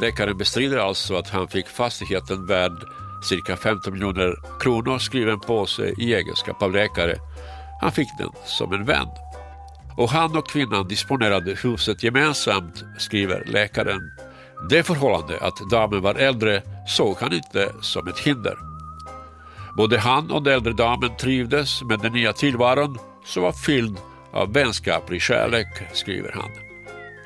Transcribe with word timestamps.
Läkaren 0.00 0.36
bestrider 0.36 0.78
alltså 0.78 1.16
att 1.16 1.28
han 1.28 1.48
fick 1.48 1.68
fastigheten 1.68 2.46
värd 2.46 2.84
cirka 3.22 3.56
15 3.56 3.92
miljoner 3.92 4.34
kronor 4.60 4.98
skriven 4.98 5.40
på 5.40 5.66
sig 5.66 5.94
i 5.98 6.14
egenskap 6.14 6.62
av 6.62 6.72
läkare. 6.72 7.16
Han 7.80 7.92
fick 7.92 8.08
den 8.18 8.30
som 8.44 8.72
en 8.72 8.84
vän. 8.84 9.08
Och 9.96 10.10
han 10.10 10.36
och 10.36 10.48
kvinnan 10.48 10.88
disponerade 10.88 11.54
huset 11.62 12.02
gemensamt, 12.02 12.84
skriver 12.98 13.44
läkaren. 13.46 14.00
Det 14.70 14.82
förhållande 14.82 15.38
att 15.40 15.70
damen 15.70 16.02
var 16.02 16.14
äldre 16.14 16.62
såg 16.86 17.16
han 17.20 17.32
inte 17.32 17.72
som 17.80 18.08
ett 18.08 18.18
hinder. 18.18 18.58
Både 19.76 19.98
han 19.98 20.30
och 20.30 20.42
den 20.42 20.54
äldre 20.54 20.72
damen 20.72 21.16
trivdes 21.16 21.82
med 21.82 22.00
den 22.00 22.12
nya 22.12 22.32
tillvaron 22.32 22.98
som 23.24 23.42
var 23.42 23.52
fylld 23.52 23.98
av 24.32 24.52
vänskaplig 24.52 25.22
kärlek, 25.22 25.68
skriver 25.92 26.32
han. 26.32 26.67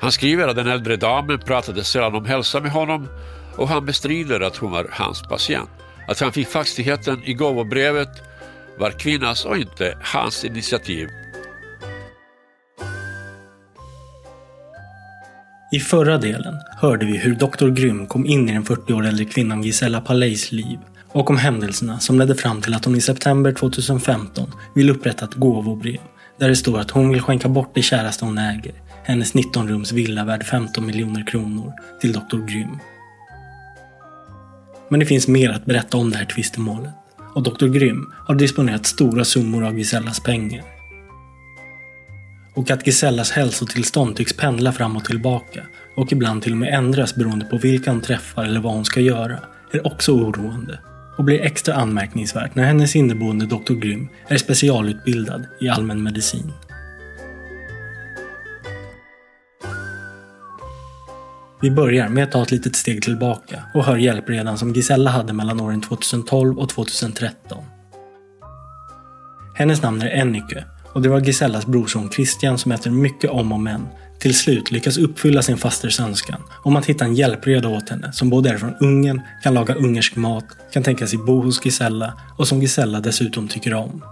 Han 0.03 0.11
skriver 0.11 0.47
att 0.47 0.55
den 0.55 0.67
äldre 0.67 0.95
damen 0.95 1.39
pratade 1.39 1.83
sällan 1.83 2.15
om 2.15 2.25
hälsa 2.25 2.59
med 2.59 2.71
honom 2.71 3.07
och 3.55 3.67
han 3.67 3.85
bestrider 3.85 4.39
att 4.39 4.57
hon 4.57 4.71
var 4.71 4.87
hans 4.91 5.21
patient. 5.21 5.69
Att 6.07 6.19
han 6.19 6.31
fick 6.31 6.47
fastigheten 6.47 7.23
i 7.23 7.33
gåvobrevet 7.33 8.09
var 8.79 8.91
kvinnans 8.91 9.45
och 9.45 9.57
inte 9.57 9.97
hans 10.01 10.45
initiativ. 10.45 11.07
I 15.71 15.79
förra 15.79 16.17
delen 16.17 16.55
hörde 16.81 17.05
vi 17.05 17.17
hur 17.17 17.35
Dr. 17.35 17.69
Grym 17.69 18.07
kom 18.07 18.25
in 18.25 18.49
i 18.49 18.53
den 18.53 18.65
40 18.65 18.93
år 18.93 19.05
äldre 19.05 19.25
kvinnan 19.25 19.63
Gisela 19.63 20.01
Paleis 20.01 20.51
liv 20.51 20.79
och 21.07 21.29
om 21.29 21.37
händelserna 21.37 21.99
som 21.99 22.19
ledde 22.19 22.35
fram 22.35 22.61
till 22.61 22.73
att 22.73 22.85
hon 22.85 22.95
i 22.95 23.01
september 23.01 23.51
2015 23.51 24.51
vill 24.75 24.89
upprätta 24.89 25.25
ett 25.25 25.33
gåvobrev 25.33 26.01
där 26.39 26.49
det 26.49 26.55
står 26.55 26.79
att 26.79 26.91
hon 26.91 27.09
vill 27.09 27.21
skänka 27.21 27.49
bort 27.49 27.71
det 27.73 27.81
käraste 27.81 28.25
hon 28.25 28.37
äger, 28.37 28.73
hennes 29.03 29.33
19-rums 29.33 29.93
villa 29.93 30.25
värd 30.25 30.43
15 30.43 30.85
miljoner 30.85 31.27
kronor, 31.27 31.73
till 32.01 32.13
Dr. 32.13 32.37
Grym. 32.37 32.79
Men 34.89 34.99
det 34.99 35.05
finns 35.05 35.27
mer 35.27 35.49
att 35.49 35.65
berätta 35.65 35.97
om 35.97 36.11
det 36.11 36.17
här 36.17 36.25
tvistemålet 36.25 36.93
och 37.33 37.43
Dr. 37.43 37.67
Grym 37.67 38.13
har 38.27 38.35
disponerat 38.35 38.85
stora 38.85 39.25
summor 39.25 39.65
av 39.65 39.77
Gisellas 39.77 40.19
pengar. 40.19 40.63
Och 42.55 42.71
att 42.71 42.87
Gisellas 42.87 43.31
hälsotillstånd 43.31 44.15
tycks 44.15 44.33
pendla 44.33 44.71
fram 44.71 44.97
och 44.97 45.05
tillbaka 45.05 45.63
och 45.95 46.11
ibland 46.11 46.41
till 46.41 46.51
och 46.51 46.57
med 46.57 46.73
ändras 46.73 47.15
beroende 47.15 47.45
på 47.45 47.57
vilka 47.57 47.91
hon 47.91 48.01
träffar 48.01 48.43
eller 48.43 48.59
vad 48.59 48.73
hon 48.73 48.85
ska 48.85 48.99
göra 48.99 49.39
är 49.71 49.87
också 49.87 50.11
oroande 50.11 50.79
och 51.17 51.23
blir 51.23 51.41
extra 51.41 51.73
anmärkningsvärt 51.75 52.55
när 52.55 52.63
hennes 52.63 52.95
inneboende 52.95 53.45
Dr. 53.45 53.73
Grym 53.73 54.09
är 54.27 54.37
specialutbildad 54.37 55.45
i 55.61 55.69
allmän 55.69 56.03
medicin. 56.03 56.51
Vi 61.63 61.71
börjar 61.71 62.09
med 62.09 62.23
att 62.23 62.31
ta 62.31 62.43
ett 62.43 62.51
litet 62.51 62.75
steg 62.75 63.01
tillbaka 63.01 63.63
och 63.73 63.83
hör 63.83 63.97
hjälpredan 63.97 64.57
som 64.57 64.73
Gisella 64.73 65.11
hade 65.11 65.33
mellan 65.33 65.61
åren 65.61 65.81
2012 65.81 66.59
och 66.59 66.69
2013. 66.69 67.63
Hennes 69.55 69.81
namn 69.81 70.01
är 70.01 70.09
Ennike 70.09 70.65
och 70.93 71.01
det 71.01 71.09
var 71.09 71.19
Gisellas 71.19 71.65
brorson 71.65 72.09
Christian 72.09 72.57
som 72.57 72.71
efter 72.71 72.89
mycket 72.89 73.29
om 73.29 73.51
och 73.51 73.59
men 73.59 73.87
till 74.19 74.35
slut 74.35 74.71
lyckas 74.71 74.97
uppfylla 74.97 75.41
sin 75.41 75.57
fasters 75.57 75.99
önskan 75.99 76.41
om 76.63 76.75
att 76.75 76.85
hitta 76.85 77.05
en 77.05 77.15
hjälpreda 77.15 77.69
åt 77.69 77.89
henne 77.89 78.13
som 78.13 78.29
både 78.29 78.49
är 78.49 78.57
från 78.57 78.75
Ungern, 78.79 79.21
kan 79.43 79.53
laga 79.53 79.75
ungersk 79.75 80.15
mat, 80.15 80.45
kan 80.73 80.83
tänka 80.83 81.07
sig 81.07 81.19
bo 81.19 81.41
hos 81.41 81.65
Gisella 81.65 82.13
och 82.37 82.47
som 82.47 82.61
Gisella 82.61 82.99
dessutom 82.99 83.47
tycker 83.47 83.73
om. 83.73 84.03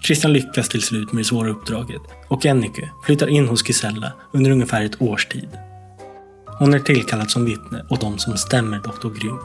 Christian 0.00 0.32
lyckas 0.32 0.68
till 0.68 0.82
slut 0.82 1.12
med 1.12 1.20
det 1.20 1.28
svåra 1.28 1.50
uppdraget 1.50 2.02
och 2.28 2.46
Ennike 2.46 2.90
flyttar 3.04 3.28
in 3.28 3.48
hos 3.48 3.68
Gisella 3.68 4.12
under 4.32 4.50
ungefär 4.50 4.84
ett 4.84 5.02
års 5.02 5.26
tid. 5.26 5.48
Hon 6.58 6.74
är 6.74 6.80
tillkallad 6.80 7.30
som 7.30 7.44
vittne 7.44 7.86
åt 7.90 8.00
de 8.00 8.18
som 8.18 8.36
stämmer 8.36 8.78
Dr. 8.78 9.08
Grym. 9.08 9.38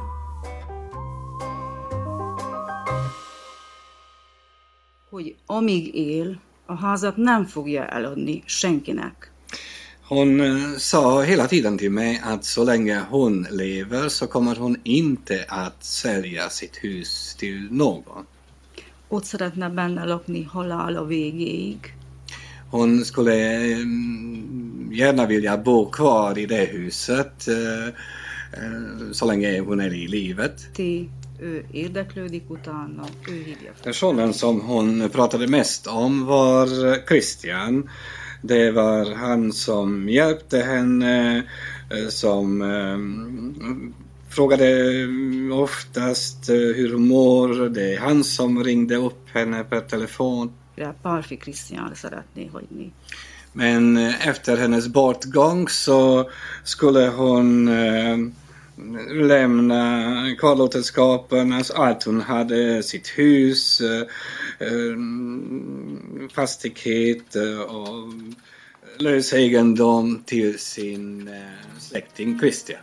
hogy 5.14 5.36
amíg 5.46 5.96
él, 5.96 6.40
a 6.66 6.74
házat 6.74 7.18
nem 7.18 7.46
fogja 7.46 7.88
eladni 7.88 8.44
senkinek. 8.46 9.32
Hon 10.08 10.40
eh, 10.40 10.78
sa 10.78 11.22
hela 11.22 11.46
tiden 11.48 11.78
till 11.78 11.92
mig 11.92 12.22
att 12.24 12.46
så 12.46 12.64
länge 12.64 13.00
hon 13.10 13.48
lever 13.50 14.10
så 14.10 14.28
kommer 14.28 14.56
hon 14.56 14.78
inte 14.84 15.46
att 15.48 15.84
sälja 15.84 16.50
sitt 16.50 16.84
hus 16.84 17.36
till 17.36 17.68
någon. 17.72 18.26
Ott 19.08 19.26
szeretne 19.26 19.70
benne 19.70 20.06
lakni 20.06 20.44
halála 20.44 21.04
végéig. 21.04 22.03
Hon 22.74 23.06
skulle 23.06 23.36
mm, 23.74 24.90
gärna 24.94 25.26
vilja 25.26 25.58
bo 25.58 25.92
kvar 25.92 26.38
i 26.38 26.46
det 26.46 26.66
huset 26.66 27.48
eh, 27.48 27.88
eh, 28.54 29.12
så 29.12 29.26
länge 29.26 29.60
hon 29.60 29.80
är 29.80 29.94
i 29.94 30.08
livet. 30.08 30.74
Ti 30.74 31.10
ő 31.40 31.66
érdeklődik 31.72 32.44
utána, 32.50 33.06
ő 33.30 33.34
hívja 33.34 33.74
fel. 33.74 33.84
Personen 33.84 34.34
som 34.34 34.62
hon 34.62 35.10
pratade 35.10 35.48
mest 35.48 35.88
om 35.88 36.26
var 36.26 36.68
Christian. 37.08 37.90
Det 38.42 38.72
var 38.72 39.16
han 39.16 39.54
som 39.54 40.10
hjälpte 40.10 40.58
henne, 40.58 41.38
eh, 41.90 42.08
som 42.10 42.62
eh, 42.62 42.98
frågade 44.30 44.68
oftast 45.54 46.50
eh, 46.50 46.56
hur 46.56 46.94
hon 46.94 47.08
mår. 47.08 47.70
Det 47.70 47.94
är 47.94 48.00
han 48.00 48.24
som 48.24 48.64
ringde 48.64 48.96
upp 48.96 49.30
henne 49.34 49.64
per 49.64 49.82
telefon. 49.82 50.54
Parfi 51.02 51.38
Krisztián 51.38 51.96
szeretné 51.96 52.50
hagyni. 52.54 52.92
Men 53.52 53.98
eh, 53.98 54.28
efter 54.28 54.58
hennes 54.58 54.88
bortgång 54.88 55.70
så 55.70 56.30
skulle 56.64 57.08
hon 57.08 57.68
eh, 57.68 58.18
lämna 59.12 60.36
kvarlåtenskapen, 60.38 61.54
alltså 61.54 61.74
allt 61.74 62.04
hon 62.04 62.22
hade, 62.22 62.84
sitt 62.84 63.08
hus, 63.08 63.82
eh, 63.82 64.02
eh, 64.68 64.98
fastighet 66.34 67.36
eh, 67.36 67.60
och 67.60 68.14
lös 68.98 69.34
egendom 69.34 70.24
till 70.26 70.60
sin 70.60 71.28
eh, 71.28 71.34
släkting 71.80 72.40
Christian. 72.40 72.82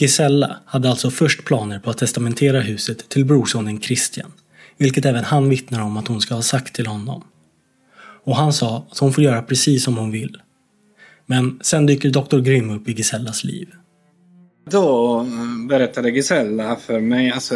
Gisella 0.00 0.56
hade 0.66 0.90
alltså 0.90 1.10
först 1.10 1.44
planer 1.44 1.78
på 1.78 1.90
att 1.90 1.98
testamentera 1.98 2.60
huset 2.60 3.08
till 3.08 3.24
brorsonen 3.24 3.80
Christian, 3.80 4.32
vilket 4.78 5.04
även 5.04 5.24
han 5.24 5.48
vittnar 5.48 5.82
om 5.82 5.96
att 5.96 6.08
hon 6.08 6.20
ska 6.20 6.34
ha 6.34 6.42
sagt 6.42 6.74
till 6.74 6.86
honom. 6.86 7.24
Och 8.24 8.36
han 8.36 8.52
sa 8.52 8.86
att 8.90 8.98
hon 8.98 9.12
får 9.12 9.24
göra 9.24 9.42
precis 9.42 9.84
som 9.84 9.96
hon 9.96 10.10
vill. 10.10 10.36
Men 11.26 11.58
sen 11.62 11.86
dyker 11.86 12.10
Dr. 12.10 12.38
Grimm 12.38 12.70
upp 12.70 12.88
i 12.88 12.92
Gisellas 12.92 13.44
liv. 13.44 13.68
Då 14.70 15.26
berättade 15.68 16.10
Gisella 16.10 16.76
för 16.76 17.00
mig, 17.00 17.32
alltså 17.32 17.54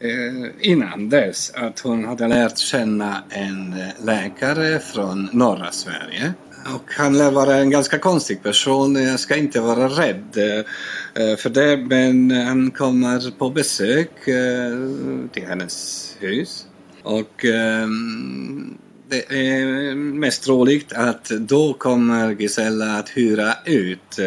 eh, 0.00 0.70
innan 0.70 1.08
dess, 1.08 1.52
att 1.54 1.80
hon 1.80 2.04
hade 2.04 2.28
lärt 2.28 2.58
känna 2.58 3.22
en 3.30 3.72
eh, 3.72 4.04
läkare 4.04 4.78
från 4.78 5.28
norra 5.32 5.70
Sverige. 5.72 6.34
Och 6.66 6.92
han 6.92 7.18
lär 7.18 7.30
vara 7.30 7.56
en 7.56 7.70
ganska 7.70 7.98
konstig 7.98 8.42
person, 8.42 8.94
jag 8.94 9.20
ska 9.20 9.36
inte 9.36 9.60
vara 9.60 9.88
rädd 9.88 10.36
eh, 10.36 10.58
eh, 11.24 11.36
för 11.36 11.50
det, 11.50 11.76
men 11.76 12.30
han 12.30 12.70
kommer 12.70 13.38
på 13.38 13.50
besök 13.50 14.28
eh, 14.28 14.76
till 15.32 15.46
hennes 15.46 16.16
hus. 16.20 16.66
Och 17.02 17.44
ehm, 17.44 18.78
det 19.08 19.32
är 19.32 19.94
mest 19.94 20.42
troligt 20.42 20.92
att 20.92 21.24
då 21.28 21.72
kommer 21.72 22.30
Gisella 22.30 22.98
att 22.98 23.08
hyra 23.08 23.54
ut 23.64 24.18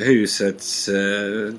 husets 0.00 0.90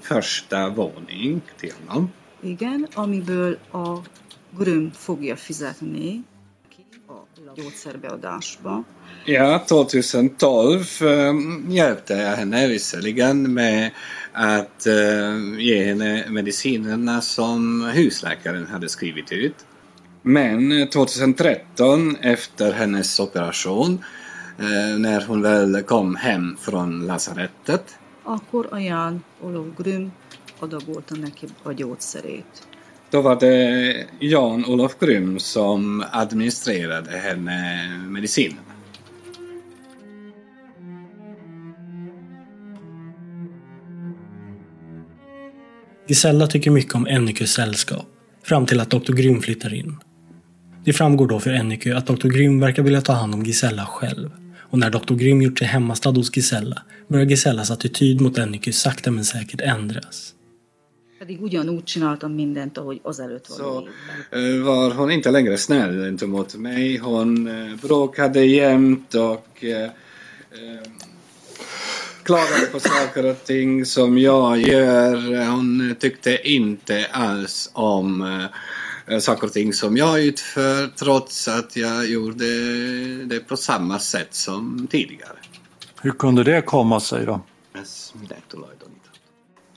första 0.02 0.70
våning 0.70 1.42
till 1.60 1.72
honom. 1.86 2.10
Igen, 2.42 2.88
amiből 2.96 3.58
a 3.72 4.04
Grüm 4.52 4.92
fogja 4.92 5.36
fizetni 5.36 6.24
gyógyszerbeadásba. 7.56 8.84
Ja, 9.26 9.60
2012 9.68 11.02
äh, 11.02 11.34
hjälpte 11.70 12.14
jag 12.14 12.36
henne 12.36 12.68
visserligen 12.68 13.54
med 13.54 13.92
att 14.34 14.88
äh, 14.88 14.94
ge 15.60 15.84
henne 15.84 16.26
medicinerna 16.30 17.22
som 17.22 17.84
husläkaren 17.94 18.68
hade 18.68 18.90
skrivit 18.90 19.32
ut. 19.32 19.56
Men 20.22 20.90
2013 20.90 22.16
efter 22.16 22.72
hennes 22.72 23.20
operation 23.20 24.04
äh, 24.60 25.00
när 25.00 25.26
hon 25.28 25.42
väl 25.42 25.84
kom 25.84 26.16
hem 26.16 26.58
från 26.60 27.08
lasarettet 27.08 28.00
Akkor 28.24 28.68
a 28.72 28.80
Ján 28.80 29.24
Olof 29.42 29.68
Grüm 29.78 30.12
adagolta 30.60 31.16
neki 31.16 31.48
a 31.64 31.72
gyógyszerét. 31.72 32.68
Då 33.12 33.22
var 33.22 33.40
det 33.40 34.06
Jan-Olof 34.20 35.00
Grym 35.00 35.40
som 35.40 36.04
administrerade 36.12 37.18
henne 37.18 37.90
medicinen. 38.08 38.64
Gisella 46.08 46.48
tycker 46.48 46.72
mycket 46.72 46.96
om 46.96 47.08
Ennykes 47.08 47.52
sällskap, 47.52 48.06
fram 48.44 48.66
till 48.66 48.80
att 48.80 48.90
Dr. 48.90 49.14
Grym 49.14 49.42
flyttar 49.42 49.74
in. 49.74 49.98
Det 50.86 50.94
framgår 50.94 51.28
då 51.28 51.40
för 51.40 51.52
Ennyke 51.52 51.98
att 51.98 52.08
Dr. 52.08 52.28
Grym 52.28 52.60
verkar 52.60 52.84
vilja 52.84 53.02
ta 53.02 53.14
hand 53.14 53.34
om 53.34 53.44
Gisella 53.44 53.86
själv. 53.86 54.30
Och 54.60 54.80
när 54.80 54.90
Dr. 54.90 55.14
Grym 55.14 55.42
gjort 55.42 55.60
sig 55.60 55.68
hemmastad 55.68 56.10
hos 56.10 56.38
Gisella 56.38 56.82
börjar 57.08 57.26
Gisellas 57.26 57.72
attityd 57.72 58.22
mot 58.22 58.38
Ennyke 58.38 58.74
sakta 58.74 59.12
men 59.12 59.26
säkert 59.26 59.62
ändras. 59.62 60.34
Pedig 61.20 61.42
ugyanúgy 61.42 61.84
csináltam 61.84 62.32
mindent, 62.32 62.78
ahogy 62.78 63.00
azelőtt 63.04 63.48
való 63.48 63.88
eh, 64.30 64.64
var 64.64 64.96
hon 64.96 65.10
inte 65.10 65.32
längre 65.32 65.56
snäll 65.56 66.04
gentemot 66.04 66.58
mig. 66.58 66.98
Hon 66.98 67.50
bråkade 67.82 68.46
jämt 68.46 69.14
och 69.14 69.64
eh, 69.64 69.84
eh, 69.84 69.92
klagade 72.24 72.66
på 72.72 72.80
saker 72.80 73.26
och 73.26 73.44
ting 73.44 73.86
som 73.86 74.18
jag 74.18 74.60
gör. 74.60 75.46
Hon 75.46 75.96
tyckte 76.00 76.50
inte 76.50 77.08
alls 77.12 77.70
om 77.74 78.22
eh, 79.08 79.20
saker 79.20 79.48
och 79.48 79.54
ting 79.54 79.74
som 79.74 79.98
jag 79.98 80.24
utför 80.24 80.88
trots 80.88 81.48
att 81.48 81.76
jag 81.76 82.10
gjorde 82.10 82.46
det 83.26 83.40
på 83.40 83.58
samma 83.58 84.00
sätt 84.00 84.34
som 84.34 84.88
tidigare. 84.92 85.38
Hur 86.02 86.12
kunde 86.12 86.44
det 86.44 86.62
komma 86.62 87.00
sig 87.00 87.26
då? 87.26 87.42
Ez 87.82 88.14
minek 88.22 88.44
tulajdoníthat? 88.48 88.99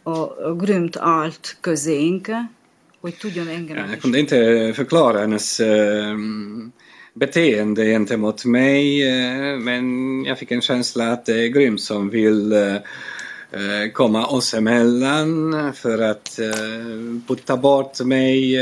A 0.03 0.11
a 0.11 0.55
Grümt 0.57 0.97
állt 0.97 1.57
közénk, 1.61 2.29
hogy 3.01 3.17
tudjon 3.17 3.49
engem 3.49 3.77
Ja, 3.77 3.85
is 3.85 3.91
Jag 3.91 4.01
kunde 4.01 4.19
inte 4.19 4.73
förklara 4.75 5.19
hennes 5.19 5.59
eh, 5.59 6.17
beteende 7.13 7.85
gentemot 7.85 8.45
mig 8.45 9.03
eh, 9.03 9.59
men 9.59 9.85
jag 10.25 10.39
fick 10.39 10.51
en 10.51 10.61
känsla 10.61 11.13
att 11.13 11.27
det 11.27 11.45
är 11.45 11.49
Grym 11.49 11.79
som 11.79 12.11
vill 12.11 12.53
eh, 12.53 12.77
komma 13.93 14.27
oss 14.27 14.55
emellan 14.55 15.73
för 15.75 15.99
att 15.99 16.41
putta 17.27 17.57
bort 17.57 18.01
mig 18.01 18.59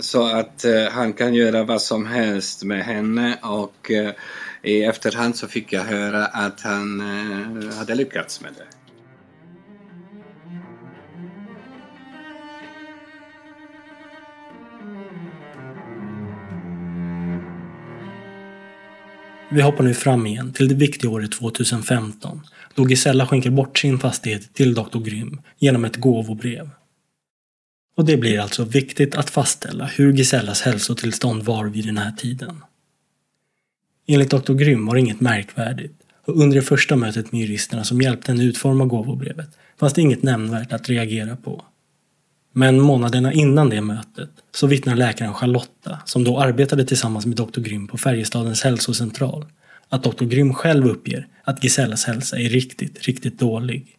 så 0.00 0.26
att 0.26 0.64
han 0.90 1.12
kan 1.12 1.34
göra 1.34 1.64
vad 1.64 1.82
som 1.82 2.06
helst 2.06 2.64
med 2.64 2.84
henne 2.84 3.38
och 3.42 3.90
i 4.62 4.82
efterhand 4.84 5.36
så 5.36 5.48
fick 5.48 5.72
jag 5.72 5.82
höra 5.82 6.26
att 6.26 6.60
han 6.60 7.00
hade 7.78 7.94
lyckats 7.94 8.40
med 8.40 8.52
det. 8.58 8.83
Vi 19.50 19.62
hoppar 19.62 19.84
nu 19.84 19.94
fram 19.94 20.26
igen 20.26 20.52
till 20.52 20.68
det 20.68 20.74
viktiga 20.74 21.10
året 21.10 21.32
2015 21.32 22.40
då 22.74 22.88
Gisella 22.88 23.26
skänker 23.26 23.50
bort 23.50 23.78
sin 23.78 23.98
fastighet 23.98 24.54
till 24.54 24.74
Dr. 24.74 24.98
Grym 24.98 25.40
genom 25.58 25.84
ett 25.84 25.96
gåvobrev. 25.96 26.70
Och 27.96 28.04
det 28.04 28.16
blir 28.16 28.40
alltså 28.40 28.64
viktigt 28.64 29.14
att 29.14 29.30
fastställa 29.30 29.86
hur 29.86 30.12
Gisellas 30.12 30.62
hälsotillstånd 30.62 31.42
var 31.42 31.64
vid 31.66 31.86
den 31.86 31.98
här 31.98 32.12
tiden. 32.12 32.60
Enligt 34.06 34.30
Dr. 34.30 34.52
Grym 34.52 34.86
var 34.86 34.94
det 34.94 35.00
inget 35.00 35.20
märkvärdigt 35.20 35.94
och 36.26 36.40
under 36.40 36.56
det 36.56 36.62
första 36.62 36.96
mötet 36.96 37.32
med 37.32 37.40
juristerna 37.40 37.84
som 37.84 38.02
hjälpte 38.02 38.32
henne 38.32 38.44
utforma 38.44 38.84
gåvobrevet 38.84 39.48
fanns 39.80 39.92
det 39.92 40.00
inget 40.00 40.22
nämnvärt 40.22 40.72
att 40.72 40.88
reagera 40.88 41.36
på. 41.36 41.64
Men 42.56 42.80
månaderna 42.80 43.32
innan 43.32 43.70
det 43.70 43.80
mötet 43.80 44.30
så 44.54 44.66
vittnar 44.66 44.96
läkaren 44.96 45.34
Charlotta, 45.34 45.98
som 46.04 46.24
då 46.24 46.40
arbetade 46.40 46.84
tillsammans 46.84 47.26
med 47.26 47.36
Dr. 47.36 47.60
Grym 47.60 47.86
på 47.86 47.98
Färjestadens 47.98 48.62
hälsocentral, 48.62 49.46
att 49.88 50.02
Dr. 50.02 50.24
Grym 50.24 50.54
själv 50.54 50.86
uppger 50.86 51.26
att 51.44 51.64
Gisellas 51.64 52.04
hälsa 52.04 52.38
är 52.38 52.48
riktigt, 52.48 53.06
riktigt 53.06 53.38
dålig. 53.38 53.96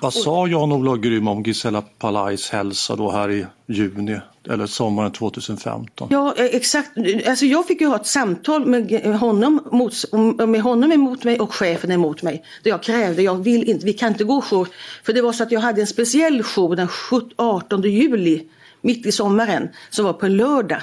Vad 0.00 0.14
sa 0.14 0.46
Jan-Olof 0.46 1.00
Grym 1.00 1.28
om 1.28 1.42
Gisela 1.42 1.82
Palais 1.82 2.50
hälsa 2.50 2.96
då 2.96 3.10
här 3.10 3.30
i 3.30 3.46
juni 3.66 4.20
eller 4.50 4.66
sommaren 4.66 5.12
2015? 5.12 6.08
Ja, 6.10 6.34
eh, 6.36 6.44
exakt. 6.44 6.90
Alltså 7.26 7.46
jag 7.46 7.66
fick 7.66 7.80
ju 7.80 7.86
ha 7.86 7.96
ett 7.96 8.06
samtal 8.06 8.66
med 8.66 9.18
honom, 9.20 9.68
mot, 9.72 9.94
med 10.48 10.62
honom 10.62 10.92
emot 10.92 11.24
mig 11.24 11.40
och 11.40 11.54
chefen 11.54 11.90
emot 11.90 12.22
mig. 12.22 12.44
Där 12.62 12.70
jag 12.70 12.82
krävde, 12.82 13.22
jag 13.22 13.44
vill 13.44 13.70
inte, 13.70 13.86
vi 13.86 13.92
kan 13.92 14.08
inte 14.08 14.24
gå 14.24 14.40
jour. 14.40 14.68
För 15.02 15.12
det 15.12 15.22
var 15.22 15.32
så 15.32 15.42
att 15.42 15.52
jag 15.52 15.60
hade 15.60 15.80
en 15.80 15.86
speciell 15.86 16.42
jour 16.42 16.76
den 16.76 16.88
17 16.88 17.30
18 17.36 17.82
juli, 17.82 18.42
mitt 18.80 19.06
i 19.06 19.12
sommaren, 19.12 19.68
som 19.90 20.04
var 20.04 20.12
på 20.12 20.26
en 20.26 20.36
lördag. 20.36 20.82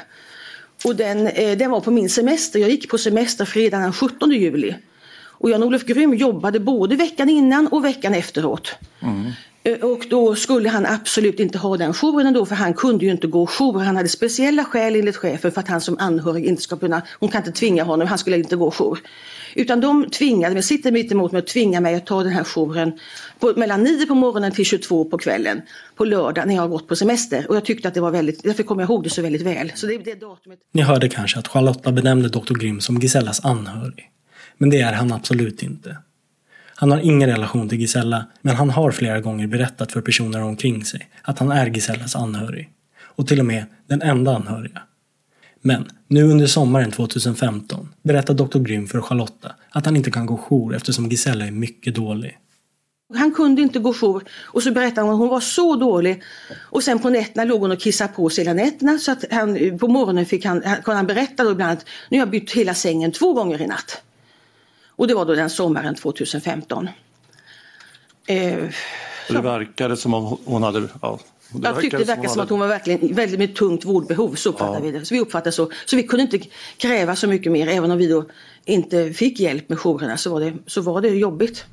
Och 0.85 0.95
den, 0.95 1.27
eh, 1.27 1.57
den 1.57 1.71
var 1.71 1.79
på 1.79 1.91
min 1.91 2.09
semester, 2.09 2.59
jag 2.59 2.69
gick 2.69 2.89
på 2.89 2.97
semester 2.97 3.45
fredagen 3.45 3.83
den 3.83 3.93
17 3.93 4.31
juli. 4.31 4.75
Och 5.41 5.49
Jan-Olof 5.49 5.83
Grym 5.85 6.13
jobbade 6.13 6.59
både 6.59 6.95
veckan 6.95 7.29
innan 7.29 7.67
och 7.67 7.85
veckan 7.85 8.13
efteråt. 8.13 8.75
Eh, 9.63 9.73
Och 9.79 10.05
då 10.09 10.35
skulle 10.35 10.69
han 10.69 10.85
absolut 10.85 11.39
inte 11.39 11.57
ha 11.57 11.77
den 11.77 11.93
jouren 11.93 12.27
ändå 12.27 12.45
för 12.45 12.55
han 12.55 12.73
kunde 12.73 13.05
ju 13.05 13.11
inte 13.11 13.27
gå 13.27 13.47
jour. 13.47 13.79
Han 13.79 13.95
hade 13.95 14.09
speciella 14.09 14.63
skäl 14.65 14.95
enligt 14.95 15.15
chefen 15.17 15.51
för 15.51 15.59
att 15.61 15.67
han 15.67 15.81
som 15.81 15.97
anhörig 15.99 16.45
inte 16.45 16.61
ska 16.61 16.77
kunna, 16.77 17.01
hon 17.19 17.29
kan 17.29 17.41
inte 17.41 17.51
tvinga 17.59 17.83
honom, 17.83 18.07
han 18.07 18.17
skulle 18.17 18.37
inte 18.37 18.55
gå 18.55 18.71
jour. 18.71 18.99
Utan 19.55 19.81
de 19.81 20.09
tvingade 20.09 20.53
mig, 20.53 20.63
sitter 20.63 20.91
mitt 20.91 21.11
emot 21.11 21.31
mig 21.31 21.41
och 21.41 21.47
tvingar 21.47 21.81
mig 21.81 21.95
att 21.95 22.05
ta 22.05 22.23
den 22.23 22.31
här 22.31 22.43
jouren 22.43 22.91
på, 23.39 23.53
mellan 23.55 23.83
9 23.83 24.05
på 24.05 24.15
morgonen 24.15 24.51
till 24.51 24.65
22 24.65 25.05
på 25.05 25.17
kvällen 25.17 25.61
på 25.95 26.05
lördag 26.05 26.47
när 26.47 26.55
jag 26.55 26.61
har 26.61 26.69
gått 26.69 26.87
på 26.87 26.95
semester. 26.95 27.45
Och 27.49 27.55
jag 27.55 27.65
tyckte 27.65 27.87
att 27.87 27.93
det 27.93 28.01
var 28.01 28.11
väldigt, 28.11 28.43
därför 28.43 28.63
kommer 28.63 28.81
jag 28.81 28.89
ihåg 28.89 29.03
det 29.03 29.09
så 29.09 29.21
väldigt 29.21 29.41
väl. 29.41 29.71
Så 29.75 29.87
det, 29.87 29.97
det 29.97 30.13
datumet. 30.19 30.59
Ni 30.73 30.81
hörde 30.81 31.09
kanske 31.09 31.39
att 31.39 31.47
Charlotta 31.47 31.91
benämnde 31.91 32.29
Dr. 32.29 32.53
Grym 32.53 32.81
som 32.81 32.97
Gisellas 32.99 33.45
anhörig. 33.45 34.07
Men 34.61 34.69
det 34.69 34.81
är 34.81 34.93
han 34.93 35.11
absolut 35.11 35.63
inte. 35.63 35.97
Han 36.75 36.91
har 36.91 36.99
ingen 36.99 37.29
relation 37.29 37.69
till 37.69 37.79
Gisella, 37.79 38.25
men 38.41 38.55
han 38.55 38.69
har 38.69 38.91
flera 38.91 39.21
gånger 39.21 39.47
berättat 39.47 39.91
för 39.91 40.01
personer 40.01 40.41
omkring 40.41 40.85
sig 40.85 41.09
att 41.21 41.39
han 41.39 41.51
är 41.51 41.67
Gisellas 41.67 42.15
anhörig. 42.15 42.69
Och 42.99 43.27
till 43.27 43.39
och 43.39 43.45
med 43.45 43.65
den 43.87 44.01
enda 44.01 44.35
anhöriga. 44.35 44.81
Men 45.61 45.87
nu 46.07 46.23
under 46.23 46.47
sommaren 46.47 46.91
2015 46.91 47.89
berättar 48.03 48.33
Dr. 48.33 48.59
Grym 48.59 48.87
för 48.87 49.01
Charlotta 49.01 49.55
att 49.69 49.85
han 49.85 49.95
inte 49.95 50.11
kan 50.11 50.25
gå 50.25 50.37
jour 50.37 50.75
eftersom 50.75 51.09
Gisella 51.09 51.47
är 51.47 51.51
mycket 51.51 51.95
dålig. 51.95 52.37
Han 53.13 53.33
kunde 53.33 53.61
inte 53.61 53.79
gå 53.79 53.93
jour 53.93 54.23
och 54.43 54.63
så 54.63 54.71
berättade 54.71 55.01
hon 55.01 55.13
att 55.13 55.19
hon 55.19 55.29
var 55.29 55.39
så 55.39 55.75
dålig. 55.75 56.23
Och 56.59 56.83
sen 56.83 56.99
på 56.99 57.09
nätterna 57.09 57.43
låg 57.43 57.61
hon 57.61 57.71
och 57.71 57.79
kissade 57.79 58.13
på 58.13 58.29
sig 58.29 58.43
hela 58.43 58.53
nätterna 58.53 58.97
så 58.97 59.11
att 59.11 59.25
han, 59.31 59.77
på 59.79 59.87
morgonen 59.87 60.25
fick 60.25 60.45
han, 60.45 60.61
kunde 60.61 60.95
han 60.97 61.07
berätta 61.07 61.43
då 61.43 61.51
ibland 61.51 61.71
att 61.71 61.85
nu 62.09 62.17
har 62.17 62.21
jag 62.21 62.29
bytt 62.29 62.51
hela 62.51 62.73
sängen 62.73 63.11
två 63.11 63.33
gånger 63.33 63.61
i 63.61 63.67
natt. 63.67 64.01
Och 65.01 65.07
det 65.07 65.13
var 65.13 65.25
då 65.25 65.35
den 65.35 65.49
sommaren 65.49 65.95
2015. 65.95 66.89
Eh, 68.27 68.57
Det 69.27 69.41
verkade 69.41 69.97
som 69.97 70.13
om 70.13 70.37
hon 70.45 70.63
hade... 70.63 70.87
Ja, 71.01 71.19
det 71.53 71.67
Jag 71.67 71.81
tyckte 71.81 71.97
det 71.97 72.03
verkade 72.03 72.29
som 72.29 72.41
att 72.41 72.49
hon 72.49 72.59
var 72.59 72.67
verkligen 72.67 73.15
väldigt 73.15 73.39
med 73.39 73.55
tungt 73.55 73.85
vårdbehov. 73.85 74.35
Så 74.35 74.49
uppfattade 74.49 74.81
vi 74.81 74.91
det. 74.91 75.05
Så 75.05 75.13
vi 75.13 75.19
uppfattade 75.19 75.51
så. 75.51 75.71
Så 75.85 75.95
vi 75.95 76.03
kunde 76.03 76.23
inte 76.23 76.39
kräva 76.77 77.15
så 77.15 77.27
mycket 77.27 77.51
mer. 77.51 77.67
Även 77.67 77.91
om 77.91 77.97
vi 77.97 78.07
då 78.07 78.25
inte 78.65 79.13
fick 79.13 79.39
hjälp 79.39 79.69
med 79.69 79.77
jourerna 79.79 80.17
så 80.17 80.33
var 80.33 80.39
det, 80.39 80.53
så 80.67 80.81
var 80.81 81.01
det 81.01 81.09
jobbigt. 81.09 81.65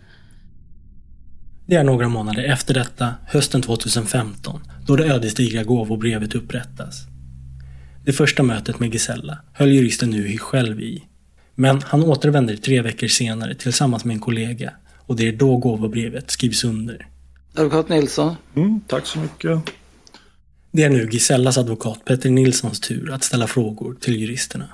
Det 1.67 1.77
är 1.77 1.85
några 1.85 2.09
månader 2.09 2.45
efter 2.45 2.75
detta, 2.75 3.15
hösten 3.27 3.63
2015, 3.63 4.61
då 4.87 4.97
det 4.97 5.05
ödesdigra 5.05 5.65
gåvobrevet 5.65 6.35
upprättas. 6.35 6.97
Det 8.05 8.13
första 8.13 8.43
mötet 8.43 8.81
med 8.81 8.93
Gisella 8.93 9.39
höll 9.53 9.73
juristen 9.73 10.11
Nuhi 10.11 10.39
själv 10.39 10.81
i. 10.81 11.08
Men 11.61 11.83
han 11.83 12.05
återvänder 12.05 12.57
tre 12.57 12.83
veckor 12.83 13.07
senare 13.07 13.55
tillsammans 13.55 14.05
med 14.05 14.15
en 14.15 14.21
kollega 14.21 14.71
och 14.97 15.17
det 15.17 15.29
är 15.29 15.33
då 15.33 15.57
gåvobrevet 15.57 16.31
skrivs 16.31 16.65
under. 16.65 17.07
Advokat 17.55 17.89
Nilsson. 17.89 18.37
Mm, 18.57 18.81
tack 18.87 19.07
så 19.07 19.19
mycket. 19.19 19.61
Det 20.71 20.83
är 20.83 20.91
nu 20.91 21.09
Gisellas 21.11 21.59
advokat 21.59 22.05
Petter 22.05 22.31
Nilssons 22.31 22.81
tur 22.81 23.13
att 23.13 23.25
ställa 23.25 23.47
frågor 23.47 23.97
till 24.01 24.21
juristerna. 24.21 24.65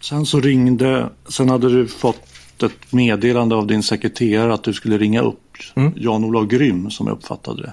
Sen 0.00 0.26
så 0.26 0.40
ringde, 0.40 1.08
sen 1.28 1.48
hade 1.48 1.68
du 1.68 1.88
fått 1.88 2.62
ett 2.62 2.92
meddelande 2.92 3.54
av 3.54 3.66
din 3.66 3.82
sekreterare 3.82 4.54
att 4.54 4.64
du 4.64 4.72
skulle 4.72 4.98
ringa 4.98 5.22
upp 5.22 5.56
mm. 5.74 5.92
Jan-Olof 5.96 6.48
Grym 6.48 6.90
som 6.90 7.06
jag 7.06 7.16
uppfattade 7.16 7.62
det. 7.62 7.72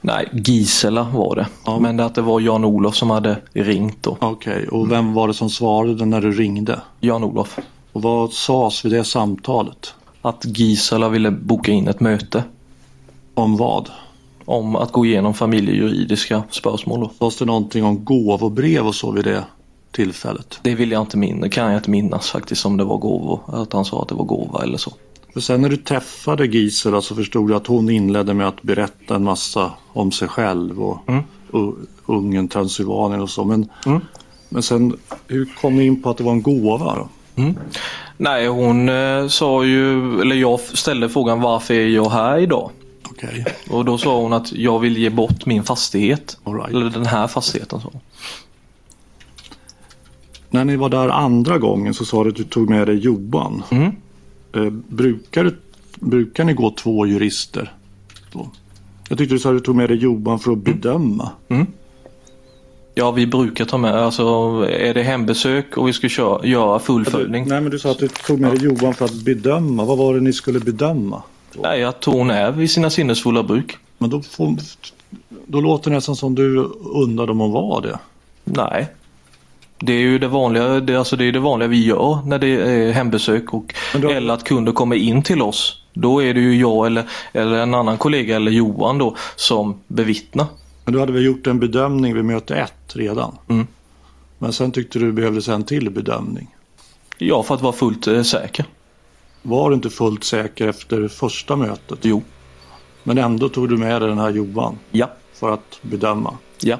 Nej, 0.00 0.28
Gisela 0.32 1.02
var 1.02 1.36
det. 1.36 1.46
Ja. 1.64 1.78
Men 1.78 2.00
att 2.00 2.14
det 2.14 2.22
var 2.22 2.40
Jan-Olof 2.40 2.96
som 2.96 3.10
hade 3.10 3.36
ringt 3.52 4.02
då. 4.02 4.16
Okej, 4.20 4.52
okay. 4.52 4.66
och 4.66 4.90
vem 4.90 5.12
var 5.12 5.28
det 5.28 5.34
som 5.34 5.50
svarade 5.50 6.06
när 6.06 6.20
du 6.20 6.32
ringde? 6.32 6.80
Jan-Olof. 7.00 7.58
Och 7.92 8.02
vad 8.02 8.32
sades 8.32 8.84
vid 8.84 8.92
det 8.92 9.04
samtalet? 9.04 9.94
Att 10.22 10.44
Gisela 10.44 11.08
ville 11.08 11.30
boka 11.30 11.72
in 11.72 11.88
ett 11.88 12.00
möte. 12.00 12.44
Om 13.34 13.56
vad? 13.56 13.90
Om 14.44 14.76
att 14.76 14.92
gå 14.92 15.06
igenom 15.06 15.34
familjejuridiska 15.34 16.42
spörsmål. 16.50 17.00
Då. 17.00 17.10
Sades 17.18 17.36
det 17.36 17.44
någonting 17.44 17.84
om 17.84 18.04
gåvobrev 18.04 18.86
och 18.86 18.94
så 18.94 19.10
vid 19.10 19.24
det 19.24 19.44
tillfället? 19.92 20.58
Det 20.62 20.74
vill 20.74 20.90
jag 20.90 21.02
inte 21.02 21.16
minnas, 21.16 21.50
kan 21.50 21.72
jag 21.72 21.78
inte 21.78 21.90
minnas 21.90 22.30
faktiskt 22.30 22.66
om 22.66 22.76
det 22.76 22.84
var 22.84 22.96
gåvor. 22.96 23.40
Att 23.46 23.72
han 23.72 23.84
sa 23.84 24.02
att 24.02 24.08
det 24.08 24.14
var 24.14 24.24
gåva 24.24 24.62
eller 24.62 24.78
så. 24.78 24.92
För 25.32 25.40
sen 25.40 25.62
när 25.62 25.68
du 25.68 25.76
träffade 25.76 26.46
Gisela 26.46 27.02
så 27.02 27.14
förstod 27.14 27.48
du 27.48 27.54
att 27.54 27.66
hon 27.66 27.90
inledde 27.90 28.34
med 28.34 28.48
att 28.48 28.62
berätta 28.62 29.14
en 29.14 29.24
massa 29.24 29.72
om 29.92 30.12
sig 30.12 30.28
själv 30.28 30.82
och, 30.82 30.98
mm. 31.08 31.22
Ungern, 32.06 32.48
Transylvanien 32.48 33.20
och 33.20 33.30
så. 33.30 33.44
Men, 33.44 33.70
mm. 33.86 34.00
men 34.48 34.62
sen 34.62 34.96
hur 35.26 35.48
kom 35.60 35.76
ni 35.76 35.86
in 35.86 36.02
på 36.02 36.10
att 36.10 36.16
det 36.16 36.24
var 36.24 36.32
en 36.32 36.42
gåva 36.42 36.94
då? 36.94 37.08
Mm. 37.42 37.58
Nej, 38.16 38.46
hon 38.46 38.88
eh, 38.88 39.28
sa 39.28 39.64
ju, 39.64 40.20
eller 40.20 40.36
jag 40.36 40.60
ställde 40.60 41.08
frågan 41.08 41.40
varför 41.40 41.74
är 41.74 41.88
jag 41.88 42.10
här 42.10 42.38
idag? 42.38 42.70
Okay. 43.10 43.44
Och 43.70 43.84
då 43.84 43.98
sa 43.98 44.20
hon 44.20 44.32
att 44.32 44.52
jag 44.52 44.78
vill 44.78 44.96
ge 44.96 45.10
bort 45.10 45.46
min 45.46 45.62
fastighet. 45.62 46.38
Right. 46.44 46.70
Eller 46.70 46.90
den 46.90 47.06
här 47.06 47.26
fastigheten. 47.26 47.80
Så. 47.80 47.92
När 50.50 50.64
ni 50.64 50.76
var 50.76 50.88
där 50.88 51.08
andra 51.08 51.58
gången 51.58 51.94
så 51.94 52.04
sa 52.04 52.24
du 52.24 52.30
att 52.30 52.36
du 52.36 52.44
tog 52.44 52.70
med 52.70 52.86
dig 52.86 52.96
Johan. 52.96 53.62
Mm. 53.70 53.96
Eh, 54.54 54.70
brukar, 54.70 55.56
brukar 55.94 56.44
ni 56.44 56.52
gå 56.52 56.70
två 56.70 57.06
jurister? 57.06 57.72
Då? 58.32 58.50
Jag 59.08 59.18
tyckte 59.18 59.34
du 59.34 59.38
sa 59.38 59.48
att 59.48 59.56
du 59.56 59.60
tog 59.60 59.76
med 59.76 59.90
dig 59.90 59.96
Johan 59.96 60.38
för 60.38 60.52
att 60.52 60.58
bedöma. 60.58 61.30
Mm. 61.48 61.66
Ja, 62.94 63.10
vi 63.10 63.26
brukar 63.26 63.64
ta 63.64 63.78
med, 63.78 63.94
alltså 63.94 64.22
är 64.70 64.94
det 64.94 65.02
hembesök 65.02 65.76
och 65.76 65.88
vi 65.88 65.92
ska 65.92 66.08
köra, 66.08 66.46
göra 66.46 66.78
fullföljning. 66.78 67.48
nej, 67.48 67.60
men 67.60 67.70
du 67.70 67.78
sa 67.78 67.90
att 67.90 67.98
du 67.98 68.08
tog 68.08 68.40
med 68.40 68.50
dig 68.50 68.64
Johan 68.64 68.94
för 68.94 69.04
att 69.04 69.14
bedöma. 69.14 69.84
Vad 69.84 69.98
var 69.98 70.14
det 70.14 70.20
ni 70.20 70.32
skulle 70.32 70.60
bedöma? 70.60 71.22
Nej, 71.62 71.84
att 71.84 72.04
hon 72.04 72.30
är 72.30 72.52
vid 72.52 72.70
sina 72.70 72.90
sinnesfulla 72.90 73.42
bruk. 73.42 73.76
Men 73.98 74.10
då, 74.10 74.22
får, 74.22 74.56
då 75.46 75.60
låter 75.60 75.90
det 75.90 75.96
nästan 75.96 76.16
som 76.16 76.34
du 76.34 76.58
undrade 76.94 77.32
om 77.32 77.40
hon 77.40 77.52
var 77.52 77.80
det. 77.82 77.98
Nej, 78.44 78.88
det 79.78 79.92
är 79.92 79.98
ju 79.98 80.18
det 80.18 80.28
vanliga, 80.28 80.80
det, 80.80 80.96
alltså 80.96 81.16
det, 81.16 81.24
är 81.24 81.32
det 81.32 81.38
vanliga 81.38 81.68
vi 81.68 81.84
gör 81.84 82.18
när 82.26 82.38
det 82.38 82.48
är 82.48 82.92
hembesök 82.92 83.54
och, 83.54 83.74
då... 83.94 84.10
eller 84.10 84.34
att 84.34 84.44
kunder 84.44 84.72
kommer 84.72 84.96
in 84.96 85.22
till 85.22 85.42
oss. 85.42 85.82
Då 85.92 86.22
är 86.22 86.34
det 86.34 86.40
ju 86.40 86.56
jag 86.56 86.86
eller, 86.86 87.04
eller 87.32 87.56
en 87.56 87.74
annan 87.74 87.98
kollega 87.98 88.36
eller 88.36 88.52
Johan 88.52 88.98
då 88.98 89.16
som 89.36 89.80
bevittnar. 89.86 90.46
Men 90.90 90.94
du 90.94 91.00
hade 91.00 91.12
väl 91.12 91.24
gjort 91.24 91.46
en 91.46 91.60
bedömning 91.60 92.14
vid 92.14 92.24
möte 92.24 92.56
ett 92.56 92.96
redan? 92.96 93.38
Mm. 93.48 93.66
Men 94.38 94.52
sen 94.52 94.72
tyckte 94.72 94.98
du 94.98 95.12
behövdes 95.12 95.48
en 95.48 95.64
till 95.64 95.90
bedömning? 95.90 96.54
Ja, 97.18 97.42
för 97.42 97.54
att 97.54 97.62
vara 97.62 97.72
fullt 97.72 98.06
eh, 98.06 98.22
säker. 98.22 98.66
Var 99.42 99.70
du 99.70 99.76
inte 99.76 99.90
fullt 99.90 100.24
säker 100.24 100.68
efter 100.68 101.08
första 101.08 101.56
mötet? 101.56 101.98
Jo. 102.02 102.22
Men 103.02 103.18
ändå 103.18 103.48
tog 103.48 103.68
du 103.68 103.76
med 103.76 104.02
dig 104.02 104.08
den 104.08 104.18
här 104.18 104.30
Johan? 104.30 104.78
Ja. 104.90 105.10
För 105.32 105.54
att 105.54 105.78
bedöma? 105.82 106.36
Ja. 106.60 106.76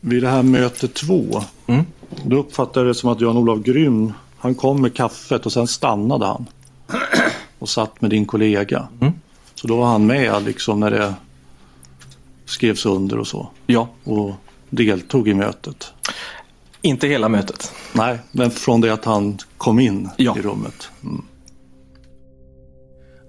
Vid 0.00 0.22
det 0.22 0.28
här 0.28 0.42
möte 0.42 0.88
två, 0.88 1.42
mm. 1.66 1.84
då 2.24 2.36
uppfattade 2.36 2.80
jag 2.80 2.86
det 2.86 2.98
som 2.98 3.10
att 3.10 3.20
Jan-Olof 3.20 3.62
Grym, 3.64 4.12
han 4.38 4.54
kom 4.54 4.82
med 4.82 4.94
kaffet 4.94 5.46
och 5.46 5.52
sen 5.52 5.66
stannade 5.66 6.26
han. 6.26 6.46
Och 7.58 7.68
satt 7.68 8.00
med 8.00 8.10
din 8.10 8.26
kollega. 8.26 8.88
Mm. 9.00 9.12
Så 9.54 9.66
då 9.66 9.76
var 9.76 9.86
han 9.86 10.06
med 10.06 10.44
liksom 10.44 10.80
när 10.80 10.90
det 10.90 11.14
skrevs 12.54 12.86
under 12.86 13.18
och 13.18 13.26
så. 13.26 13.50
Ja. 13.66 13.88
Och 14.04 14.32
deltog 14.70 15.28
i 15.28 15.34
mötet. 15.34 15.92
Inte 16.82 17.06
hela 17.06 17.28
mötet. 17.28 17.72
Nej, 17.94 18.18
men 18.32 18.50
från 18.50 18.80
det 18.80 18.92
att 18.92 19.04
han 19.04 19.38
kom 19.56 19.78
in 19.78 20.08
ja. 20.16 20.38
i 20.38 20.42
rummet. 20.42 20.90
Mm. 21.02 21.24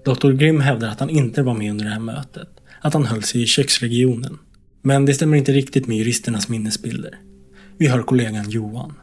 Dr. 0.04 0.32
Grimm 0.32 0.60
hävdar 0.60 0.88
att 0.88 1.00
han 1.00 1.10
inte 1.10 1.42
var 1.42 1.54
med 1.54 1.70
under 1.70 1.84
det 1.84 1.90
här 1.90 2.00
mötet. 2.00 2.48
Att 2.80 2.94
han 2.94 3.06
höll 3.06 3.22
sig 3.22 3.42
i 3.42 3.46
köksregionen. 3.46 4.38
Men 4.82 5.04
det 5.04 5.14
stämmer 5.14 5.36
inte 5.36 5.52
riktigt 5.52 5.86
med 5.86 5.96
juristernas 5.96 6.48
minnesbilder. 6.48 7.18
Vi 7.78 7.88
hör 7.88 8.02
kollegan 8.02 8.50
Johan. 8.50 8.94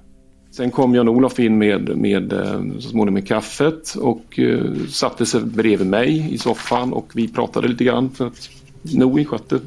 Sen 0.52 0.72
kom 0.72 0.96
Jan-Olof 0.96 1.40
in 1.40 1.58
med, 1.58 1.98
med, 1.98 2.34
eh, 2.34 2.62
så 2.80 2.90
småningom 2.90 3.14
med 3.14 3.28
kaffet 3.28 3.96
och 3.96 4.40
uh, 4.40 4.86
satte 4.88 5.26
sig 5.26 5.42
bredvid 5.42 5.88
mig 5.88 6.34
i 6.34 6.38
soffan 6.38 6.94
och 6.94 7.12
vi 7.16 7.28
pratade 7.28 7.68
lite 7.68 7.84
grann 7.84 8.10
för 8.10 8.28
att 8.28 8.50
Noe 8.82 9.26
skötte 9.26 9.60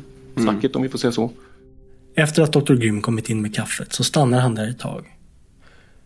snacket 0.43 0.65
mm. 0.65 0.77
om 0.77 0.83
vi 0.83 0.89
får 0.89 0.99
säga 0.99 1.13
så. 1.13 1.31
Efter 2.15 2.43
att 2.43 2.53
Dr. 2.53 2.75
Grym 2.75 3.03
kommit 3.03 3.31
in 3.31 3.43
med 3.43 3.55
kaffet 3.55 3.93
så 3.93 4.05
stannar 4.05 4.41
han 4.41 4.55
där 4.55 4.69
ett 4.69 4.79
tag. 4.79 5.07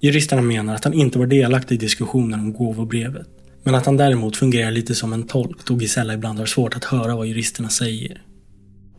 Juristerna 0.01 0.43
menar 0.43 0.75
att 0.75 0.85
han 0.85 0.95
inte 0.95 1.19
var 1.19 1.27
delaktig 1.27 1.75
i 1.75 1.79
diskussionen 1.79 2.41
om 2.41 2.53
gåvobrevet. 2.53 3.27
Men 3.63 3.75
att 3.75 3.87
han 3.87 3.97
däremot 3.97 4.37
fungerar 4.37 4.71
lite 4.71 4.95
som 4.95 5.13
en 5.13 5.23
tolk 5.23 5.65
då 5.67 5.75
Gisella 5.75 6.15
ibland 6.15 6.39
har 6.39 6.47
svårt 6.47 6.77
att 6.77 6.85
höra 6.85 7.17
vad 7.17 7.27
juristerna 7.27 7.69
säger. 7.69 8.23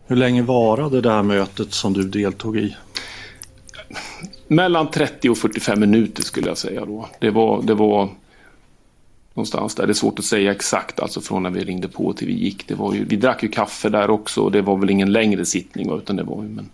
Hur 0.07 0.15
länge 0.15 0.41
varade 0.41 1.01
det 1.01 1.11
här 1.11 1.23
mötet 1.23 1.73
som 1.73 1.93
du 1.93 2.03
deltog 2.03 2.57
i? 2.57 2.75
Mellan 4.47 4.91
30 4.91 5.29
och 5.29 5.37
45 5.37 5.79
minuter 5.79 6.23
skulle 6.23 6.47
jag 6.47 6.57
säga 6.57 6.85
då. 6.85 7.09
Det 7.19 7.29
var, 7.29 7.61
det 7.61 7.73
var 7.73 8.09
någonstans 9.33 9.75
där. 9.75 9.87
Det 9.87 9.91
är 9.91 9.93
svårt 9.93 10.19
att 10.19 10.25
säga 10.25 10.51
exakt, 10.51 10.99
alltså 10.99 11.21
från 11.21 11.43
när 11.43 11.49
vi 11.49 11.63
ringde 11.63 11.87
på 11.87 12.13
till 12.13 12.27
vi 12.27 12.33
gick. 12.33 12.67
Det 12.67 12.75
var 12.75 12.93
ju, 12.93 13.05
vi 13.05 13.15
drack 13.15 13.43
ju 13.43 13.49
kaffe 13.49 13.89
där 13.89 14.09
också 14.09 14.41
och 14.41 14.51
det 14.51 14.61
var 14.61 14.77
väl 14.77 14.89
ingen 14.89 15.11
längre 15.11 15.45
sittning 15.45 15.97
utan 15.97 16.15
det 16.15 16.23
var 16.23 16.43
ju... 16.43 16.49
Men... 16.49 16.69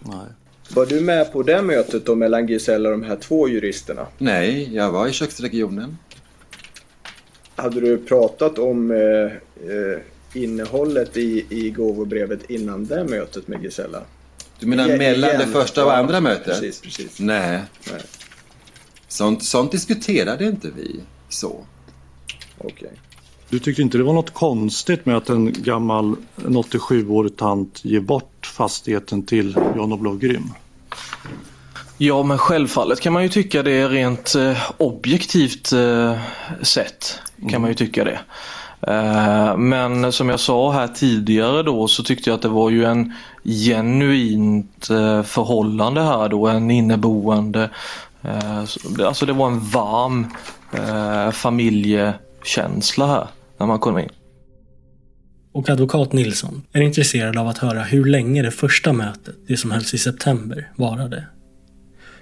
Nej. 0.00 0.26
Var 0.74 0.86
du 0.86 1.00
med 1.00 1.32
på 1.32 1.42
det 1.42 1.62
mötet 1.62 2.06
då 2.06 2.14
mellan 2.14 2.46
Gisella 2.46 2.88
och 2.88 2.98
de 2.98 3.06
här 3.06 3.16
två 3.16 3.48
juristerna? 3.48 4.06
Nej, 4.18 4.74
jag 4.74 4.92
var 4.92 5.08
i 5.08 5.12
köksregionen. 5.12 5.98
Hade 7.56 7.80
du 7.80 7.98
pratat 7.98 8.58
om 8.58 8.90
eh, 8.90 8.98
eh, 9.70 10.00
innehållet 10.34 11.16
i, 11.16 11.46
i 11.48 11.70
gåvobrevet 11.70 12.50
innan 12.50 12.86
det 12.86 13.04
mötet 13.04 13.48
med 13.48 13.62
Gisella? 13.62 14.02
Du 14.58 14.66
menar 14.66 14.98
mellan 14.98 15.30
igen. 15.30 15.40
det 15.40 15.46
första 15.46 15.84
och 15.84 15.96
andra 15.96 16.20
mötet? 16.20 16.44
Precis, 16.44 16.80
precis. 16.80 17.20
Nej. 17.20 17.62
Nej. 17.90 18.00
Sånt, 19.08 19.44
sånt 19.44 19.72
diskuterade 19.72 20.44
inte 20.44 20.70
vi 20.76 21.00
så. 21.28 21.66
Okay. 22.66 22.88
Du 23.48 23.58
tyckte 23.58 23.82
inte 23.82 23.98
det 23.98 24.04
var 24.04 24.12
något 24.12 24.34
konstigt 24.34 25.06
med 25.06 25.16
att 25.16 25.28
en 25.28 25.52
gammal, 25.52 26.16
en 26.44 26.56
87-årig 26.56 27.36
tant 27.36 27.84
ger 27.84 28.00
bort 28.00 28.46
fastigheten 28.46 29.22
till 29.22 29.56
Jan-Olof 29.76 30.20
Grym? 30.20 30.52
Ja, 31.98 32.22
men 32.22 32.38
självfallet 32.38 33.00
kan 33.00 33.12
man 33.12 33.22
ju 33.22 33.28
tycka 33.28 33.62
det 33.62 33.88
rent 33.88 34.34
eh, 34.34 34.58
objektivt 34.76 35.72
eh, 35.72 36.18
sett. 36.62 37.18
Kan 37.40 37.48
mm. 37.48 37.60
man 37.60 37.70
ju 37.70 37.74
tycka 37.74 38.04
det. 38.04 38.18
Eh, 38.80 39.56
men 39.56 40.12
som 40.12 40.28
jag 40.28 40.40
sa 40.40 40.72
här 40.72 40.88
tidigare 40.88 41.62
då 41.62 41.88
så 41.88 42.02
tyckte 42.02 42.30
jag 42.30 42.34
att 42.34 42.42
det 42.42 42.48
var 42.48 42.70
ju 42.70 42.84
en 42.84 43.12
genuint 43.44 44.90
eh, 44.90 45.22
förhållande 45.22 46.02
här 46.02 46.28
då, 46.28 46.46
en 46.46 46.70
inneboende. 46.70 47.70
Eh, 48.22 48.58
alltså 49.06 49.26
det 49.26 49.32
var 49.32 49.46
en 49.46 49.60
varm 49.60 50.26
familjekänsla 52.46 53.06
här 53.06 53.26
när 53.58 53.66
man 53.66 53.78
kom 53.78 53.98
in. 53.98 54.08
Och 55.52 55.70
advokat 55.70 56.12
Nilsson 56.12 56.62
är 56.72 56.80
intresserad 56.80 57.38
av 57.38 57.48
att 57.48 57.58
höra 57.58 57.82
hur 57.82 58.04
länge 58.04 58.42
det 58.42 58.50
första 58.50 58.92
mötet, 58.92 59.36
det 59.46 59.56
som 59.56 59.70
hölls 59.70 59.94
i 59.94 59.98
september, 59.98 60.72
varade. 60.76 61.26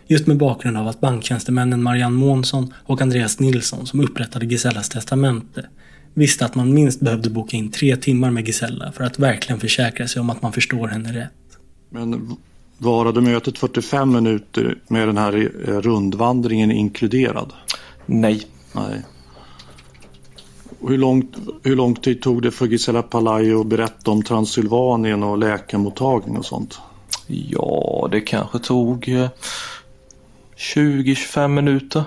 Just 0.07 0.27
med 0.27 0.37
bakgrund 0.37 0.77
av 0.77 0.89
att 0.89 1.01
banktjänstemännen 1.01 1.83
Marianne 1.83 2.17
Månsson 2.17 2.75
och 2.87 3.03
Andreas 3.03 3.41
Nilsson 3.41 3.87
som 3.87 4.01
upprättade 4.01 4.47
Gisellas 4.47 4.89
testamente 4.89 5.67
visste 6.15 6.45
att 6.45 6.55
man 6.55 6.75
minst 6.75 7.01
behövde 7.01 7.31
boka 7.31 7.57
in 7.57 7.71
tre 7.71 7.97
timmar 7.97 8.31
med 8.31 8.47
Gisella 8.47 8.93
för 8.93 9.05
att 9.05 9.19
verkligen 9.19 9.61
försäkra 9.61 10.09
sig 10.09 10.21
om 10.21 10.31
att 10.31 10.43
man 10.43 10.53
förstår 10.53 10.89
henne 10.89 11.13
rätt. 11.13 11.59
Men 11.91 12.37
varade 12.79 13.21
mötet 13.21 13.59
45 13.59 14.13
minuter 14.13 14.79
med 14.89 15.09
den 15.09 15.17
här 15.17 15.33
rundvandringen 15.83 16.71
inkluderad? 16.71 17.53
Nej. 18.07 18.47
Nej. 18.73 19.03
Hur, 20.89 20.99
långt, 20.99 21.37
hur 21.63 21.77
lång 21.77 21.95
tid 21.95 22.23
tog 22.23 22.43
det 22.43 22.51
för 22.51 22.67
Gisela 22.67 23.03
Palaio 23.03 23.61
att 23.61 23.67
berätta 23.67 24.11
om 24.11 24.23
Transylvanien 24.23 25.23
och 25.23 25.39
läkarmottagning 25.39 26.37
och 26.37 26.45
sånt? 26.45 26.79
Ja, 27.27 28.09
det 28.13 28.21
kanske 28.21 28.59
tog 28.59 29.09
20-25 30.57 31.49
minuter. 31.49 32.05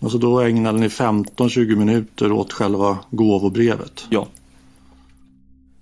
Alltså 0.00 0.18
då 0.18 0.40
ägnade 0.40 0.78
ni 0.78 0.88
15-20 0.88 1.76
minuter 1.76 2.32
åt 2.32 2.52
själva 2.52 2.98
gåvobrevet? 3.10 4.06
Ja. 4.10 4.28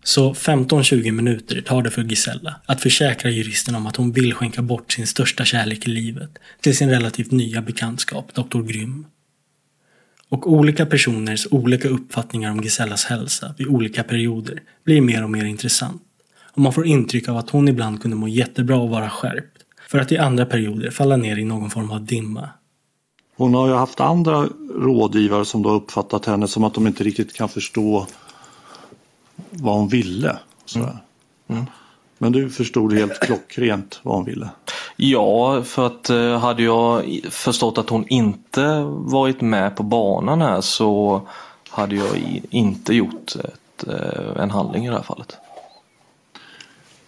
Så 0.02 0.32
15-20 0.32 1.12
minuter 1.12 1.60
tar 1.60 1.82
det 1.82 1.90
för 1.90 2.02
Gisella 2.02 2.54
att 2.66 2.80
försäkra 2.80 3.30
juristen 3.30 3.74
om 3.74 3.86
att 3.86 3.96
hon 3.96 4.12
vill 4.12 4.34
skänka 4.34 4.62
bort 4.62 4.92
sin 4.92 5.06
största 5.06 5.44
kärlek 5.44 5.86
i 5.86 5.90
livet 5.90 6.38
till 6.60 6.76
sin 6.76 6.90
relativt 6.90 7.30
nya 7.30 7.62
bekantskap, 7.62 8.34
Dr. 8.34 8.62
Grym. 8.62 9.06
Och 10.28 10.52
olika 10.52 10.86
personers 10.86 11.46
olika 11.50 11.88
uppfattningar 11.88 12.50
om 12.50 12.60
Gisellas 12.60 13.04
hälsa 13.04 13.54
vid 13.58 13.66
olika 13.66 14.02
perioder 14.02 14.62
blir 14.84 15.00
mer 15.00 15.24
och 15.24 15.30
mer 15.30 15.44
intressant. 15.44 16.02
Och 16.54 16.62
man 16.62 16.72
får 16.72 16.86
intryck 16.86 17.28
av 17.28 17.36
att 17.36 17.50
hon 17.50 17.68
ibland 17.68 18.02
kunde 18.02 18.16
må 18.16 18.28
jättebra 18.28 18.76
och 18.76 18.90
vara 18.90 19.10
skärpt, 19.10 19.62
för 19.88 19.98
att 19.98 20.12
i 20.12 20.18
andra 20.18 20.46
perioder 20.46 20.90
falla 20.90 21.16
ner 21.16 21.38
i 21.38 21.44
någon 21.44 21.70
form 21.70 21.90
av 21.90 22.04
dimma. 22.04 22.48
Hon 23.36 23.54
har 23.54 23.68
ju 23.68 23.74
haft 23.74 24.00
andra 24.00 24.48
rådgivare 24.74 25.44
som 25.44 25.62
då 25.62 25.70
uppfattat 25.70 26.26
henne 26.26 26.48
som 26.48 26.64
att 26.64 26.74
de 26.74 26.86
inte 26.86 27.04
riktigt 27.04 27.32
kan 27.32 27.48
förstå 27.48 28.06
vad 29.50 29.74
hon 29.74 29.88
ville. 29.88 30.38
Mm. 30.76 30.88
Mm. 31.48 31.64
Men 32.18 32.32
du 32.32 32.50
förstod 32.50 32.92
helt 32.92 33.20
klockrent 33.20 34.00
vad 34.02 34.14
hon 34.14 34.24
ville? 34.24 34.48
Ja, 34.96 35.62
för 35.62 35.86
att 35.86 36.10
eh, 36.10 36.38
hade 36.38 36.62
jag 36.62 37.04
förstått 37.30 37.78
att 37.78 37.88
hon 37.88 38.08
inte 38.08 38.80
varit 38.88 39.40
med 39.40 39.76
på 39.76 39.82
banan 39.82 40.40
här 40.40 40.60
så 40.60 41.22
hade 41.70 41.96
jag 41.96 42.42
inte 42.50 42.94
gjort 42.94 43.36
ett, 43.36 43.88
eh, 43.88 44.42
en 44.42 44.50
handling 44.50 44.86
i 44.86 44.88
det 44.88 44.96
här 44.96 45.02
fallet. 45.02 45.36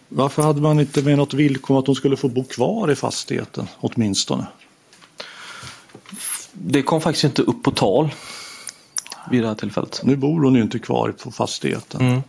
Varför 0.09 0.43
hade 0.43 0.61
man 0.61 0.81
inte 0.81 1.03
med 1.03 1.19
något 1.19 1.35
villkor 1.35 1.79
att 1.79 1.87
hon 1.87 1.97
skulle 1.97 2.17
få 2.17 2.29
bo 2.29 2.45
kvar 2.45 2.91
i 2.91 2.97
fastigheten 2.97 3.69
åtminstone? 3.81 4.47
Det 6.53 6.83
kom 6.83 7.01
faktiskt 7.01 7.25
inte 7.25 7.43
upp 7.43 7.63
på 7.63 7.71
tal 7.71 8.11
vid 9.31 9.43
det 9.43 9.49
här 9.49 9.55
tillfället. 9.55 10.01
Nu 10.05 10.17
bor 10.17 10.45
hon 10.45 10.55
ju 10.55 10.63
inte 10.63 10.79
kvar 10.79 11.15
på 11.23 11.31
fastigheten. 11.31 12.01
Mm. 12.01 12.23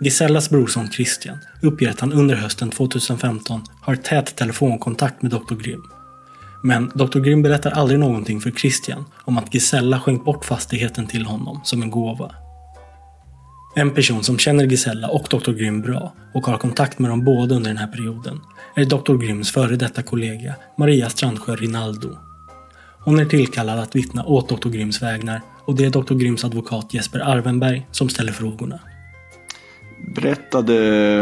Gisellas 0.00 0.50
brorson 0.50 0.90
Christian 0.90 1.38
uppger 1.62 1.90
att 1.90 2.00
han 2.00 2.12
under 2.12 2.34
hösten 2.34 2.70
2015 2.70 3.60
har 3.80 3.96
tät 3.96 4.36
telefonkontakt 4.36 5.22
med 5.22 5.30
Dr. 5.30 5.54
Grimm. 5.54 5.82
Men 6.62 6.92
Dr. 6.94 7.18
Grimm 7.20 7.42
berättar 7.42 7.70
aldrig 7.70 8.00
någonting 8.00 8.40
för 8.40 8.50
Christian 8.50 9.04
om 9.24 9.38
att 9.38 9.54
Gisella 9.54 10.00
skänkt 10.00 10.24
bort 10.24 10.44
fastigheten 10.44 11.06
till 11.06 11.26
honom 11.26 11.60
som 11.64 11.82
en 11.82 11.90
gåva. 11.90 12.34
En 13.76 13.90
person 13.90 14.24
som 14.24 14.38
känner 14.38 14.64
Gisella 14.66 15.08
och 15.08 15.26
Dr. 15.30 15.52
Grimm 15.52 15.82
bra 15.82 16.14
och 16.34 16.46
har 16.46 16.58
kontakt 16.58 16.98
med 16.98 17.10
dem 17.10 17.24
båda 17.24 17.54
under 17.54 17.70
den 17.70 17.78
här 17.78 17.86
perioden 17.86 18.40
är 18.76 18.84
Dr. 18.84 19.14
Grimms 19.14 19.52
före 19.52 19.76
detta 19.76 20.02
kollega 20.02 20.54
Maria 20.78 21.10
Strandsjö 21.10 21.56
Rinaldo. 21.56 22.16
Hon 23.00 23.18
är 23.18 23.24
tillkallad 23.24 23.78
att 23.78 23.96
vittna 23.96 24.24
åt 24.24 24.48
Dr. 24.48 24.68
Grimms 24.68 25.02
vägnar 25.02 25.40
och 25.64 25.74
det 25.76 25.84
är 25.84 25.90
Dr. 25.90 26.14
Grimms 26.14 26.44
advokat 26.44 26.94
Jesper 26.94 27.20
Arvenberg 27.20 27.86
som 27.90 28.08
ställer 28.08 28.32
frågorna. 28.32 28.80
Berättade 30.24 31.20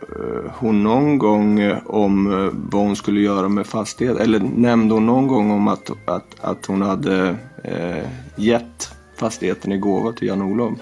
eh, 0.00 0.52
hon 0.52 0.82
någon 0.82 1.18
gång 1.18 1.60
eh, 1.60 1.78
om 1.86 2.32
eh, 2.32 2.50
vad 2.52 2.82
hon 2.82 2.96
skulle 2.96 3.20
göra 3.20 3.48
med 3.48 3.66
fastighet? 3.66 4.20
Eller 4.20 4.38
nämnde 4.40 4.94
hon 4.94 5.06
någon 5.06 5.26
gång 5.26 5.50
om 5.50 5.68
att, 5.68 5.90
att, 6.04 6.40
att 6.40 6.66
hon 6.66 6.82
hade 6.82 7.36
eh, 7.64 8.08
gett 8.36 8.94
fastigheten 9.16 9.72
i 9.72 9.78
gåva 9.78 10.12
till 10.12 10.28
Jan-Olof? 10.28 10.78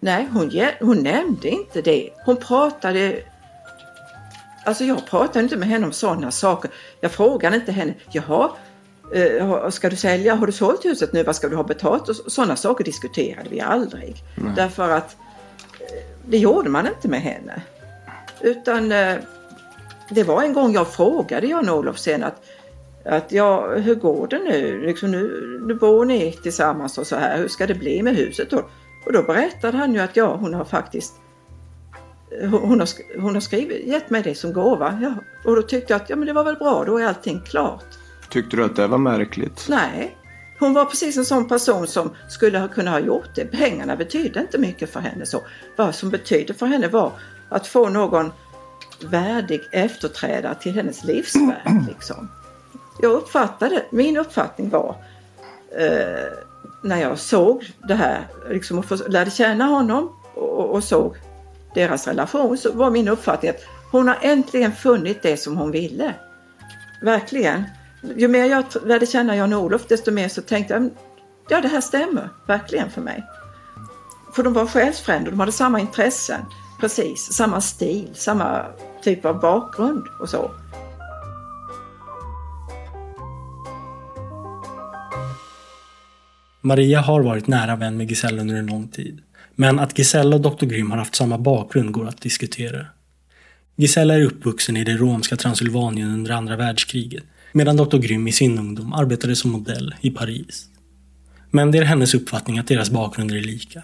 Nej, 0.00 0.28
hon, 0.32 0.50
hon 0.80 1.02
nämnde 1.02 1.48
inte 1.48 1.82
det. 1.82 2.10
Hon 2.24 2.36
pratade 2.36 3.22
Alltså 4.64 4.84
jag 4.84 5.06
pratade 5.06 5.42
inte 5.42 5.56
med 5.56 5.68
henne 5.68 5.86
om 5.86 5.92
sådana 5.92 6.30
saker. 6.30 6.70
Jag 7.00 7.12
frågade 7.12 7.56
inte 7.56 7.72
henne, 7.72 7.94
jaha, 8.12 8.50
ska 9.70 9.90
du 9.90 9.96
sälja, 9.96 10.34
har 10.34 10.46
du 10.46 10.52
sålt 10.52 10.84
huset 10.84 11.12
nu, 11.12 11.22
vad 11.22 11.36
ska 11.36 11.48
du 11.48 11.56
ha 11.56 11.64
betalt? 11.64 12.08
Och 12.08 12.16
sådana 12.16 12.56
saker 12.56 12.84
diskuterade 12.84 13.48
vi 13.50 13.60
aldrig. 13.60 14.16
Nej. 14.36 14.52
Därför 14.56 14.90
att 14.90 15.16
det 16.26 16.38
gjorde 16.38 16.70
man 16.70 16.86
inte 16.86 17.08
med 17.08 17.20
henne. 17.20 17.62
Utan 18.40 18.92
eh, 18.92 19.16
det 20.10 20.22
var 20.22 20.42
en 20.42 20.52
gång 20.52 20.72
jag 20.72 20.88
frågade 20.88 21.46
Jan-Olof 21.46 21.98
sen 21.98 22.24
att, 22.24 22.42
att 23.04 23.32
ja, 23.32 23.74
hur 23.76 23.94
går 23.94 24.26
det 24.26 24.38
nu? 24.38 24.86
Liksom 24.86 25.10
nu, 25.10 25.60
nu 25.66 25.74
bor 25.74 26.04
ni 26.04 26.32
tillsammans 26.32 26.98
och 26.98 27.06
så 27.06 27.16
här, 27.16 27.38
hur 27.38 27.48
ska 27.48 27.66
det 27.66 27.74
bli 27.74 28.02
med 28.02 28.16
huset 28.16 28.50
då? 28.50 28.62
Och 29.06 29.12
då 29.12 29.22
berättade 29.22 29.78
han 29.78 29.94
ju 29.94 30.00
att 30.00 30.16
ja, 30.16 30.36
hon 30.36 30.54
har 30.54 30.64
faktiskt 30.64 31.14
hon 32.40 32.80
har, 32.80 33.20
hon 33.20 33.34
har 33.34 33.40
skrivit, 33.40 33.86
gett 33.86 34.10
mig 34.10 34.22
det 34.22 34.34
som 34.34 34.52
gåva. 34.52 34.98
Ja, 35.02 35.14
och 35.44 35.56
då 35.56 35.62
tyckte 35.62 35.92
jag 35.92 36.02
att 36.02 36.10
ja, 36.10 36.16
men 36.16 36.26
det 36.26 36.32
var 36.32 36.44
väl 36.44 36.56
bra, 36.56 36.84
då 36.86 36.98
är 36.98 37.06
allting 37.06 37.40
klart. 37.40 37.84
Tyckte 38.30 38.56
du 38.56 38.64
att 38.64 38.76
det 38.76 38.86
var 38.86 38.98
märkligt? 38.98 39.66
Nej, 39.70 40.16
hon 40.58 40.74
var 40.74 40.84
precis 40.84 41.16
en 41.16 41.24
sån 41.24 41.48
person 41.48 41.86
som 41.86 42.10
skulle 42.28 42.58
ha 42.58 42.68
kunnat 42.68 42.92
ha 42.92 43.00
gjort 43.00 43.34
det. 43.34 43.44
Pengarna 43.44 43.96
betydde 43.96 44.40
inte 44.40 44.58
mycket 44.58 44.92
för 44.92 45.00
henne. 45.00 45.26
så. 45.26 45.42
Vad 45.76 45.94
som 45.94 46.10
betydde 46.10 46.54
för 46.54 46.66
henne 46.66 46.88
var 46.88 47.12
att 47.48 47.66
få 47.66 47.88
någon 47.88 48.32
värdig 49.04 49.60
efterträdare 49.70 50.54
till 50.54 50.72
hennes 50.72 51.04
livsverk. 51.04 51.66
Liksom. 51.88 52.28
Jag 53.00 53.12
uppfattade, 53.12 53.84
min 53.90 54.16
uppfattning 54.16 54.70
var 54.70 54.96
eh, 55.78 56.32
när 56.82 57.00
jag 57.00 57.18
såg 57.18 57.72
det 57.88 57.94
här 57.94 58.26
liksom, 58.50 58.78
och 58.78 59.10
lärde 59.10 59.30
känna 59.30 59.64
honom 59.64 60.16
och, 60.34 60.70
och 60.70 60.84
såg 60.84 61.16
deras 61.74 62.06
relation 62.06 62.58
så 62.58 62.72
var 62.72 62.90
min 62.90 63.08
uppfattning 63.08 63.50
att 63.50 63.64
hon 63.90 64.08
har 64.08 64.18
äntligen 64.22 64.72
funnit 64.72 65.22
det 65.22 65.36
som 65.36 65.56
hon 65.56 65.70
ville. 65.70 66.14
Verkligen 67.02 67.64
ju 68.16 68.28
mer 68.28 68.44
jag 68.44 68.64
lärde 68.84 69.06
känna 69.06 69.36
Jan-Olof 69.36 69.86
desto 69.88 70.10
mer 70.10 70.28
så 70.28 70.42
tänkte 70.42 70.74
jag 70.74 70.90
ja 71.48 71.60
det 71.60 71.68
här 71.68 71.80
stämmer 71.80 72.28
verkligen 72.46 72.90
för 72.90 73.00
mig. 73.00 73.24
För 74.34 74.42
de 74.42 74.52
var 74.52 74.66
själsfränder, 74.66 75.30
de 75.30 75.40
hade 75.40 75.52
samma 75.52 75.80
intressen, 75.80 76.40
precis, 76.80 77.32
samma 77.32 77.60
stil, 77.60 78.10
samma 78.14 78.66
typ 79.02 79.24
av 79.24 79.40
bakgrund 79.40 80.04
och 80.20 80.28
så. 80.28 80.50
Maria 86.60 87.00
har 87.00 87.22
varit 87.22 87.46
nära 87.46 87.76
vän 87.76 87.96
med 87.96 88.10
Gisella 88.10 88.40
under 88.40 88.56
en 88.56 88.66
lång 88.66 88.88
tid. 88.88 89.22
Men 89.54 89.78
att 89.78 89.98
Gisella 89.98 90.36
och 90.36 90.42
Dr. 90.42 90.66
Grym 90.66 90.90
har 90.90 90.98
haft 90.98 91.14
samma 91.14 91.38
bakgrund 91.38 91.92
går 91.92 92.08
att 92.08 92.20
diskutera. 92.20 92.86
Gisella 93.76 94.14
är 94.14 94.22
uppvuxen 94.22 94.76
i 94.76 94.84
det 94.84 94.96
romska 94.96 95.36
Transylvanien 95.36 96.08
under 96.08 96.30
andra 96.30 96.56
världskriget 96.56 97.24
medan 97.52 97.76
Dr. 97.76 97.98
Grym 97.98 98.28
i 98.28 98.32
sin 98.32 98.58
ungdom 98.58 98.92
arbetade 98.92 99.36
som 99.36 99.50
modell 99.50 99.94
i 100.00 100.10
Paris. 100.10 100.68
Men 101.50 101.70
det 101.70 101.78
är 101.78 101.84
hennes 101.84 102.14
uppfattning 102.14 102.58
att 102.58 102.68
deras 102.68 102.90
bakgrunder 102.90 103.36
är 103.36 103.40
lika. 103.40 103.82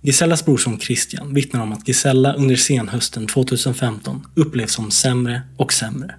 Gisellas 0.00 0.44
brorson 0.44 0.80
Christian 0.80 1.34
vittnar 1.34 1.62
om 1.62 1.72
att 1.72 1.88
Gisella 1.88 2.34
under 2.34 2.56
senhösten 2.56 3.26
2015 3.26 4.26
upplevs 4.34 4.72
som 4.72 4.90
sämre 4.90 5.42
och 5.56 5.72
sämre. 5.72 6.14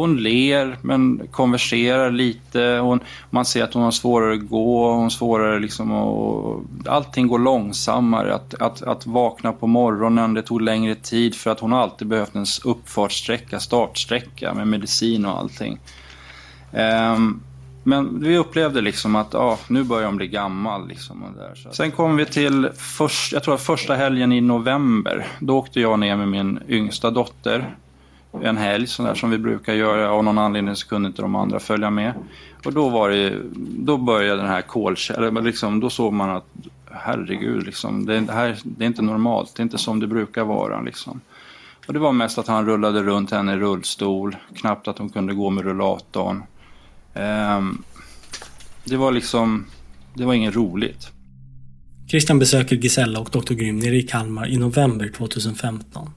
Hon 0.00 0.16
ler 0.16 0.76
men 0.82 1.28
konverserar 1.30 2.10
lite. 2.10 2.78
Hon, 2.82 3.00
man 3.30 3.44
ser 3.44 3.64
att 3.64 3.74
hon 3.74 3.82
har 3.82 3.90
svårare 3.90 4.34
att 4.34 4.48
gå, 4.48 4.92
hon 4.92 5.02
har 5.02 5.10
svårare 5.10 5.58
liksom 5.58 5.92
att... 5.92 6.88
Allting 6.88 7.26
går 7.26 7.38
långsammare. 7.38 8.34
Att, 8.34 8.54
att, 8.54 8.82
att 8.82 9.06
vakna 9.06 9.52
på 9.52 9.66
morgonen, 9.66 10.34
det 10.34 10.42
tog 10.42 10.62
längre 10.62 10.94
tid 10.94 11.34
för 11.34 11.50
att 11.50 11.60
hon 11.60 11.72
har 11.72 11.80
alltid 11.80 12.08
behövt 12.08 12.34
en 12.34 12.46
uppfartssträcka, 12.64 13.60
startsträcka 13.60 14.54
med 14.54 14.68
medicin 14.68 15.26
och 15.26 15.38
allting. 15.38 15.78
Um, 16.72 17.42
men 17.82 18.20
vi 18.20 18.36
upplevde 18.36 18.80
liksom 18.80 19.16
att 19.16 19.34
ah, 19.34 19.58
nu 19.68 19.84
börjar 19.84 20.06
hon 20.06 20.16
bli 20.16 20.28
gammal. 20.28 20.88
Liksom 20.88 21.22
och 21.22 21.32
där. 21.36 21.54
Så 21.54 21.72
Sen 21.72 21.90
kom 21.90 22.16
vi 22.16 22.26
till 22.26 22.68
först, 22.76 23.32
jag 23.32 23.42
tror 23.42 23.56
första 23.56 23.94
helgen 23.94 24.32
i 24.32 24.40
november. 24.40 25.26
Då 25.40 25.58
åkte 25.58 25.80
jag 25.80 25.98
ner 25.98 26.16
med 26.16 26.28
min 26.28 26.58
yngsta 26.68 27.10
dotter 27.10 27.76
en 28.32 28.56
helg 28.56 28.86
sådär 28.86 29.14
som 29.14 29.30
vi 29.30 29.38
brukar 29.38 29.74
göra. 29.74 30.10
Av 30.10 30.24
någon 30.24 30.38
anledning 30.38 30.76
så 30.76 30.88
kunde 30.88 31.06
inte 31.06 31.22
de 31.22 31.34
andra 31.34 31.60
följa 31.60 31.90
med. 31.90 32.14
Och 32.64 32.72
då 32.72 32.88
var 32.88 33.10
det, 33.10 33.36
då 33.56 33.96
började 33.96 34.42
den 34.42 34.50
här 34.50 34.62
kolkällan. 34.62 35.44
liksom, 35.44 35.80
då 35.80 35.90
såg 35.90 36.12
man 36.12 36.30
att 36.30 36.46
herregud, 36.90 37.66
liksom, 37.66 38.06
det, 38.06 38.20
det, 38.20 38.32
här, 38.32 38.58
det 38.62 38.84
är 38.84 38.86
inte 38.86 39.02
normalt, 39.02 39.54
det 39.56 39.60
är 39.60 39.64
inte 39.64 39.78
som 39.78 40.00
det 40.00 40.06
brukar 40.06 40.44
vara. 40.44 40.80
Liksom. 40.80 41.20
Och 41.86 41.92
det 41.92 41.98
var 41.98 42.12
mest 42.12 42.38
att 42.38 42.48
han 42.48 42.66
rullade 42.66 43.02
runt 43.02 43.30
henne 43.30 43.52
i 43.52 43.56
rullstol, 43.56 44.36
knappt 44.54 44.88
att 44.88 44.98
hon 44.98 45.08
kunde 45.08 45.34
gå 45.34 45.50
med 45.50 45.64
rullatorn. 45.64 46.42
Um, 47.14 47.82
det 48.84 48.96
var 48.96 49.12
liksom, 49.12 49.66
det 50.14 50.24
var 50.24 50.34
inget 50.34 50.54
roligt. 50.54 51.10
Christian 52.10 52.38
besöker 52.38 52.76
Gisella 52.76 53.20
och 53.20 53.30
Dr. 53.30 53.54
Grym 53.54 53.78
nere 53.78 53.96
i 53.96 54.02
Kalmar 54.02 54.48
i 54.48 54.56
november 54.56 55.08
2015. 55.16 56.10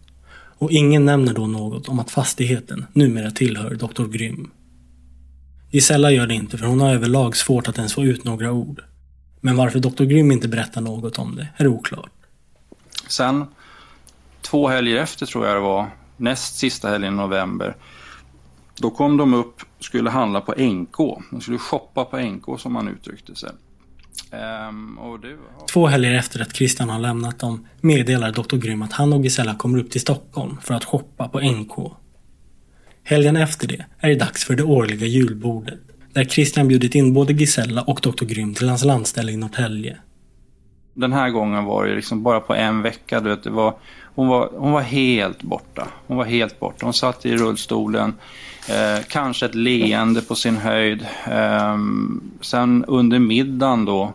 Och 0.57 0.71
ingen 0.71 1.05
nämner 1.05 1.33
då 1.33 1.47
något 1.47 1.89
om 1.89 1.99
att 1.99 2.11
fastigheten 2.11 2.85
numera 2.93 3.31
tillhör 3.31 3.75
Dr. 3.75 4.05
Grym. 4.05 4.51
Gisella 5.69 6.11
gör 6.11 6.27
det 6.27 6.33
inte 6.33 6.57
för 6.57 6.65
hon 6.65 6.81
har 6.81 6.93
överlag 6.93 7.35
svårt 7.35 7.67
att 7.67 7.77
ens 7.77 7.93
få 7.93 8.03
ut 8.03 8.23
några 8.23 8.51
ord. 8.51 8.83
Men 9.41 9.57
varför 9.57 9.79
Dr. 9.79 10.03
Grym 10.03 10.31
inte 10.31 10.47
berättar 10.47 10.81
något 10.81 11.19
om 11.19 11.35
det 11.35 11.47
är 11.57 11.67
oklart. 11.67 12.11
Sen, 13.07 13.45
två 14.41 14.67
helger 14.67 14.97
efter 14.97 15.25
tror 15.25 15.45
jag 15.45 15.55
det 15.55 15.59
var, 15.59 15.89
näst 16.17 16.55
sista 16.55 16.89
helgen 16.89 17.13
i 17.13 17.17
november, 17.17 17.75
då 18.75 18.89
kom 18.89 19.17
de 19.17 19.33
upp 19.33 19.61
och 19.77 19.83
skulle 19.83 20.09
handla 20.09 20.41
på 20.41 20.51
NK. 20.51 20.97
De 21.31 21.41
skulle 21.41 21.57
shoppa 21.57 22.05
på 22.05 22.17
NK 22.17 22.59
som 22.59 22.73
man 22.73 22.87
uttryckte 22.87 23.35
sig. 23.35 23.49
Um, 24.69 24.99
det... 25.21 25.37
Två 25.73 25.87
helger 25.87 26.13
efter 26.13 26.41
att 26.41 26.55
Christian 26.55 26.89
har 26.89 26.99
lämnat 26.99 27.39
dem 27.39 27.67
meddelar 27.81 28.31
Dr. 28.31 28.55
Grym 28.55 28.81
att 28.81 28.93
han 28.93 29.13
och 29.13 29.23
Gisella 29.23 29.55
kommer 29.55 29.79
upp 29.79 29.91
till 29.91 30.01
Stockholm 30.01 30.57
för 30.61 30.73
att 30.73 30.83
shoppa 30.83 31.27
på 31.27 31.39
NK. 31.39 31.91
Helgen 33.03 33.35
efter 33.35 33.67
det 33.67 33.85
är 33.99 34.09
det 34.09 34.15
dags 34.15 34.45
för 34.45 34.55
det 34.55 34.63
årliga 34.63 35.05
julbordet 35.05 35.79
där 36.13 36.25
Christian 36.25 36.67
bjudit 36.67 36.95
in 36.95 37.13
både 37.13 37.33
Gisella 37.33 37.81
och 37.81 37.99
Dr. 38.03 38.25
Grym 38.25 38.53
till 38.53 38.69
hans 38.69 38.83
landställe 38.83 39.31
i 39.31 39.37
Norrtälje. 39.37 39.97
Den 40.93 41.13
här 41.13 41.29
gången 41.29 41.65
var 41.65 41.85
det 41.85 41.95
liksom 41.95 42.23
bara 42.23 42.39
på 42.39 42.55
en 42.55 42.81
vecka. 42.81 43.19
Du 43.19 43.29
vet, 43.29 43.43
det 43.43 43.49
var, 43.49 43.75
hon, 44.15 44.27
var, 44.27 44.49
hon 44.57 44.71
var 44.71 44.81
helt 44.81 45.43
borta. 45.43 45.87
Hon 46.07 46.17
var 46.17 46.25
helt 46.25 46.59
borta. 46.59 46.85
Hon 46.85 46.93
satt 46.93 47.25
i 47.25 47.37
rullstolen. 47.37 48.13
Eh, 48.69 49.03
kanske 49.07 49.45
ett 49.45 49.55
leende 49.55 50.21
på 50.21 50.35
sin 50.35 50.57
höjd. 50.57 51.07
Eh, 51.31 51.77
sen 52.41 52.85
under 52.87 53.19
middagen 53.19 53.85
då, 53.85 54.13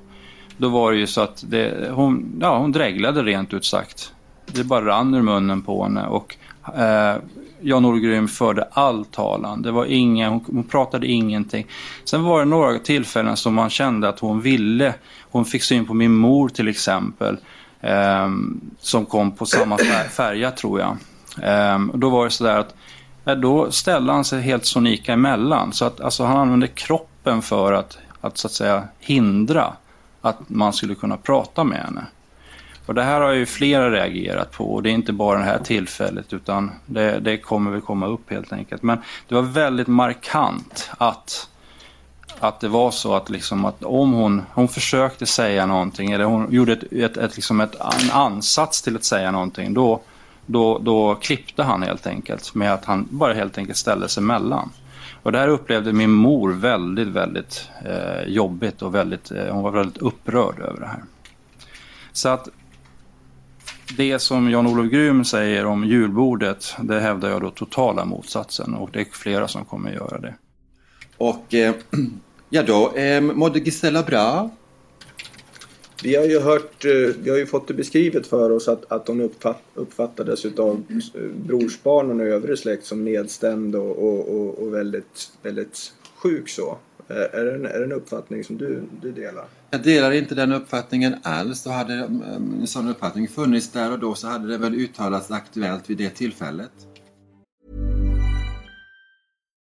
då 0.57 0.69
var 0.69 0.93
det 0.93 0.99
ju 0.99 1.07
så 1.07 1.21
att 1.21 1.45
det, 1.49 1.91
hon, 1.91 2.39
ja, 2.41 2.59
hon 2.59 2.73
dreglade 2.73 3.23
rent 3.23 3.55
ut 3.55 3.65
sagt. 3.65 4.13
Det 4.47 4.65
bara 4.65 4.85
rann 4.85 5.15
ur 5.15 5.23
munnen 5.23 5.63
på 5.63 5.83
henne. 5.83 6.07
Och 6.07 6.37
eh, 6.77 7.17
Jan-Olof 7.61 8.03
Grym 8.03 8.29
förde 8.29 8.69
all 8.71 9.05
talan. 9.05 9.63
Det 9.63 9.71
var 9.71 9.87
ingen, 9.87 10.33
hon, 10.33 10.45
hon, 10.47 10.65
pratade 10.65 11.07
ingenting. 11.07 11.67
Sen 12.05 12.23
var 12.23 12.39
det 12.39 12.45
några 12.45 12.79
tillfällen 12.79 13.37
som 13.37 13.55
man 13.55 13.71
kände 13.71 14.09
att 14.09 14.21
hon 14.21 14.41
ville. 14.41 14.95
Hon 15.31 15.45
fick 15.45 15.63
syn 15.63 15.87
på 15.87 15.95
min 15.95 16.15
mor 16.15 16.49
till 16.49 16.69
exempel. 16.69 17.37
Eh, 17.81 18.29
som 18.79 19.07
kom 19.07 19.33
på 19.33 19.47
samma 19.47 19.79
färja 20.11 20.51
tror 20.51 20.81
jag. 20.81 20.97
Eh, 21.43 21.79
då 21.95 22.11
var 22.11 22.25
det 22.25 22.31
sådär 22.31 22.59
att 22.59 22.75
eh, 23.25 23.35
då 23.35 23.71
ställde 23.71 24.12
han 24.12 24.25
sig 24.25 24.41
helt 24.41 24.64
sonika 24.64 25.12
emellan. 25.12 25.73
Så 25.73 25.85
att 25.85 26.01
alltså, 26.01 26.25
han 26.25 26.37
använde 26.37 26.67
kroppen 26.67 27.43
för 27.43 27.73
att, 27.73 27.99
att 28.21 28.38
så 28.38 28.47
att 28.47 28.53
säga 28.53 28.88
hindra 28.99 29.73
att 30.21 30.49
man 30.49 30.73
skulle 30.73 30.95
kunna 30.95 31.17
prata 31.17 31.64
med 31.64 31.79
henne. 31.79 32.05
Och 32.87 32.95
det 32.95 33.03
här 33.03 33.21
har 33.21 33.33
ju 33.33 33.47
flera 33.47 33.91
reagerat 33.91 34.53
på 34.53 34.75
och 34.75 34.83
det 34.83 34.91
är 34.91 34.93
inte 34.93 35.12
bara 35.12 35.38
det 35.38 35.45
här 35.45 35.59
tillfället 35.59 36.33
utan 36.33 36.71
det, 36.87 37.21
det 37.21 37.38
kommer 37.38 37.71
väl 37.71 37.81
komma 37.81 38.07
upp 38.07 38.31
helt 38.31 38.53
enkelt. 38.53 38.83
Men 38.83 38.99
det 39.29 39.35
var 39.35 39.43
väldigt 39.43 39.87
markant 39.87 40.91
att, 40.99 41.49
att 42.40 42.61
det 42.61 42.68
var 42.68 42.90
så 42.90 43.14
att, 43.14 43.31
liksom 43.31 43.64
att 43.64 43.85
om 43.85 44.12
hon, 44.12 44.42
hon 44.55 44.68
försökte 44.68 45.27
säga 45.27 45.66
någonting 45.66 46.12
eller 46.12 46.24
hon 46.24 46.53
gjorde 46.53 46.72
ett, 46.72 46.92
ett, 46.92 47.16
ett, 47.16 47.37
liksom 47.37 47.61
ett, 47.61 47.74
en 47.74 48.11
ansats 48.11 48.83
till 48.83 48.96
att 48.96 49.05
säga 49.05 49.31
någonting 49.31 49.74
då, 49.74 50.01
då, 50.46 50.79
då 50.79 51.14
klippte 51.14 51.62
han 51.62 51.83
helt 51.83 52.07
enkelt 52.07 52.55
med 52.55 52.74
att 52.74 52.85
han 52.85 53.09
bara 53.11 53.35
helt 53.35 53.59
enkelt 53.59 53.79
ställde 53.79 54.09
sig 54.09 54.22
emellan. 54.22 54.70
Och 55.22 55.33
det 55.33 55.38
här 55.38 55.48
upplevde 55.48 55.92
min 55.92 56.11
mor 56.11 56.53
väldigt, 56.53 57.09
väldigt 57.09 57.68
eh, 57.85 58.22
jobbigt 58.27 58.83
och 58.83 58.94
väldigt, 58.94 59.31
eh, 59.31 59.46
hon 59.46 59.62
var 59.62 59.70
väldigt 59.70 59.98
upprörd 59.98 60.59
över 60.61 60.81
det 60.81 60.87
här. 60.87 61.03
Så 62.12 62.29
att 62.29 62.48
det 63.96 64.18
som 64.18 64.51
Jan-Olof 64.51 64.90
Grym 64.90 65.24
säger 65.24 65.66
om 65.66 65.85
julbordet, 65.85 66.77
det 66.81 67.01
hävdar 67.01 67.31
jag 67.31 67.42
då 67.42 67.51
totala 67.51 68.05
motsatsen 68.05 68.74
och 68.74 68.90
det 68.92 69.01
är 69.01 69.07
flera 69.12 69.48
som 69.48 69.64
kommer 69.64 69.92
göra 69.92 70.18
det. 70.18 70.35
Och 71.16 71.55
eh, 71.55 71.74
ja 72.49 72.63
då, 72.63 72.93
eh, 72.97 73.21
mådde 73.21 73.59
Gisela 73.59 74.03
bra? 74.03 74.51
Vi 76.03 76.17
har 76.17 76.25
ju 76.25 76.41
hört, 76.41 76.85
eh, 76.85 76.91
vi 77.23 77.31
har 77.31 77.37
ju 77.37 77.47
fått 77.47 77.69
det 77.69 77.75
beskrivet 77.75 78.27
för 78.27 78.51
oss 78.51 78.69
att, 78.69 78.93
att 78.93 79.09
hon 79.09 79.21
uppfatt, 79.21 79.63
uppfattades 79.75 80.45
av 80.45 80.83
eh, 81.15 81.23
brorsbarnen 81.47 82.21
och 82.21 82.27
övrig 82.27 82.59
släkt 82.59 82.87
som 82.87 83.05
nedstämd 83.05 83.75
och, 83.75 83.99
och, 83.99 84.29
och, 84.29 84.59
och 84.59 84.75
väldigt, 84.75 85.33
väldigt 85.43 85.93
sjuk 86.17 86.49
så. 86.49 86.79
Är 87.09 87.45
det 87.45 87.55
en, 87.55 87.67
är 87.67 87.79
det 87.79 87.85
en 87.85 87.93
uppfattning 87.93 88.45
som 88.45 88.59
du, 88.59 88.83
du 89.03 89.13
delar? 89.13 89.45
Jag 89.71 89.83
delar 89.83 90.13
inte 90.13 90.35
den 90.35 90.53
uppfattningen 90.53 91.15
alls. 91.23 91.63
Då 91.63 91.71
hade 91.71 91.95
mm, 91.95 92.23
en 92.61 92.67
sån 92.67 92.89
uppfattning 92.89 93.29
funnits 93.29 93.73
där 93.73 93.93
och 93.93 93.99
då 93.99 94.15
så 94.15 94.27
hade 94.27 94.49
det 94.49 94.59
väl 94.59 94.75
uttalats 94.75 95.31
aktuellt 95.31 95.91
vid 95.91 95.99
det 95.99 96.11
tillfället. 96.11 96.71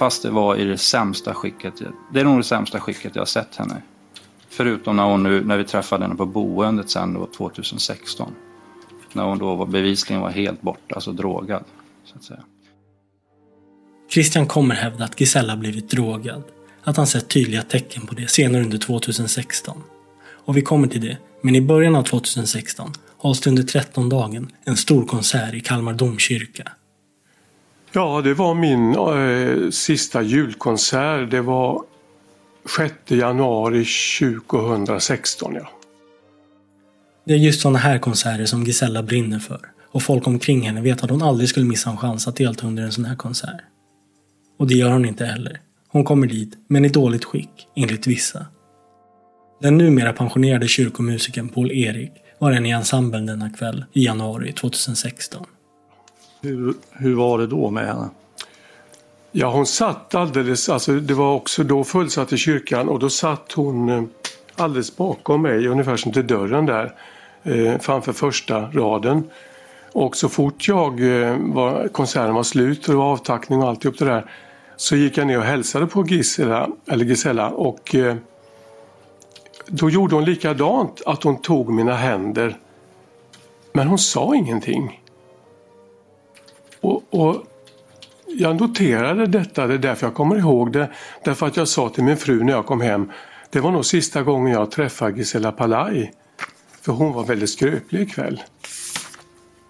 Fast 0.00 0.22
det 0.22 0.30
var 0.30 0.56
i 0.56 0.64
det 0.64 0.78
sämsta 0.78 1.34
skicket. 1.34 1.74
Det 2.12 2.20
är 2.20 2.24
nog 2.24 2.38
det 2.38 2.44
sämsta 2.44 2.80
skicket 2.80 3.14
jag 3.14 3.20
har 3.20 3.26
sett 3.26 3.56
henne. 3.56 3.82
Förutom 4.48 4.96
när, 4.96 5.02
hon 5.02 5.22
nu, 5.22 5.44
när 5.44 5.56
vi 5.56 5.64
träffade 5.64 6.04
henne 6.04 6.14
på 6.14 6.26
boendet 6.26 6.90
sen 6.90 7.14
då 7.14 7.26
2016. 7.26 8.32
När 9.12 9.24
hon 9.24 9.38
då 9.38 9.54
var, 9.54 9.66
bevisligen 9.66 10.22
var 10.22 10.30
helt 10.30 10.62
borta, 10.62 10.94
alltså 10.94 11.12
drogad. 11.12 11.64
Så 12.04 12.16
att 12.16 12.24
säga. 12.24 12.40
Christian 14.10 14.46
kommer 14.46 14.74
hävda 14.74 15.04
att 15.04 15.20
Gisella 15.20 15.56
blivit 15.56 15.90
drogad. 15.90 16.42
Att 16.82 16.96
han 16.96 17.06
sett 17.06 17.28
tydliga 17.28 17.62
tecken 17.62 18.06
på 18.06 18.14
det 18.14 18.30
senare 18.30 18.62
under 18.62 18.78
2016. 18.78 19.82
Och 20.26 20.56
vi 20.56 20.62
kommer 20.62 20.88
till 20.88 21.00
det, 21.00 21.18
men 21.42 21.56
i 21.56 21.60
början 21.60 21.96
av 21.96 22.02
2016 22.02 22.92
hålls 23.16 23.40
det 23.40 23.50
under 23.50 23.62
13-dagen 23.62 24.52
en 24.64 24.76
stor 24.76 25.06
konsert 25.06 25.54
i 25.54 25.60
Kalmar 25.60 25.92
domkyrka. 25.92 26.72
Ja, 27.92 28.20
det 28.24 28.34
var 28.34 28.54
min 28.54 28.94
eh, 28.94 29.70
sista 29.70 30.22
julkonsert. 30.22 31.30
Det 31.30 31.40
var 31.40 31.82
6 32.76 32.94
januari 33.06 33.84
2016. 34.48 35.54
Ja. 35.54 35.70
Det 37.24 37.34
är 37.34 37.38
just 37.38 37.60
sådana 37.60 37.78
här 37.78 37.98
konserter 37.98 38.46
som 38.46 38.64
Gisella 38.64 39.02
brinner 39.02 39.38
för. 39.38 39.60
Och 39.92 40.02
folk 40.02 40.26
omkring 40.26 40.62
henne 40.62 40.80
vet 40.80 41.04
att 41.04 41.10
hon 41.10 41.22
aldrig 41.22 41.48
skulle 41.48 41.66
missa 41.66 41.90
en 41.90 41.96
chans 41.96 42.28
att 42.28 42.36
delta 42.36 42.66
under 42.66 42.82
en 42.82 42.92
sån 42.92 43.04
här 43.04 43.16
konsert. 43.16 43.60
Och 44.58 44.66
det 44.66 44.74
gör 44.74 44.90
hon 44.90 45.04
inte 45.04 45.24
heller. 45.24 45.60
Hon 45.88 46.04
kommer 46.04 46.26
dit, 46.26 46.52
men 46.68 46.84
i 46.84 46.88
dåligt 46.88 47.24
skick, 47.24 47.68
enligt 47.76 48.06
vissa. 48.06 48.46
Den 49.60 49.78
numera 49.78 50.12
pensionerade 50.12 50.68
kyrkomusikern 50.68 51.48
Paul 51.48 51.72
Erik 51.72 52.12
var 52.38 52.52
en 52.52 52.66
i 52.66 52.70
ensemblen 52.70 53.26
denna 53.26 53.50
kväll 53.50 53.84
i 53.92 54.04
januari 54.04 54.52
2016. 54.52 55.46
Hur, 56.40 56.74
hur 56.90 57.14
var 57.14 57.38
det 57.38 57.46
då 57.46 57.70
med 57.70 57.86
henne? 57.86 58.08
Ja, 59.32 59.50
hon 59.50 59.66
satt 59.66 60.14
alldeles, 60.14 60.68
alltså 60.68 60.92
det 60.92 61.14
var 61.14 61.34
också 61.34 61.64
då 61.64 61.84
fullsatt 61.84 62.32
i 62.32 62.36
kyrkan 62.36 62.88
och 62.88 62.98
då 62.98 63.10
satt 63.10 63.52
hon 63.52 63.88
eh, 63.88 64.02
alldeles 64.56 64.96
bakom 64.96 65.42
mig, 65.42 65.68
ungefär 65.68 65.96
som 65.96 66.12
till 66.12 66.26
dörren 66.26 66.66
där, 66.66 66.94
eh, 67.42 67.78
framför 67.78 68.12
första 68.12 68.60
raden. 68.60 69.30
Och 69.92 70.16
så 70.16 70.28
fort 70.28 70.68
jag 70.68 71.00
eh, 71.00 71.36
var, 71.38 71.88
konserten 71.88 72.34
var 72.34 72.42
slut 72.42 72.88
och 72.88 72.94
det 72.94 72.98
var 72.98 73.12
avtackning 73.12 73.62
och 73.62 73.68
alltihop 73.68 73.98
det 73.98 74.04
där 74.04 74.30
så 74.76 74.96
gick 74.96 75.18
jag 75.18 75.26
ner 75.26 75.38
och 75.38 75.44
hälsade 75.44 75.86
på 75.86 76.06
Gisela, 76.06 76.68
eller 76.86 77.04
Gisela 77.04 77.50
och 77.50 77.94
då 79.66 79.90
gjorde 79.90 80.14
hon 80.14 80.24
likadant, 80.24 81.02
att 81.06 81.22
hon 81.22 81.40
tog 81.42 81.72
mina 81.72 81.94
händer. 81.94 82.58
Men 83.72 83.88
hon 83.88 83.98
sa 83.98 84.34
ingenting. 84.34 84.99
Och, 86.80 87.02
och 87.10 87.44
jag 88.26 88.60
noterade 88.60 89.26
detta, 89.26 89.66
det 89.66 89.74
är 89.74 89.78
därför 89.78 90.06
jag 90.06 90.14
kommer 90.14 90.36
ihåg 90.36 90.72
det. 90.72 90.90
Därför 91.24 91.46
att 91.46 91.56
jag 91.56 91.68
sa 91.68 91.88
till 91.88 92.04
min 92.04 92.16
fru 92.16 92.44
när 92.44 92.52
jag 92.52 92.66
kom 92.66 92.80
hem, 92.80 93.10
det 93.50 93.60
var 93.60 93.70
nog 93.70 93.84
sista 93.84 94.22
gången 94.22 94.52
jag 94.52 94.70
träffade 94.70 95.18
Gisela 95.18 95.52
Palaj. 95.52 96.12
För 96.80 96.92
hon 96.92 97.12
var 97.12 97.24
väldigt 97.24 97.50
skröplig 97.50 98.00
ikväll. 98.00 98.42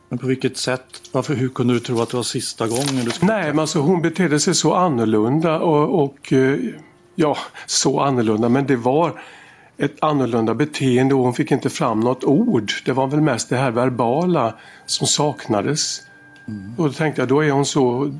Men 0.09 0.19
på 0.19 0.27
vilket 0.27 0.57
sätt? 0.57 0.85
Varför, 1.13 1.35
hur 1.35 1.49
kunde 1.49 1.75
du 1.75 1.81
tro 1.81 2.01
att 2.01 2.11
det 2.11 2.17
var 2.17 2.23
sista 2.23 2.67
gången 2.67 3.05
du 3.05 3.11
skulle 3.11 3.33
Nej, 3.33 3.47
men 3.47 3.59
alltså 3.59 3.79
hon 3.79 4.03
betedde 4.03 4.41
sig 4.41 4.55
så 4.55 4.75
annorlunda 4.75 5.59
och, 5.59 6.05
och 6.05 6.33
eh, 6.33 6.59
ja, 7.15 7.37
så 7.67 8.01
annorlunda, 8.01 8.49
men 8.49 8.67
det 8.67 8.77
var 8.77 9.21
ett 9.79 9.97
annorlunda 10.01 10.55
beteende 10.55 11.15
och 11.15 11.25
hon 11.25 11.35
fick 11.35 11.51
inte 11.51 11.71
fram 11.71 12.01
något 12.01 12.25
ord. 12.25 12.73
Det 12.85 12.93
var 12.93 13.07
väl 13.07 13.21
mest 13.21 13.49
det 13.49 13.57
här 13.57 13.71
verbala 13.71 14.55
som 14.87 15.07
saknades. 15.07 16.03
Mm. 16.49 16.75
Och 16.79 16.87
då 16.87 16.93
tänkte 16.93 17.23
jag, 17.23 17.29
då 17.29 17.45
är 17.45 17.51
hon 17.51 17.67
så... 17.67 18.15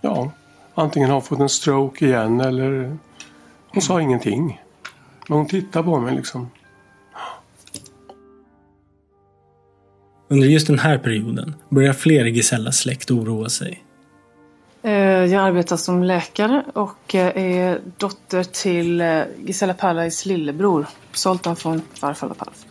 Ja, 0.00 0.32
antingen 0.74 1.08
har 1.08 1.14
hon 1.14 1.22
fått 1.22 1.40
en 1.40 1.48
stroke 1.48 2.06
igen 2.06 2.40
eller... 2.40 2.96
Hon 3.68 3.82
sa 3.82 4.00
ingenting. 4.00 4.60
Men 5.28 5.38
hon 5.38 5.46
tittade 5.46 5.84
på 5.84 6.00
mig 6.00 6.14
liksom. 6.14 6.50
Under 10.28 10.48
just 10.48 10.66
den 10.66 10.78
här 10.78 10.98
perioden 10.98 11.54
börjar 11.68 11.92
fler 11.92 12.24
i 12.24 12.30
Gisellas 12.30 12.76
släkt 12.76 13.10
oroa 13.10 13.48
sig. 13.48 13.82
Eh, 14.82 14.92
jag 14.92 15.34
arbetar 15.34 15.76
som 15.76 16.02
läkare 16.02 16.64
och 16.72 17.14
eh, 17.14 17.36
är 17.36 17.80
dotter 17.96 18.42
till 18.42 19.00
eh, 19.00 19.22
Gisela 19.46 19.74
Pallais 19.74 20.26
lillebror, 20.26 20.86
Zoltan 21.12 21.56
från 21.56 21.82
farfar 21.94 22.28
och 22.28 22.38
Palf. 22.38 22.64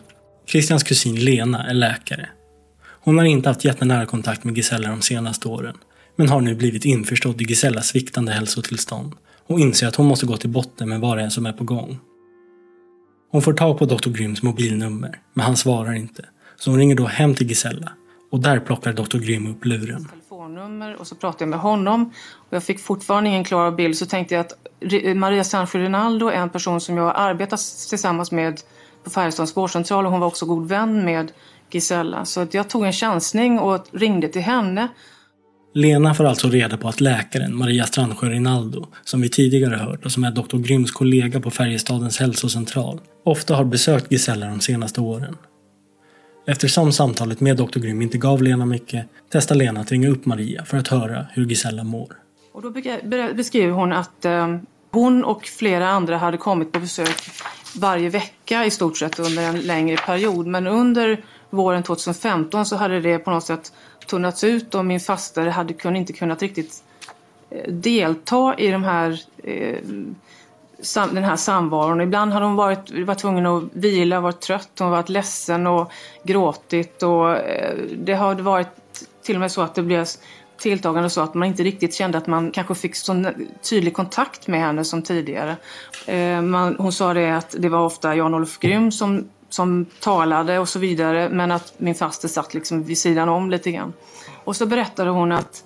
Christians 0.46 0.82
kusin 0.82 1.14
Lena 1.14 1.66
är 1.70 1.74
läkare. 1.74 2.28
Hon 3.06 3.18
har 3.18 3.24
inte 3.24 3.48
haft 3.48 3.64
jättenära 3.64 4.06
kontakt 4.06 4.44
med 4.44 4.56
Gisella 4.56 4.88
de 4.88 5.02
senaste 5.02 5.48
åren, 5.48 5.76
men 6.16 6.28
har 6.28 6.40
nu 6.40 6.54
blivit 6.54 6.84
införstådd 6.84 7.40
i 7.40 7.44
Gisellas 7.44 7.86
sviktande 7.86 8.32
hälsotillstånd 8.32 9.14
och 9.46 9.60
inser 9.60 9.86
att 9.86 9.96
hon 9.96 10.06
måste 10.06 10.26
gå 10.26 10.36
till 10.36 10.50
botten 10.50 10.88
med 10.88 11.00
vad 11.00 11.18
det 11.18 11.24
är 11.24 11.28
som 11.28 11.46
är 11.46 11.52
på 11.52 11.64
gång. 11.64 11.98
Hon 13.30 13.42
får 13.42 13.52
tag 13.52 13.78
på 13.78 13.84
Dr. 13.84 14.10
Gryms 14.10 14.42
mobilnummer, 14.42 15.20
men 15.34 15.46
han 15.46 15.56
svarar 15.56 15.92
inte 15.92 16.24
så 16.56 16.70
hon 16.70 16.78
ringer 16.78 16.94
då 16.94 17.06
hem 17.06 17.34
till 17.34 17.48
Gisella 17.48 17.92
och 18.30 18.40
där 18.40 18.60
plockar 18.60 18.92
Dr. 18.92 19.18
Grimm 19.18 19.46
upp 19.50 19.64
luren. 19.64 20.08
Telefonnummer 20.10 20.96
och 20.96 21.06
så 21.06 21.14
pratade 21.14 21.42
jag 21.44 21.48
med 21.48 21.58
honom 21.58 22.12
och 22.34 22.56
jag 22.56 22.62
fick 22.62 22.80
fortfarande 22.80 23.30
ingen 23.30 23.44
klar 23.44 23.70
bild 23.70 23.96
så 23.96 24.06
tänkte 24.06 24.34
jag 24.34 24.46
att 24.46 24.52
Maria 25.16 25.44
Sancho 25.44 25.78
Rinaldo 25.78 26.28
är 26.28 26.36
en 26.36 26.50
person 26.50 26.80
som 26.80 26.96
jag 26.96 27.04
har 27.04 27.14
arbetat 27.14 27.60
tillsammans 27.88 28.32
med 28.32 28.60
på 29.04 29.10
Färjestads 29.10 29.56
vårdcentral 29.56 30.06
och 30.06 30.12
hon 30.12 30.20
var 30.20 30.26
också 30.26 30.46
god 30.46 30.68
vän 30.68 31.04
med 31.04 31.32
Gisella. 31.70 32.24
Så 32.24 32.40
att 32.40 32.54
jag 32.54 32.68
tog 32.68 32.86
en 32.86 32.92
chansning 32.92 33.58
och 33.58 33.86
ringde 33.92 34.28
till 34.28 34.42
henne. 34.42 34.88
Lena 35.74 36.14
får 36.14 36.24
alltså 36.24 36.48
reda 36.48 36.76
på 36.76 36.88
att 36.88 37.00
läkaren 37.00 37.56
Maria 37.56 37.86
Strandsjö 37.86 38.28
Rinaldo, 38.28 38.86
som 39.04 39.20
vi 39.20 39.28
tidigare 39.28 39.76
hört 39.76 40.04
och 40.04 40.12
som 40.12 40.24
är 40.24 40.30
Dr. 40.30 40.56
Grimms 40.56 40.90
kollega 40.90 41.40
på 41.40 41.50
Färjestadens 41.50 42.18
hälsocentral, 42.18 43.00
ofta 43.24 43.54
har 43.54 43.64
besökt 43.64 44.12
Gisella 44.12 44.46
de 44.46 44.60
senaste 44.60 45.00
åren. 45.00 45.36
Eftersom 46.46 46.92
samtalet 46.92 47.40
med 47.40 47.56
Dr. 47.56 47.78
Grym 47.78 48.02
inte 48.02 48.18
gav 48.18 48.42
Lena 48.42 48.66
mycket 48.66 49.06
testar 49.32 49.54
Lena 49.54 49.80
att 49.80 49.92
ringa 49.92 50.08
upp 50.08 50.26
Maria 50.26 50.64
för 50.64 50.76
att 50.76 50.88
höra 50.88 51.26
hur 51.32 51.46
Gisella 51.46 51.84
mår. 51.84 52.12
Och 52.52 52.62
då 52.62 52.70
beskriver 53.34 53.72
hon 53.72 53.92
att 53.92 54.24
eh, 54.24 54.56
hon 54.90 55.24
och 55.24 55.44
flera 55.44 55.88
andra 55.88 56.16
hade 56.16 56.36
kommit 56.36 56.72
på 56.72 56.80
besök 56.80 57.16
varje 57.76 58.08
vecka 58.08 58.64
i 58.64 58.70
stort 58.70 58.96
sett 58.96 59.18
under 59.18 59.42
en 59.42 59.60
längre 59.60 59.96
period. 59.96 60.46
Men 60.46 60.66
under 60.66 61.24
våren 61.56 61.82
2015 61.82 62.66
så 62.66 62.76
hade 62.76 63.00
det 63.00 63.18
på 63.18 63.30
något 63.30 63.44
sätt 63.44 63.72
tunnats 64.06 64.44
ut 64.44 64.74
och 64.74 64.84
min 64.84 65.00
faster 65.00 65.46
hade 65.46 65.98
inte 65.98 66.12
kunnat 66.12 66.42
riktigt 66.42 66.84
eh, 67.50 67.72
delta 67.72 68.54
i 68.58 68.70
de 68.70 68.84
här 68.84 69.20
eh, 69.44 69.78
den 70.94 71.24
här 71.24 71.36
samvaron. 71.36 72.00
Ibland 72.00 72.32
hade 72.32 72.46
hon 72.46 72.56
varit, 72.56 72.90
varit 72.90 73.18
tvungen 73.18 73.46
att 73.46 73.62
vila, 73.72 74.20
varit 74.20 74.40
trött, 74.40 74.70
hon 74.78 74.90
varit 74.90 75.08
ledsen 75.08 75.66
och 75.66 75.92
gråtit 76.22 77.02
och 77.02 77.36
eh, 77.36 77.76
det 77.96 78.14
har 78.14 78.34
varit 78.34 78.68
till 79.22 79.36
och 79.36 79.40
med 79.40 79.52
så 79.52 79.62
att 79.62 79.74
det 79.74 79.82
blev 79.82 80.06
tilltagande 80.58 81.10
så 81.10 81.20
att 81.20 81.34
man 81.34 81.48
inte 81.48 81.62
riktigt 81.62 81.94
kände 81.94 82.18
att 82.18 82.26
man 82.26 82.50
kanske 82.50 82.74
fick 82.74 82.96
så 82.96 83.32
tydlig 83.70 83.94
kontakt 83.94 84.46
med 84.46 84.60
henne 84.60 84.84
som 84.84 85.02
tidigare. 85.02 85.56
Eh, 86.06 86.42
man, 86.42 86.76
hon 86.78 86.92
sa 86.92 87.14
det 87.14 87.30
att 87.30 87.54
det 87.58 87.68
var 87.68 87.84
ofta 87.84 88.14
Jan-Olof 88.14 88.58
Grym 88.58 88.92
som, 88.92 89.28
som 89.56 89.86
talade 90.00 90.58
och 90.58 90.68
så 90.68 90.78
vidare 90.78 91.28
men 91.28 91.50
att 91.50 91.74
min 91.76 91.94
faster 91.94 92.28
satt 92.28 92.54
liksom 92.54 92.82
vid 92.82 92.98
sidan 92.98 93.28
om 93.28 93.50
lite 93.50 93.72
grann. 93.72 93.92
Och 94.44 94.56
så 94.56 94.66
berättade 94.66 95.10
hon 95.10 95.32
att 95.32 95.64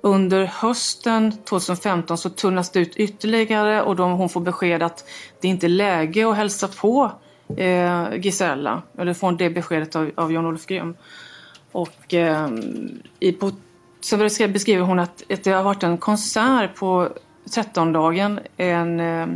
under 0.00 0.44
hösten 0.44 1.32
2015 1.44 2.18
så 2.18 2.30
tunnas 2.30 2.70
det 2.70 2.80
ut 2.80 2.96
ytterligare 2.96 3.82
och 3.82 3.96
de, 3.96 4.12
hon 4.12 4.28
får 4.28 4.40
besked 4.40 4.82
att 4.82 5.04
det 5.40 5.48
inte 5.48 5.66
är 5.66 5.68
läge 5.68 6.30
att 6.30 6.36
hälsa 6.36 6.68
på 6.68 7.12
eh, 7.56 8.14
Gisella. 8.14 8.82
Eller 8.98 9.14
får 9.14 9.32
det 9.32 9.50
beskedet 9.50 9.96
av, 9.96 10.10
av 10.14 10.32
Jan-Olof 10.32 10.66
Grym. 10.66 10.96
Och 11.72 12.14
eh, 12.14 12.48
i, 13.20 13.32
på, 13.32 13.52
så 14.00 14.16
beskriver 14.48 14.82
hon 14.82 14.98
att, 14.98 15.32
att 15.32 15.44
det 15.44 15.50
har 15.50 15.62
varit 15.62 15.82
en 15.82 15.98
konsert 15.98 16.74
på 16.74 17.08
13-dagen 17.44 18.40
en, 18.56 19.00
eh, 19.00 19.26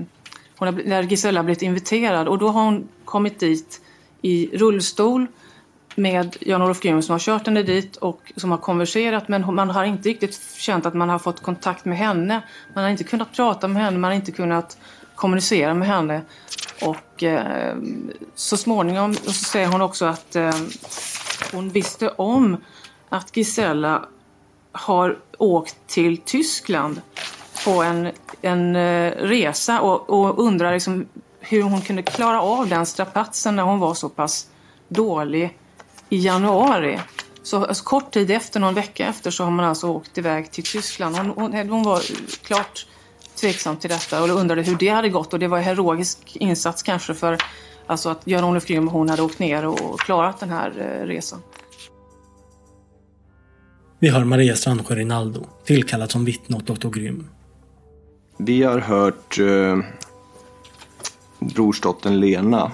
hon 0.62 0.74
har, 0.74 0.82
när 0.84 1.02
Gisella 1.02 1.40
har 1.40 1.44
blivit 1.44 1.62
inviterad 1.62 2.28
och 2.28 2.38
då 2.38 2.48
har 2.48 2.64
hon 2.64 2.88
kommit 3.04 3.40
dit 3.40 3.80
i 4.22 4.50
rullstol 4.52 5.26
med 5.94 6.36
Jan-Olof 6.40 6.80
Grym 6.80 7.02
som 7.02 7.12
har 7.12 7.18
kört 7.18 7.46
henne 7.46 7.62
dit 7.62 7.96
och 7.96 8.32
som 8.36 8.50
har 8.50 8.58
konverserat 8.58 9.28
men 9.28 9.54
man 9.54 9.70
har 9.70 9.84
inte 9.84 10.08
riktigt 10.08 10.40
känt 10.56 10.86
att 10.86 10.94
man 10.94 11.08
har 11.08 11.18
fått 11.18 11.42
kontakt 11.42 11.84
med 11.84 11.98
henne. 11.98 12.42
Man 12.74 12.84
har 12.84 12.90
inte 12.90 13.04
kunnat 13.04 13.32
prata 13.32 13.68
med 13.68 13.82
henne, 13.82 13.98
man 13.98 14.10
har 14.10 14.16
inte 14.16 14.32
kunnat 14.32 14.78
kommunicera 15.14 15.74
med 15.74 15.88
henne. 15.88 16.22
Och 16.82 17.22
eh, 17.22 17.76
så 18.34 18.56
småningom 18.56 19.14
så 19.14 19.32
säger 19.32 19.66
hon 19.66 19.82
också 19.82 20.04
att 20.04 20.36
eh, 20.36 20.54
hon 21.52 21.68
visste 21.68 22.08
om 22.08 22.56
att 23.08 23.36
Gisella 23.36 24.08
har 24.72 25.18
åkt 25.38 25.76
till 25.86 26.18
Tyskland 26.18 27.00
på 27.64 27.82
en, 27.82 28.10
en 28.42 28.76
eh, 28.76 29.10
resa 29.10 29.80
och, 29.80 30.10
och 30.10 30.44
undrar 30.44 30.72
liksom 30.72 31.06
hur 31.40 31.62
hon 31.62 31.80
kunde 31.80 32.02
klara 32.02 32.42
av 32.42 32.68
den 32.68 32.86
strapatsen 32.86 33.56
när 33.56 33.62
hon 33.62 33.78
var 33.78 33.94
så 33.94 34.08
pass 34.08 34.46
dålig 34.88 35.58
i 36.08 36.16
januari. 36.16 36.98
Så 37.42 37.64
alltså, 37.64 37.84
kort 37.84 38.10
tid 38.10 38.30
efter, 38.30 38.60
någon 38.60 38.74
vecka 38.74 39.06
efter, 39.06 39.30
så 39.30 39.44
har 39.44 39.50
man 39.50 39.64
alltså 39.64 39.88
åkt 39.88 40.18
iväg 40.18 40.50
till 40.50 40.64
Tyskland. 40.64 41.16
Hon, 41.16 41.30
hon, 41.30 41.68
hon 41.70 41.82
var 41.82 42.00
klart 42.42 42.86
tveksam 43.40 43.76
till 43.76 43.90
detta 43.90 44.22
och 44.22 44.28
undrade 44.28 44.62
hur 44.62 44.76
det 44.76 44.88
hade 44.88 45.08
gått. 45.08 45.32
Och 45.32 45.38
det 45.38 45.48
var 45.48 45.58
en 45.58 45.64
heroisk 45.64 46.36
insats 46.36 46.82
kanske 46.82 47.14
för 47.14 47.38
alltså, 47.86 48.08
att 48.08 48.20
Jan-Olof 48.24 48.66
Grym 48.66 48.88
och 48.88 48.92
hon 48.92 49.10
hade 49.10 49.22
åkt 49.22 49.38
ner 49.38 49.66
och 49.66 50.00
klarat 50.00 50.40
den 50.40 50.50
här 50.50 50.70
eh, 50.78 51.06
resan. 51.06 51.42
Vi 53.98 54.08
har 54.08 54.24
Maria 54.24 54.56
Strandsjö 54.56 54.94
Rinaldo, 54.94 55.46
tillkallad 55.64 56.10
som 56.10 56.24
vittne 56.24 56.56
åt 56.56 56.66
doktor 56.66 56.90
Grym. 56.90 57.28
Vi 58.44 58.62
har 58.62 58.78
hört 58.78 59.38
eh, 59.38 59.78
brorsdottern 61.38 62.20
Lena. 62.20 62.72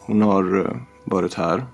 Hon 0.00 0.22
har 0.22 0.58
eh, 0.58 0.76
varit 1.04 1.34
här 1.34 1.64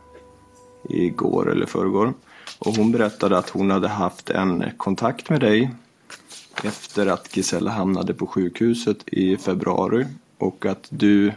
igår 0.89 1.53
eller 1.53 1.67
förrgår. 1.67 2.15
Och 2.59 2.77
hon 2.77 2.93
berättade 2.93 3.39
att 3.39 3.51
hon 3.51 3.71
hade 3.71 3.89
haft 3.89 4.31
en 4.31 4.65
kontakt 4.77 5.31
med 5.31 5.41
dig 5.41 5.71
efter 6.65 7.07
att 7.07 7.37
Gisella 7.37 7.71
hamnade 7.71 8.15
på 8.15 8.27
sjukhuset 8.27 8.97
i 9.07 9.37
februari 9.37 10.07
och 10.39 10.67
att 10.67 10.87
du, 10.91 11.33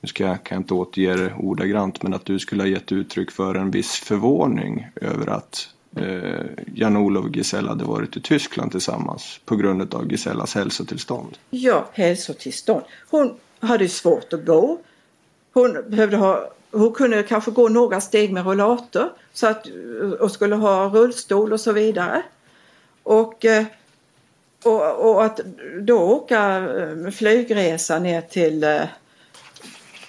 nu 0.00 0.08
ska 0.08 0.24
jag, 0.24 0.44
kan 0.44 0.56
jag 0.56 0.62
inte 0.62 0.74
återge 0.74 1.16
det 1.16 1.34
ordagrant, 1.34 2.02
men 2.02 2.14
att 2.14 2.24
du 2.24 2.38
skulle 2.38 2.62
ha 2.62 2.68
gett 2.68 2.92
uttryck 2.92 3.30
för 3.30 3.54
en 3.54 3.70
viss 3.70 3.92
förvåning 3.92 4.86
över 4.96 5.26
att 5.26 5.68
eh, 5.96 6.46
Jan-Olof 6.74 7.24
och 7.24 7.36
Gisella 7.36 7.68
hade 7.68 7.84
varit 7.84 8.16
i 8.16 8.20
Tyskland 8.20 8.72
tillsammans 8.72 9.40
på 9.44 9.56
grund 9.56 9.94
av 9.94 10.10
Gisellas 10.10 10.54
hälsotillstånd. 10.54 11.38
Ja, 11.50 11.88
hälsotillstånd. 11.92 12.84
Hon 13.10 13.34
hade 13.60 13.88
svårt 13.88 14.32
att 14.32 14.46
gå. 14.46 14.78
Hon 15.52 15.84
behövde 15.88 16.16
ha 16.16 16.50
hon 16.74 16.92
kunde 16.92 17.22
kanske 17.22 17.50
gå 17.50 17.68
några 17.68 18.00
steg 18.00 18.32
med 18.32 18.46
rollator 18.46 19.12
så 19.32 19.46
att, 19.46 19.66
och 20.20 20.30
skulle 20.30 20.54
ha 20.54 20.88
rullstol 20.88 21.52
och 21.52 21.60
så 21.60 21.72
vidare. 21.72 22.22
Och, 23.02 23.44
eh, 23.44 23.64
och, 24.64 25.10
och 25.10 25.24
att 25.24 25.40
då 25.80 25.98
åka 25.98 26.56
eh, 26.56 27.10
flygresa 27.10 27.98
ner 27.98 28.20
till, 28.20 28.64
eh, 28.64 28.82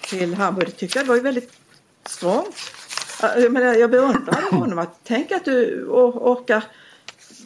till 0.08 0.34
Hamburg 0.34 0.76
tyckte 0.76 0.98
jag 0.98 1.06
var 1.06 1.16
väldigt 1.16 1.52
strångt. 2.06 2.56
Jag, 3.22 3.52
menar, 3.52 3.74
jag 3.74 3.90
beundrade 3.90 4.46
honom. 4.50 4.78
Att, 4.78 5.00
tänk 5.04 5.32
att 5.32 5.44
du 5.44 5.86
orkar 5.88 6.64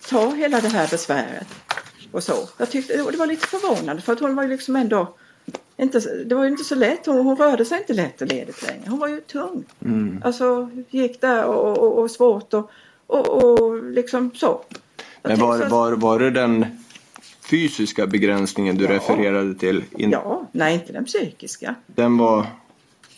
ta 0.09 0.31
hela 0.31 0.61
det 0.61 0.69
här 0.69 0.89
besväret. 0.91 1.49
Och 2.13 2.23
så. 2.23 2.49
Jag 2.59 2.71
tyckte 2.71 2.97
det 2.97 3.17
var 3.17 3.27
lite 3.27 3.47
förvånande 3.47 4.03
för 4.03 4.13
att 4.13 4.21
hon 4.21 4.35
var 4.35 4.43
ju 4.43 4.49
liksom 4.49 4.77
ändå 4.77 5.15
inte, 5.77 6.25
det 6.25 6.35
var 6.35 6.45
ju 6.45 6.51
inte 6.51 6.65
så 6.65 6.75
lätt. 6.75 7.07
Hon, 7.07 7.27
hon 7.27 7.37
rörde 7.37 7.65
sig 7.65 7.79
inte 7.79 7.93
lätt 7.93 8.23
och 8.23 8.29
ledigt 8.29 8.63
längre. 8.63 8.85
Hon 8.87 8.99
var 8.99 9.09
ju 9.09 9.21
tung. 9.21 9.65
Mm. 9.85 10.23
Alltså 10.25 10.71
gick 10.91 11.21
där 11.21 11.45
och, 11.45 11.79
och, 11.79 11.99
och 11.99 12.11
svårt 12.11 12.55
och, 12.55 12.71
och, 13.07 13.29
och 13.29 13.85
liksom 13.85 14.31
så. 14.35 14.63
Men 15.23 15.41
var, 15.41 15.69
var, 15.69 15.93
var 15.93 16.19
det 16.19 16.31
den 16.31 16.67
fysiska 17.51 18.07
begränsningen 18.07 18.77
du 18.77 18.85
ja. 18.85 18.91
refererade 18.91 19.55
till? 19.55 19.85
In... 19.91 20.11
Ja, 20.11 20.47
nej 20.53 20.75
inte 20.75 20.93
den 20.93 21.05
psykiska. 21.05 21.75
Den 21.87 22.19
var? 22.19 22.47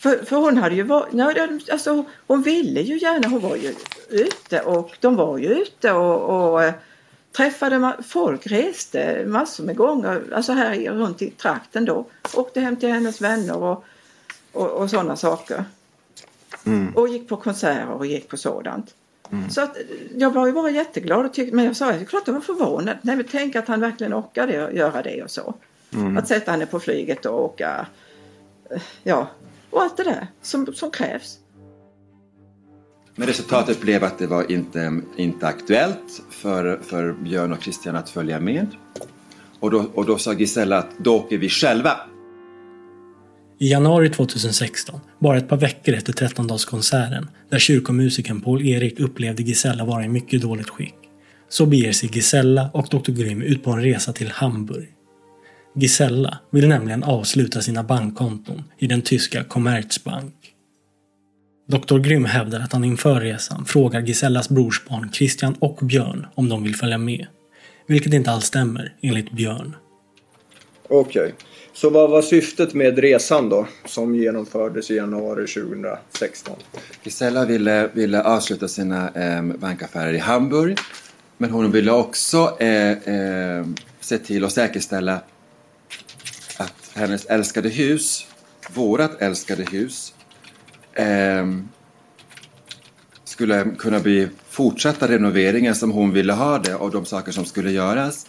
För, 0.03 0.25
för 0.25 0.35
hon 0.35 0.57
hade 0.57 0.75
ju 0.75 0.83
varit, 0.83 1.69
alltså 1.69 2.05
hon 2.27 2.41
ville 2.41 2.81
ju 2.81 2.97
gärna, 2.99 3.27
hon 3.27 3.41
var 3.41 3.55
ju 3.55 3.75
ute 4.09 4.61
och 4.61 4.97
de 4.99 5.15
var 5.15 5.37
ju 5.37 5.47
ute 5.47 5.91
och, 5.91 6.51
och 6.51 6.63
eh, 6.63 6.73
träffade 7.31 7.93
folk 8.07 8.47
reste 8.47 9.25
massor 9.25 9.63
med 9.63 9.75
gånger, 9.75 10.23
alltså 10.35 10.53
här 10.53 10.75
runt 10.75 11.21
i 11.21 11.29
trakten 11.29 11.85
då. 11.85 12.05
Åkte 12.33 12.61
hem 12.61 12.75
till 12.75 12.89
hennes 12.89 13.21
vänner 13.21 13.57
och, 13.57 13.85
och, 14.51 14.69
och 14.69 14.89
sådana 14.89 15.15
saker. 15.15 15.65
Mm. 16.65 16.95
Och 16.95 17.07
gick 17.07 17.29
på 17.29 17.37
konserter 17.37 17.89
och 17.89 18.05
gick 18.05 18.29
på 18.29 18.37
sådant. 18.37 18.95
Mm. 19.31 19.49
Så 19.49 19.61
att 19.61 19.77
jag 20.15 20.33
var 20.33 20.47
ju 20.47 20.53
bara 20.53 20.69
jätteglad 20.69 21.25
och 21.25 21.33
tyckte, 21.33 21.55
men 21.55 21.65
jag 21.65 21.75
sa 21.75 21.91
att 21.91 22.07
klart 22.07 22.23
jag 22.25 22.33
var 22.33 22.41
förvånad. 22.41 22.97
Nej 23.01 23.15
men 23.15 23.25
tänk 23.31 23.55
att 23.55 23.67
han 23.67 23.79
verkligen 23.79 24.13
orkade 24.13 24.53
göra 24.53 25.01
det 25.01 25.23
och 25.23 25.31
så. 25.31 25.53
Mm. 25.93 26.17
Att 26.17 26.27
sätta 26.27 26.51
henne 26.51 26.65
på 26.65 26.79
flyget 26.79 27.25
och 27.25 27.43
åka, 27.43 27.87
eh, 28.69 28.81
ja, 29.03 29.27
och 29.73 29.81
allt 29.81 29.97
det 29.97 30.03
där 30.03 30.27
som, 30.41 30.73
som 30.73 30.91
krävs. 30.91 31.39
Men 33.15 33.27
resultatet 33.27 33.81
blev 33.81 34.03
att 34.03 34.17
det 34.17 34.27
var 34.27 34.51
inte, 34.51 35.01
inte 35.17 35.47
aktuellt 35.47 36.21
för, 36.29 36.79
för 36.83 37.13
Björn 37.13 37.53
och 37.53 37.63
Christian 37.63 37.95
att 37.95 38.09
följa 38.09 38.39
med. 38.39 38.67
Och 39.59 39.71
då, 39.71 39.85
och 39.93 40.05
då 40.05 40.17
sa 40.17 40.33
Gisella 40.33 40.77
att 40.77 40.89
då 40.97 41.15
åker 41.15 41.37
vi 41.37 41.49
själva. 41.49 41.91
I 43.59 43.71
januari 43.71 44.09
2016, 44.09 44.99
bara 45.19 45.37
ett 45.37 45.49
par 45.49 45.57
veckor 45.57 45.95
efter 45.95 46.13
13-dagskonserten, 46.13 47.27
där 47.49 47.59
kyrkomusikern 47.59 48.41
Paul-Erik 48.41 48.99
upplevde 48.99 49.43
Gisella 49.43 49.85
vara 49.85 50.05
i 50.05 50.09
mycket 50.09 50.41
dåligt 50.41 50.69
skick, 50.69 50.95
så 51.49 51.65
beger 51.65 51.91
sig 51.91 52.09
Gisella 52.13 52.69
och 52.73 52.87
Dr. 52.91 53.11
Grimm 53.11 53.41
ut 53.41 53.63
på 53.63 53.71
en 53.71 53.81
resa 53.81 54.13
till 54.13 54.31
Hamburg. 54.31 54.92
Gisella 55.75 56.37
vill 56.49 56.67
nämligen 56.67 57.03
avsluta 57.03 57.61
sina 57.61 57.83
bankkonton 57.83 58.63
i 58.77 58.87
den 58.87 59.01
tyska 59.01 59.43
Commerzbank. 59.43 60.33
Dr. 61.67 61.99
Grym 61.99 62.25
hävdar 62.25 62.59
att 62.59 62.73
han 62.73 62.83
inför 62.83 63.19
resan 63.19 63.65
frågar 63.65 64.01
Gisellas 64.01 64.49
brorsbarn 64.49 65.11
Christian 65.11 65.55
och 65.59 65.79
Björn 65.81 66.27
om 66.35 66.49
de 66.49 66.63
vill 66.63 66.75
följa 66.75 66.97
med. 66.97 67.27
Vilket 67.87 68.13
inte 68.13 68.31
alls 68.31 68.45
stämmer, 68.45 68.93
enligt 69.01 69.31
Björn. 69.31 69.75
Okej, 70.89 71.21
okay. 71.21 71.31
så 71.73 71.89
vad 71.89 72.09
var 72.09 72.21
syftet 72.21 72.73
med 72.73 72.99
resan 72.99 73.49
då, 73.49 73.67
som 73.85 74.15
genomfördes 74.15 74.91
i 74.91 74.95
januari 74.95 75.47
2016? 75.47 76.55
Gisella 77.03 77.45
ville, 77.45 77.89
ville 77.93 78.23
avsluta 78.23 78.67
sina 78.67 79.09
eh, 79.09 79.43
bankaffärer 79.43 80.13
i 80.13 80.17
Hamburg. 80.17 80.77
Men 81.37 81.49
hon 81.49 81.71
ville 81.71 81.91
också 81.91 82.57
eh, 82.59 82.91
eh, 82.91 83.65
se 83.99 84.17
till 84.17 84.45
att 84.45 84.51
säkerställa 84.51 85.21
hennes 86.93 87.25
älskade 87.25 87.69
hus, 87.69 88.27
vårat 88.73 89.21
älskade 89.21 89.63
hus, 89.71 90.13
eh, 90.93 91.47
skulle 93.23 93.65
kunna 93.77 93.99
bli 93.99 94.27
fortsatta 94.49 95.07
renoveringar 95.07 95.73
som 95.73 95.91
hon 95.91 96.13
ville 96.13 96.33
ha 96.33 96.59
det 96.59 96.75
och 96.75 96.91
de 96.91 97.05
saker 97.05 97.31
som 97.31 97.45
skulle 97.45 97.71
göras. 97.71 98.27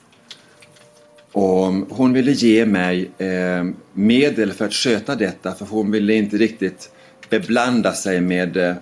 Och 1.33 1.73
hon 1.73 2.13
ville 2.13 2.33
ge 2.33 2.67
mig 2.67 3.11
eh, 3.19 3.65
medel 3.93 4.53
för 4.53 4.65
att 4.65 4.73
sköta 4.73 5.15
detta 5.15 5.55
för 5.55 5.67
hon 5.67 5.91
ville 5.91 6.15
inte 6.15 6.37
riktigt 6.37 6.91
beblanda 7.31 7.93
sig 7.93 8.21
med 8.21 8.57
eh, 8.57 8.75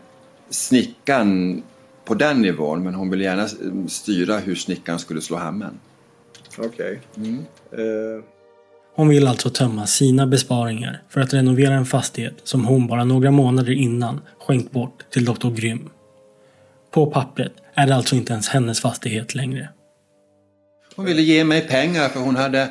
snickan 0.50 1.62
på 2.04 2.14
den 2.14 2.42
nivån 2.42 2.82
men 2.84 2.94
hon 2.94 3.10
ville 3.10 3.24
gärna 3.24 3.48
styra 3.88 4.38
hur 4.38 4.54
snickaren 4.54 4.98
skulle 4.98 5.20
slå 5.20 5.36
hammen. 5.36 5.80
Okej. 6.58 6.68
Okay. 6.68 6.98
Mm. 7.16 7.38
Uh... 7.78 8.24
Hon 8.94 9.08
vill 9.08 9.26
alltså 9.26 9.50
tömma 9.50 9.86
sina 9.86 10.26
besparingar 10.26 11.02
för 11.08 11.20
att 11.20 11.34
renovera 11.34 11.74
en 11.74 11.86
fastighet 11.86 12.34
som 12.44 12.64
hon 12.64 12.86
bara 12.86 13.04
några 13.04 13.30
månader 13.30 13.72
innan 13.72 14.20
skänkt 14.38 14.72
bort 14.72 15.04
till 15.10 15.24
Dr. 15.24 15.50
Grym. 15.50 15.90
På 16.90 17.06
pappret 17.06 17.52
är 17.74 17.86
det 17.86 17.94
alltså 17.94 18.16
inte 18.16 18.32
ens 18.32 18.48
hennes 18.48 18.80
fastighet 18.80 19.34
längre. 19.34 19.68
Hon 20.96 21.04
ville 21.04 21.22
ge 21.22 21.44
mig 21.44 21.68
pengar 21.68 22.08
för 22.08 22.20
hon, 22.20 22.36
hade, 22.36 22.68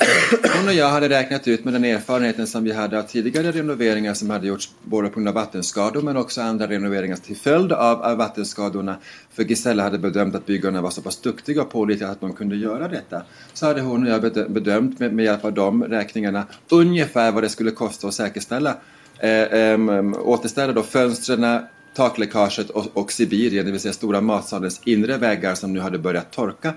hon 0.58 0.68
och 0.68 0.74
jag 0.74 0.90
hade 0.90 1.10
räknat 1.10 1.48
ut 1.48 1.66
med 1.66 1.74
den 1.74 1.86
erfarenheten 1.86 2.48
som 2.48 2.64
vi 2.64 2.72
hade 2.72 3.00
av 3.00 3.04
tidigare 3.04 3.52
renoveringar 3.52 4.14
som 4.14 4.30
hade 4.30 4.48
gjorts 4.48 4.70
både 4.84 5.08
på 5.08 5.14
grund 5.14 5.28
av 5.28 5.34
vattenskador 5.34 6.02
men 6.02 6.18
också 6.18 6.42
andra 6.42 6.68
renoveringar 6.68 7.16
till 7.16 7.36
följd 7.36 7.72
av, 7.72 8.02
av 8.02 8.18
vattenskadorna. 8.18 8.96
För 9.32 9.44
Gisella 9.44 9.84
hade 9.84 9.98
bedömt 9.98 10.36
att 10.36 10.46
byggarna 10.46 10.82
var 10.82 10.90
så 10.90 11.02
pass 11.02 11.18
duktiga 11.18 11.62
och 11.62 11.72
pålitliga 11.72 12.10
att 12.10 12.22
de 12.22 12.34
kunde 12.34 12.56
göra 12.56 12.88
detta. 12.88 13.22
Så 13.54 13.66
hade 13.66 13.82
hon 13.82 14.04
och 14.04 14.10
jag 14.10 14.22
bedömt 14.52 15.00
med, 15.00 15.14
med 15.14 15.26
hjälp 15.26 15.46
av 15.46 15.54
de 15.54 15.84
räkningarna 15.84 16.46
ungefär 16.70 17.32
vad 17.32 17.44
det 17.44 17.50
skulle 17.50 17.72
kosta 17.72 18.08
att 18.08 18.14
säkerställa 18.14 18.76
eh, 19.20 19.30
eh, 19.32 19.80
återställa 20.20 20.74
då 20.74 20.84
fönstren, 20.84 21.60
takläckaget 21.96 22.70
och, 22.70 22.88
och 22.94 23.12
Sibirien, 23.12 23.66
det 23.66 23.72
vill 23.72 23.82
säga 23.82 23.94
stora 23.94 24.22
matsalens 24.22 24.82
inre 24.86 25.18
väggar 25.18 25.56
som 25.56 25.74
nu 25.74 25.80
hade 25.80 25.98
börjat 25.98 26.32
torka. 26.32 26.74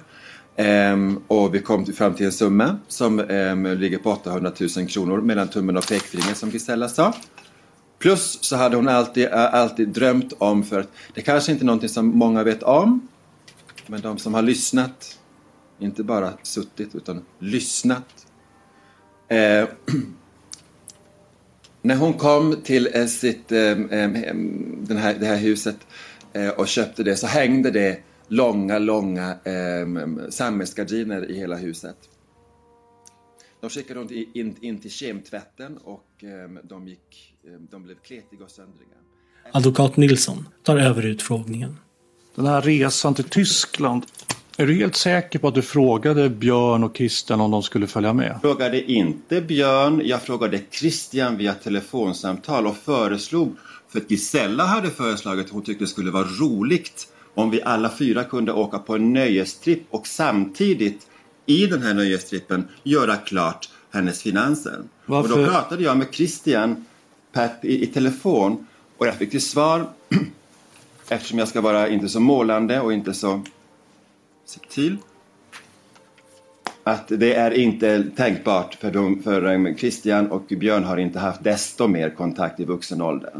Ehm, 0.57 1.23
och 1.27 1.55
vi 1.55 1.61
kom 1.61 1.87
fram 1.87 2.15
till 2.15 2.27
en 2.27 2.33
summa 2.33 2.79
som 2.89 3.21
ehm, 3.21 3.67
ligger 3.67 3.99
på 3.99 4.11
800 4.11 4.53
000 4.77 4.89
kronor 4.89 5.21
mellan 5.21 5.49
tummen 5.49 5.77
och 5.77 5.89
pekfingret 5.89 6.37
som 6.37 6.51
Gisella 6.51 6.89
sa. 6.89 7.15
Plus 7.99 8.39
så 8.41 8.57
hade 8.57 8.77
hon 8.77 8.89
alltid, 8.89 9.29
alltid 9.29 9.89
drömt 9.89 10.33
om, 10.39 10.65
för 10.65 10.81
att 10.81 10.89
det 11.15 11.23
kanske 11.23 11.53
inte 11.53 11.65
är 11.65 11.67
någonting 11.67 11.89
som 11.89 12.07
många 12.07 12.43
vet 12.43 12.63
om, 12.63 13.09
men 13.87 14.01
de 14.01 14.19
som 14.19 14.35
har 14.35 14.43
lyssnat, 14.43 15.19
inte 15.79 16.03
bara 16.03 16.33
suttit 16.43 16.95
utan 16.95 17.25
lyssnat. 17.39 18.27
Uh, 19.33 19.69
när 21.83 21.97
hon 21.97 22.13
kom 22.13 22.57
till 22.65 22.89
eh, 22.95 23.07
sitt, 23.07 23.49
den 23.49 24.97
här, 24.97 25.15
det 25.21 25.27
här 25.27 25.37
huset 25.37 25.77
eh, 26.33 26.49
och 26.49 26.69
köpte 26.69 27.03
det 27.03 27.17
så 27.17 27.27
hängde 27.27 27.71
det 27.71 27.99
långa, 28.29 28.79
långa 28.79 29.31
eh, 29.31 30.29
sammetsgardiner 30.31 31.31
i 31.31 31.39
hela 31.39 31.57
huset. 31.57 31.97
De 33.61 33.71
skickade 33.71 34.01
hon 34.01 34.13
in, 34.13 34.57
in 34.61 34.79
till 34.79 34.91
kemtvätten 34.91 35.77
och 35.77 36.25
eh, 36.25 36.63
de, 36.63 36.89
gick, 36.89 37.35
eh, 37.45 37.53
de 37.71 37.83
blev 37.83 37.95
kletiga 37.95 38.45
och 38.45 38.51
söndriga. 38.51 38.89
Advokat 39.53 39.97
Nilsson 39.97 40.49
tar 40.63 40.77
över 40.77 41.07
utfrågningen. 41.07 41.77
Den 42.35 42.47
här 42.47 42.63
resan 42.63 43.15
till 43.15 43.25
Tyskland, 43.25 44.07
är 44.57 44.67
du 44.67 44.75
helt 44.75 44.97
säker 44.97 45.39
på 45.39 45.49
att 45.49 45.55
du 45.55 45.63
frågade 45.63 46.31
Björn 46.31 46.85
och 46.85 46.97
Christian 46.97 47.41
om 47.41 47.51
de 47.51 47.63
skulle 47.63 47.87
följa 47.87 48.13
med? 48.13 48.31
Jag 48.33 48.41
frågade 48.41 48.93
inte 48.93 49.41
Björn, 49.41 50.03
jag 50.05 50.23
frågade 50.23 50.61
Christian 50.71 51.37
via 51.37 51.55
telefonsamtal 51.55 52.67
och 52.67 52.77
föreslog, 52.77 53.57
för 53.89 54.01
att 54.01 54.11
Gisella 54.11 54.65
hade 54.65 54.91
föreslagit 54.91 55.45
att 55.45 55.53
hon 55.53 55.63
tyckte 55.63 55.85
det 55.85 55.89
skulle 55.89 56.11
vara 56.11 56.25
roligt 56.25 57.09
om 57.35 57.51
vi 57.51 57.63
alla 57.63 57.91
fyra 57.91 58.25
kunde 58.25 58.53
åka 58.53 58.79
på 58.79 58.95
en 58.95 59.13
nöjestripp 59.13 59.83
och 59.91 60.07
samtidigt 60.07 61.07
i 61.47 61.67
den 61.67 61.83
här 61.83 61.95
nöjestrippen 61.95 62.69
göra 62.83 63.17
klart 63.17 63.69
hennes 63.91 64.23
finanser. 64.23 64.83
Varför? 65.07 65.33
Och 65.33 65.39
då 65.39 65.47
pratade 65.47 65.83
jag 65.83 65.97
med 65.97 66.07
Christian 66.11 66.85
i, 67.63 67.83
i 67.83 67.87
telefon 67.87 68.67
och 68.99 69.07
jag 69.07 69.15
fick 69.15 69.31
till 69.31 69.43
svar 69.43 69.87
eftersom 71.09 71.39
jag 71.39 71.49
ska 71.49 71.61
vara 71.61 71.89
inte 71.89 72.09
så 72.09 72.21
målande 72.21 72.81
och 72.81 72.93
inte 72.93 73.15
så 73.15 73.43
subtil 74.47 74.97
att 76.85 77.09
det 77.09 77.35
är 77.35 77.51
inte 77.51 78.05
tänkbart 78.17 78.75
för, 78.75 78.91
dem, 78.91 79.23
för 79.23 79.75
Christian 79.75 80.31
och 80.31 80.43
Björn 80.49 80.85
har 80.85 80.97
inte 80.97 81.19
haft 81.19 81.45
desto 81.45 81.87
mer 81.87 82.11
kontakt 82.11 82.61
i 82.61 82.65
vuxen 82.65 83.03
ålder. 83.03 83.33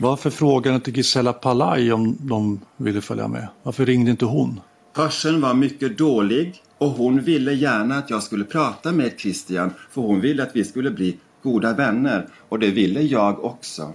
Varför 0.00 0.30
frågade 0.30 0.74
inte 0.76 0.90
Gisela 0.90 1.32
Palaj 1.32 1.92
om 1.92 2.16
de 2.20 2.60
ville 2.76 3.00
följa 3.00 3.28
med? 3.28 3.48
Varför 3.62 3.86
ringde 3.86 4.10
inte 4.10 4.24
hon? 4.24 4.60
Hörseln 4.94 5.40
var 5.40 5.54
mycket 5.54 5.98
dålig 5.98 6.62
och 6.78 6.90
hon 6.90 7.20
ville 7.20 7.52
gärna 7.52 7.98
att 7.98 8.10
jag 8.10 8.22
skulle 8.22 8.44
prata 8.44 8.92
med 8.92 9.12
Christian 9.18 9.70
för 9.90 10.00
hon 10.00 10.20
ville 10.20 10.42
att 10.42 10.56
vi 10.56 10.64
skulle 10.64 10.90
bli 10.90 11.16
goda 11.42 11.72
vänner 11.74 12.28
och 12.48 12.58
det 12.58 12.70
ville 12.70 13.00
jag 13.02 13.44
också. 13.44 13.92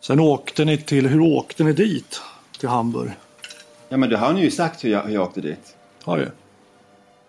Sen 0.00 0.20
åkte 0.20 0.64
ni 0.64 0.78
till, 0.78 1.06
hur 1.06 1.20
åkte 1.20 1.64
ni 1.64 1.72
dit? 1.72 2.20
Till 2.58 2.68
Hamburg? 2.68 3.10
Ja 3.88 3.96
men 3.96 4.10
det 4.10 4.16
har 4.16 4.32
ni 4.32 4.40
ju 4.40 4.50
sagt 4.50 4.84
hur 4.84 4.90
jag, 4.90 5.02
hur 5.02 5.14
jag 5.14 5.22
åkte 5.22 5.40
dit. 5.40 5.76
Har 6.02 6.18
du? 6.18 6.30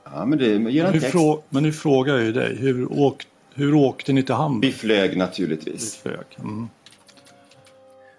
Ja 0.03 0.25
men 0.25 0.39
det 0.39 0.45
ger 0.71 0.85
en 0.85 0.93
Nu 0.93 0.99
text. 0.99 1.11
frå, 1.11 1.43
men 1.49 1.63
nu 1.63 1.73
frågar 1.73 2.13
jag 2.13 2.23
ju 2.23 2.31
dig, 2.31 2.55
hur, 2.59 2.99
åk, 2.99 3.27
hur 3.53 3.73
åkte 3.73 4.13
ni 4.13 4.23
till 4.23 4.35
Hamburg? 4.35 4.71
Vi 4.71 4.77
flög 4.77 5.17
naturligtvis. 5.17 5.97
Vi 6.03 6.09
flög. 6.09 6.25
Mm. 6.39 6.69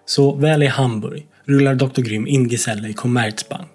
Så 0.05 0.35
väl 0.35 0.63
i 0.63 0.67
Hamburg 0.67 1.27
rullar 1.45 1.75
Dr. 1.75 2.01
Grym 2.01 2.27
in 2.27 2.47
Gisella 2.47 2.87
i 2.87 2.93
Commerzbank. 2.93 3.69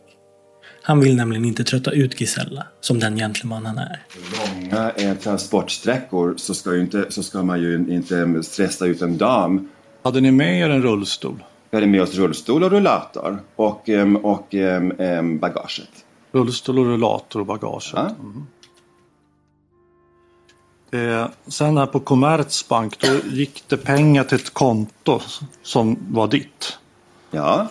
Han 0.82 1.00
vill 1.00 1.16
nämligen 1.16 1.44
inte 1.44 1.64
trötta 1.64 1.90
ut 1.90 2.20
Gisella, 2.20 2.66
som 2.80 2.98
den 2.98 3.16
gentleman 3.16 3.66
han 3.66 3.78
är. 3.78 4.02
Långa 4.38 4.90
eh, 4.90 5.14
transportsträckor 5.14 6.34
så 6.36 6.54
ska, 6.54 6.74
ju 6.74 6.80
inte, 6.80 7.06
så 7.08 7.22
ska 7.22 7.42
man 7.42 7.60
ju 7.60 7.74
inte 7.74 8.42
stressa 8.42 8.86
ut 8.86 9.02
en 9.02 9.18
dam. 9.18 9.68
Hade 10.02 10.20
ni 10.20 10.30
med 10.30 10.60
er 10.60 10.70
en 10.70 10.82
rullstol? 10.82 11.44
Vi 11.70 11.76
hade 11.76 11.86
med 11.86 12.02
oss 12.02 12.14
rullstol 12.14 12.64
och 12.64 12.70
rullator 12.70 13.38
och, 13.56 13.88
ehm, 13.88 14.16
och 14.16 14.54
ehm, 14.54 14.92
ehm, 14.98 15.38
bagaget. 15.38 15.90
Rullstol 16.32 16.78
och 16.78 16.84
rullator 16.84 17.40
och 17.40 17.46
bagage. 17.46 17.92
Ja. 17.94 18.00
Mm. 18.00 18.46
Eh, 20.90 21.26
sen 21.46 21.76
här 21.76 21.86
på 21.86 22.00
Commerzbank 22.00 22.98
då 23.00 23.30
gick 23.30 23.64
det 23.68 23.76
pengar 23.76 24.24
till 24.24 24.36
ett 24.38 24.54
konto 24.54 25.20
som 25.62 25.98
var 26.10 26.26
ditt. 26.28 26.78
Ja. 27.30 27.68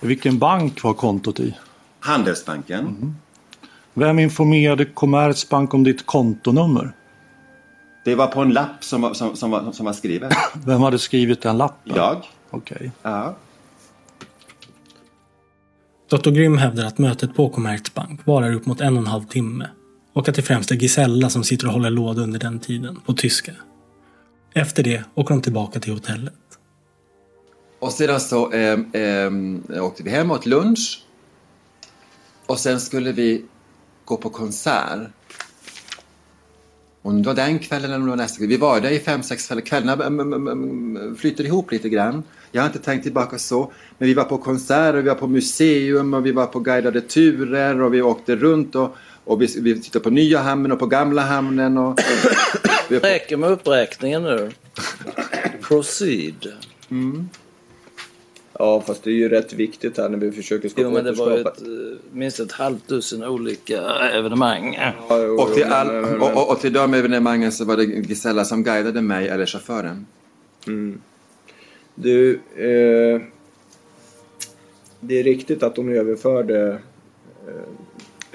Vilken 0.00 0.38
bank 0.38 0.82
var 0.84 0.94
kontot 0.94 1.40
i? 1.40 1.56
Handelsbanken. 2.00 3.14
Vem 3.94 4.18
informerade 4.18 4.84
Commerzbank 4.84 5.74
om 5.74 5.84
ditt 5.84 6.06
kontonummer? 6.06 6.92
Det 8.04 8.14
var 8.14 8.26
på 8.26 8.40
en 8.42 8.50
lapp 8.50 8.84
som, 8.84 9.02
var- 9.02 9.14
som, 9.14 9.36
som, 9.36 9.50
var, 9.50 9.72
som 9.72 9.86
var 9.86 9.92
skriven. 9.92 10.30
Vem 10.54 10.80
hade 10.82 10.98
skrivit 10.98 11.42
den 11.42 11.56
lappen? 11.58 11.92
Jag. 11.96 12.22
Okej. 12.50 12.90
Ja. 13.02 13.34
Dr. 16.10 16.30
Grym 16.30 16.58
hävdar 16.58 16.84
att 16.86 16.98
mötet 16.98 17.34
på 17.36 17.48
Commerzbank 17.48 18.26
varar 18.26 18.52
upp 18.54 18.66
mot 18.66 18.80
en 18.80 18.92
och 18.96 19.02
en 19.02 19.06
halv 19.06 19.24
timme 19.24 19.68
och 20.16 20.28
att 20.28 20.34
det 20.34 20.42
främst 20.42 20.70
är 20.70 20.76
Gisella 20.76 21.30
som 21.30 21.44
sitter 21.44 21.66
och 21.66 21.72
håller 21.72 21.90
låda 21.90 22.22
under 22.22 22.38
den 22.38 22.58
tiden, 22.58 23.00
på 23.06 23.12
tyska. 23.12 23.52
Efter 24.54 24.82
det 24.82 25.04
åker 25.14 25.34
de 25.34 25.42
tillbaka 25.42 25.80
till 25.80 25.92
hotellet. 25.92 26.32
Och 27.78 27.92
sedan 27.92 28.20
så 28.20 28.52
ehm, 28.52 28.90
ehm, 28.92 29.62
åkte 29.80 30.02
vi 30.02 30.10
hem 30.10 30.30
åt 30.30 30.46
lunch. 30.46 31.04
Och 32.46 32.58
sen 32.58 32.80
skulle 32.80 33.12
vi 33.12 33.44
gå 34.04 34.16
på 34.16 34.30
konsert. 34.30 35.00
Och 37.02 37.14
det 37.14 37.22
var 37.22 37.34
den 37.34 37.58
kvällen 37.58 37.90
eller 37.90 37.96
om 37.96 38.04
det 38.04 38.10
var 38.10 38.16
nästa 38.16 38.38
kväll. 38.38 38.48
Vi 38.48 38.56
var 38.56 38.80
där 38.80 38.90
i 38.90 38.98
fem, 38.98 39.22
sex 39.22 39.46
kvällar. 39.46 39.62
Kvällarna 39.62 40.04
ehm, 40.04 40.20
ehm, 40.20 40.48
ehm, 40.96 41.16
flyter 41.16 41.44
ihop 41.44 41.72
lite 41.72 41.88
grann. 41.88 42.22
Jag 42.52 42.62
har 42.62 42.66
inte 42.66 42.78
tänkt 42.78 43.02
tillbaka 43.02 43.38
så. 43.38 43.72
Men 43.98 44.08
vi 44.08 44.14
var 44.14 44.24
på 44.24 44.38
konserter, 44.38 45.02
vi 45.02 45.08
var 45.08 45.14
på 45.14 45.26
museum 45.26 46.14
och 46.14 46.26
vi 46.26 46.32
var 46.32 46.46
på 46.46 46.60
guidade 46.60 47.00
turer 47.00 47.82
och 47.82 47.94
vi 47.94 48.02
åkte 48.02 48.36
runt 48.36 48.74
och, 48.74 48.96
och 49.26 49.42
vi, 49.42 49.60
vi 49.60 49.82
tittade 49.82 50.02
på 50.02 50.10
nya 50.10 50.38
hamnen 50.38 50.72
och 50.72 50.78
på 50.78 50.86
gamla 50.86 51.22
hamnen. 51.22 51.78
Och, 51.78 51.98
Det 52.88 52.98
räcker 52.98 53.36
med 53.36 53.50
uppräkningen 53.50 54.22
nu. 54.22 54.50
Proceed. 55.62 56.52
Mm. 56.90 57.28
Ja, 58.58 58.80
fast 58.86 59.02
det 59.02 59.10
är 59.10 59.14
ju 59.14 59.28
rätt 59.28 59.52
viktigt 59.52 59.98
här 59.98 60.08
när 60.08 60.18
vi 60.18 60.32
försöker 60.32 60.68
skapa 60.68 60.82
Jo 60.82 60.90
men 60.90 61.04
det 61.04 61.12
var 61.12 61.30
ju 61.30 61.40
ett, 61.40 61.46
eh, 61.46 61.66
minst 62.12 62.40
ett 62.40 62.52
halvt 62.52 62.88
dussin 62.88 63.24
olika 63.24 63.80
evenemang. 64.14 64.78
och, 65.38 65.54
till 65.54 65.64
all, 65.64 66.04
och, 66.04 66.32
och, 66.32 66.50
och 66.50 66.60
till 66.60 66.72
de 66.72 66.94
evenemangen 66.94 67.52
så 67.52 67.64
var 67.64 67.76
det 67.76 67.84
Gisella 67.84 68.44
som 68.44 68.62
guidade 68.62 69.02
mig 69.02 69.28
eller 69.28 69.46
chauffören. 69.46 70.06
Mm. 70.66 71.00
Du, 71.94 72.34
eh, 72.54 73.20
det 75.00 75.20
är 75.20 75.24
riktigt 75.24 75.62
att 75.62 75.74
de 75.74 75.88
överförde 75.88 76.68
eh, 77.48 77.54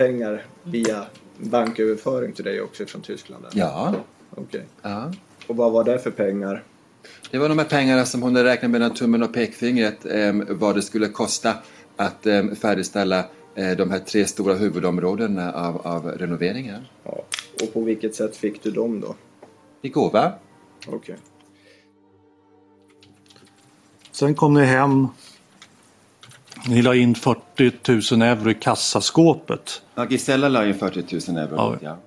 pengar 0.01 0.45
via 0.63 1.05
banköverföring 1.37 2.31
till 2.31 2.45
dig 2.45 2.61
också 2.61 2.85
från 2.85 3.01
Tyskland? 3.01 3.45
eller? 3.45 3.61
Ja. 3.61 3.95
Okej. 4.35 4.65
Ja. 4.81 5.11
Och 5.47 5.55
vad 5.55 5.71
var 5.71 5.83
det 5.83 5.99
för 5.99 6.11
pengar? 6.11 6.63
Det 7.31 7.37
var 7.37 7.49
de 7.49 7.57
här 7.57 7.65
pengarna 7.65 8.05
som 8.05 8.21
hon 8.21 8.35
hade 8.35 8.49
räknat 8.49 8.71
mellan 8.71 8.93
tummen 8.93 9.23
och 9.23 9.33
pekfingret 9.33 10.05
eh, 10.05 10.33
vad 10.49 10.75
det 10.75 10.81
skulle 10.81 11.07
kosta 11.07 11.53
att 11.95 12.25
eh, 12.25 12.45
färdigställa 12.61 13.19
eh, 13.55 13.71
de 13.77 13.91
här 13.91 13.99
tre 13.99 14.25
stora 14.25 14.53
huvudområdena 14.53 15.53
av, 15.53 15.87
av 15.87 16.05
renoveringar. 16.05 16.91
Ja. 17.03 17.23
Och 17.61 17.73
på 17.73 17.81
vilket 17.81 18.15
sätt 18.15 18.35
fick 18.35 18.63
du 18.63 18.71
dem 18.71 18.99
då? 18.99 19.15
I 19.81 19.89
gåva. 19.89 20.31
Okej. 20.87 21.15
Sen 24.11 24.35
kom 24.35 24.53
ni 24.53 24.65
hem. 24.65 25.07
Ni 26.67 26.81
la 26.81 26.95
in 26.95 27.15
40 27.15 28.15
000 28.15 28.21
euro 28.21 28.51
i 28.51 28.53
kassaskåpet. 28.53 29.81
Ja, 29.95 30.07
Gisella 30.09 30.49
la 30.49 30.65
in 30.65 30.73
40 30.73 31.31
000 31.31 31.37
euro. 31.37 31.55
Ja. 31.57 31.77
Ja. 31.81 31.97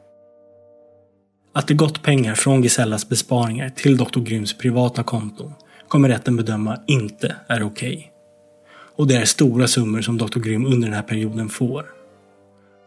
Att 1.54 1.68
det 1.68 1.74
gått 1.74 2.02
pengar 2.02 2.34
från 2.34 2.62
Gisellas 2.62 3.08
besparingar 3.08 3.68
till 3.68 3.96
Dr. 3.96 4.20
Gryms 4.20 4.58
privata 4.58 5.02
konton 5.02 5.52
kommer 5.88 6.08
rätten 6.08 6.36
bedöma 6.36 6.78
inte 6.86 7.36
är 7.48 7.62
okej. 7.62 8.12
Och 8.96 9.06
det 9.06 9.16
är 9.16 9.24
stora 9.24 9.68
summor 9.68 10.00
som 10.00 10.18
Dr. 10.18 10.38
Grym 10.38 10.66
under 10.66 10.88
den 10.88 10.94
här 10.94 11.02
perioden 11.02 11.48
får. 11.48 11.86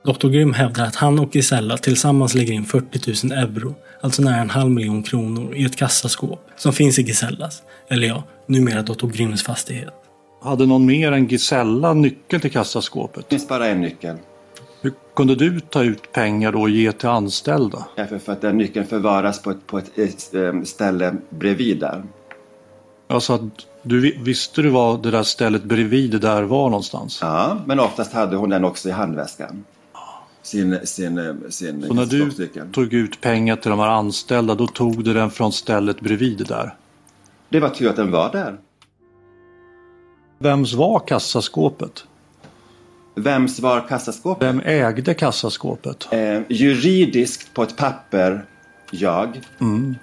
Dr. 0.06 0.28
Grym 0.28 0.54
hävdar 0.54 0.86
att 0.86 0.96
han 0.96 1.20
och 1.20 1.36
Gisella 1.36 1.78
tillsammans 1.78 2.36
lägger 2.36 2.54
in 2.54 2.66
40 2.66 3.28
000 3.28 3.38
euro, 3.38 3.76
alltså 4.02 4.22
nära 4.22 4.42
en 4.42 4.50
halv 4.50 4.72
miljon 4.72 5.04
kronor, 5.04 5.56
i 5.56 5.66
ett 5.66 5.76
kassaskåp 5.76 6.48
som 6.56 6.74
finns 6.74 7.00
i 7.00 7.02
Gisellas, 7.02 7.64
eller 7.90 8.08
ja, 8.08 8.24
numera 8.48 8.82
Dr. 8.82 9.08
Gryms 9.08 9.44
fastighet. 9.44 9.94
Hade 10.42 10.66
någon 10.66 10.86
mer 10.86 11.12
än 11.12 11.28
Gisella 11.28 11.94
nyckel 11.94 12.42
till 12.42 12.52
kassaskåpet? 12.52 13.30
Det 13.30 13.36
finns 13.36 13.48
bara 13.48 13.68
en 13.68 13.82
nyckel. 13.82 14.16
Hur 14.82 14.94
kunde 15.16 15.36
du 15.36 15.60
ta 15.60 15.84
ut 15.84 16.12
pengar 16.12 16.52
då 16.52 16.62
och 16.62 16.70
ge 16.70 16.92
till 16.92 17.10
anställda? 17.10 17.86
Därför 17.96 18.20
för 18.20 18.32
att 18.34 18.42
den 18.42 18.58
nyckeln 18.58 18.88
förvaras 18.88 19.42
på 19.42 19.52
ett, 19.52 19.68
på 19.68 19.78
ett 19.78 20.34
eh, 20.34 20.62
ställe 20.64 21.16
bredvid 21.30 21.80
där. 21.80 22.04
Alltså 23.08 23.34
att 23.34 23.42
du 23.84 24.00
vi- 24.02 24.18
visste 24.24 24.62
du 24.62 24.70
var 24.70 24.98
det 24.98 25.12
där 25.12 25.24
stället 25.24 25.64
bredvid 25.64 26.12
det 26.12 26.20
där 26.20 26.44
var 26.44 26.70
någonstans? 26.70 27.20
Ja, 27.22 27.58
men 27.66 27.80
oftast 27.80 28.14
hade 28.14 28.36
hon 28.36 28.50
den 28.50 28.64
också 28.66 28.90
i 28.90 28.92
handväskan. 28.92 29.64
Sin, 30.42 30.80
sin, 30.84 31.18
eh, 31.18 31.34
sin 31.50 31.84
Så 31.88 31.94
när 31.94 32.06
du 32.06 32.32
tog 32.72 32.94
ut 32.94 33.22
pengar 33.22 33.56
till 33.56 33.70
de 33.70 33.80
här 33.80 33.88
anställda 33.88 34.56
då 34.56 34.68
tog 34.68 35.04
du 35.04 35.14
den 35.14 35.32
från 35.32 35.52
stället 35.52 36.00
bredvid 36.02 36.38
det 36.38 36.44
där? 36.44 36.76
Det 37.50 37.60
var 37.60 37.70
tur 37.70 37.90
att 37.90 37.96
den 37.96 38.12
var 38.12 38.32
där. 38.32 38.58
Vems 40.40 40.74
var 40.74 41.00
kassaskåpet? 41.00 42.06
Vems 43.16 43.60
var 43.60 43.88
kassaskåpet? 43.88 44.48
Vem 44.48 44.62
ägde 44.66 45.14
kassaskåpet? 45.14 46.08
Eh, 46.12 46.42
juridiskt 46.50 47.54
på 47.54 47.64
ett 47.64 47.78
papper, 47.78 48.46
jag. 48.92 49.42
Mm. 49.62 49.96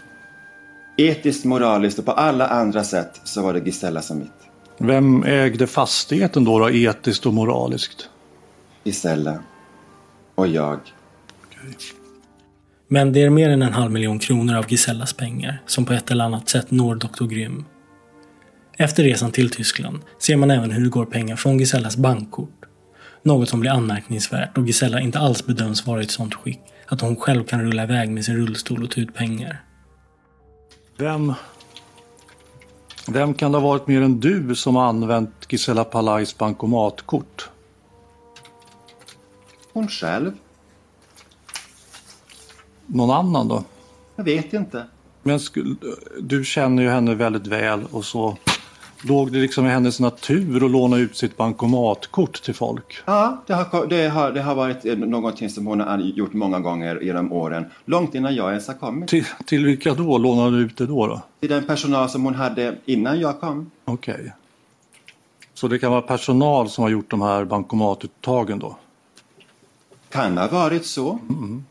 Etiskt, 0.96 1.44
moraliskt 1.44 1.98
och 1.98 2.04
på 2.04 2.12
alla 2.12 2.46
andra 2.46 2.84
sätt 2.84 3.20
så 3.24 3.42
var 3.42 3.52
det 3.52 3.60
Gisella 3.66 4.02
som 4.02 4.18
mitt. 4.18 4.32
Vem 4.78 5.24
ägde 5.24 5.66
fastigheten 5.66 6.44
då, 6.44 6.58
då 6.58 6.70
etiskt 6.70 7.26
och 7.26 7.34
moraliskt? 7.34 8.08
Gisella. 8.84 9.38
Och 10.34 10.46
jag. 10.46 10.78
Men 12.88 13.12
det 13.12 13.22
är 13.22 13.30
mer 13.30 13.50
än 13.50 13.62
en 13.62 13.72
halv 13.72 13.92
miljon 13.92 14.18
kronor 14.18 14.54
av 14.54 14.64
Gisellas 14.68 15.12
pengar 15.12 15.62
som 15.66 15.84
på 15.84 15.92
ett 15.92 16.10
eller 16.10 16.24
annat 16.24 16.48
sätt 16.48 16.70
når 16.70 16.94
Dr. 16.94 17.24
Grym. 17.24 17.64
Efter 18.76 19.02
resan 19.02 19.32
till 19.32 19.50
Tyskland 19.50 19.98
ser 20.18 20.36
man 20.36 20.50
även 20.50 20.70
hur 20.70 20.84
det 20.84 20.90
går 20.90 21.04
pengar 21.04 21.36
från 21.36 21.58
Gisellas 21.58 21.96
bankkort. 21.96 22.64
Något 23.22 23.48
som 23.48 23.60
blir 23.60 23.70
anmärkningsvärt 23.70 24.54
då 24.54 24.66
Gisella 24.66 25.00
inte 25.00 25.18
alls 25.18 25.46
bedöms 25.46 25.86
vara 25.86 26.00
i 26.00 26.04
ett 26.04 26.10
sånt 26.10 26.34
skick 26.34 26.60
att 26.86 27.00
hon 27.00 27.16
själv 27.16 27.44
kan 27.44 27.62
rulla 27.62 27.82
iväg 27.82 28.10
med 28.10 28.24
sin 28.24 28.36
rullstol 28.36 28.82
och 28.82 28.90
ta 28.90 29.00
ut 29.00 29.14
pengar. 29.14 29.64
Vem, 30.96 31.34
vem 33.08 33.34
kan 33.34 33.52
det 33.52 33.58
ha 33.58 33.68
varit 33.68 33.86
mer 33.86 34.00
än 34.00 34.20
du 34.20 34.54
som 34.54 34.76
har 34.76 34.84
använt 34.84 35.46
Gisela 35.48 35.84
Palais 35.84 36.38
bankomatkort? 36.38 37.48
Hon 39.72 39.88
själv. 39.88 40.32
Någon 42.86 43.10
annan 43.10 43.48
då? 43.48 43.64
Jag 44.16 44.24
vet 44.24 44.52
inte. 44.52 44.86
Men 45.22 45.40
du 46.20 46.44
känner 46.44 46.82
ju 46.82 46.88
henne 46.88 47.14
väldigt 47.14 47.46
väl 47.46 47.84
och 47.90 48.04
så. 48.04 48.36
Låg 49.06 49.32
det 49.32 49.38
liksom 49.38 49.66
i 49.66 49.68
hennes 49.68 50.00
natur 50.00 50.64
att 50.64 50.70
låna 50.70 50.96
ut 50.96 51.16
sitt 51.16 51.36
bankomatkort 51.36 52.42
till 52.42 52.54
folk? 52.54 52.96
Ja, 53.04 53.42
det 53.46 53.52
har, 53.52 53.86
det, 53.86 54.08
har, 54.08 54.32
det 54.32 54.42
har 54.42 54.54
varit 54.54 54.84
någonting 54.98 55.50
som 55.50 55.66
hon 55.66 55.80
har 55.80 55.98
gjort 55.98 56.32
många 56.32 56.60
gånger 56.60 57.00
genom 57.00 57.32
åren. 57.32 57.64
Långt 57.84 58.14
innan 58.14 58.34
jag 58.34 58.50
ens 58.50 58.66
har 58.66 58.74
kommit. 58.74 59.08
Till, 59.08 59.24
till 59.46 59.64
vilka 59.64 59.94
då? 59.94 60.18
Lånade 60.18 60.56
du 60.56 60.64
ut 60.64 60.76
det 60.76 60.86
då? 60.86 61.06
då? 61.06 61.22
Till 61.40 61.48
den 61.48 61.64
personal 61.64 62.08
som 62.08 62.24
hon 62.24 62.34
hade 62.34 62.76
innan 62.84 63.20
jag 63.20 63.40
kom. 63.40 63.70
Okej. 63.84 64.14
Okay. 64.14 64.30
Så 65.54 65.68
det 65.68 65.78
kan 65.78 65.90
vara 65.90 66.02
personal 66.02 66.70
som 66.70 66.82
har 66.82 66.90
gjort 66.90 67.10
de 67.10 67.22
här 67.22 67.44
bankomatuttagen 67.44 68.58
då? 68.58 68.76
Kan 70.08 70.38
ha 70.38 70.48
varit 70.48 70.86
så. 70.86 71.18
Mm. 71.28 71.64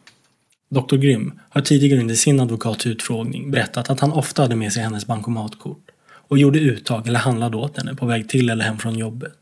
Dr 0.69 0.95
Grym 0.95 1.39
har 1.49 1.61
tidigare 1.61 1.99
under 1.99 2.15
sin 2.15 2.39
advokatsutfrågning 2.39 3.51
berättat 3.51 3.89
att 3.89 3.99
han 3.99 4.11
ofta 4.11 4.41
hade 4.41 4.55
med 4.55 4.73
sig 4.73 4.83
hennes 4.83 5.07
bankomatkort 5.07 5.92
och 6.33 6.39
gjorde 6.39 6.59
uttag 6.59 7.07
eller 7.07 7.19
handlade 7.19 7.57
åt 7.57 7.77
henne 7.77 7.95
på 7.95 8.05
väg 8.05 8.29
till 8.29 8.49
eller 8.49 8.63
hem 8.63 8.77
från 8.77 8.97
jobbet. 8.97 9.33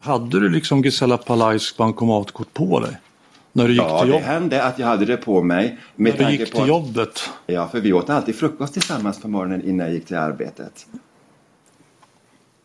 Hade 0.00 0.40
du 0.40 0.48
liksom 0.48 0.82
Gisela 0.82 1.16
Palajs 1.16 1.76
bankomatkort 1.76 2.54
på 2.54 2.80
dig? 2.80 2.96
När 3.52 3.68
du 3.68 3.72
gick 3.72 3.82
ja, 3.82 4.00
till 4.00 4.08
jobbet? 4.08 4.24
det 4.26 4.32
hände 4.32 4.64
att 4.64 4.78
jag 4.78 4.86
hade 4.86 5.04
det 5.04 5.16
på 5.16 5.42
mig. 5.42 5.78
Med 5.96 6.18
när 6.18 6.26
du 6.26 6.32
gick 6.32 6.52
till 6.52 6.62
att... 6.62 6.68
jobbet? 6.68 7.30
Ja, 7.46 7.68
för 7.68 7.80
vi 7.80 7.92
åt 7.92 8.10
alltid 8.10 8.34
frukost 8.34 8.72
tillsammans 8.72 9.22
på 9.22 9.28
morgonen 9.28 9.62
innan 9.62 9.86
jag 9.86 9.94
gick 9.94 10.06
till 10.06 10.16
arbetet. 10.16 10.86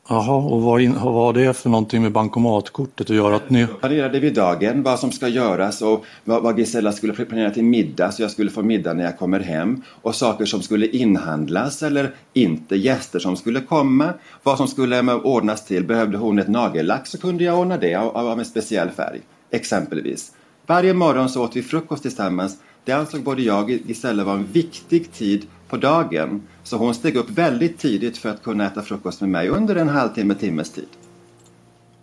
Jaha, 0.10 0.36
och 0.36 0.62
vad, 0.62 0.82
in, 0.82 0.93
vad 0.93 1.14
har 1.14 1.34
det 1.34 1.53
för 1.53 1.70
någonting 1.70 2.01
med 2.01 2.12
bankomatkortet 2.12 3.10
att 3.10 3.16
göra? 3.16 3.36
Att 3.36 3.49
ni... 3.49 3.68
Planerade 3.80 4.20
vi 4.20 4.30
dagen, 4.30 4.84
vad 4.84 4.99
som 4.99 5.12
ska 5.12 5.28
göras 5.28 5.82
och 5.82 6.05
vad, 6.24 6.43
vad 6.43 6.60
Gisella 6.60 6.91
skulle 6.91 7.14
planera 7.14 7.49
till 7.49 7.64
middag 7.64 8.12
så 8.12 8.22
jag 8.22 8.32
skulle 8.32 8.51
få 8.51 8.62
middag 8.62 8.93
när 8.93 9.03
jag 9.03 9.20
kommer 9.20 9.39
hem. 9.39 9.82
Och 10.01 10.16
saker 10.16 10.45
som 10.45 10.62
skulle 10.62 10.88
inhandlas 10.88 11.84
eller 11.84 12.16
inte, 12.34 12.76
gäster 12.76 13.20
som 13.20 13.38
skulle 13.38 13.62
komma. 13.62 14.14
Vad 14.43 14.58
som 14.58 14.68
skulle 14.68 15.14
ordnas 15.14 15.66
till, 15.66 15.84
behövde 15.84 16.18
hon 16.18 16.39
ett 16.39 16.47
nagellack 16.47 17.08
så 17.08 17.18
kunde 17.18 17.43
jag 17.43 17.60
ordna 17.60 17.78
det 17.78 17.95
av, 17.95 18.18
av 18.18 18.39
en 18.39 18.45
speciell 18.45 18.89
färg. 18.89 19.22
Exempelvis. 19.51 20.32
Varje 20.68 20.93
morgon 20.93 21.30
så 21.30 21.43
åt 21.43 21.55
vi 21.55 21.64
frukost 21.64 22.01
tillsammans. 22.01 22.58
Det 22.86 22.91
ansåg 22.91 23.24
både 23.24 23.41
jag 23.41 23.64
och 23.64 23.70
Gisella 23.70 24.24
var 24.24 24.34
en 24.34 24.47
viktig 24.51 25.12
tid 25.12 25.45
på 25.70 25.78
dagen. 25.78 26.41
Så 26.63 26.78
hon 26.78 26.95
steg 26.95 27.15
upp 27.15 27.30
väldigt 27.30 27.78
tidigt 27.78 28.18
för 28.18 28.30
att 28.30 28.43
kunna 28.43 28.65
äta 28.65 28.82
frukost 28.82 29.22
med 29.22 29.30
mig 29.30 29.49
under 29.49 29.76
en 29.76 29.89
halvtimme, 29.89 30.36
timmes 30.36 30.72
tid. 30.72 30.88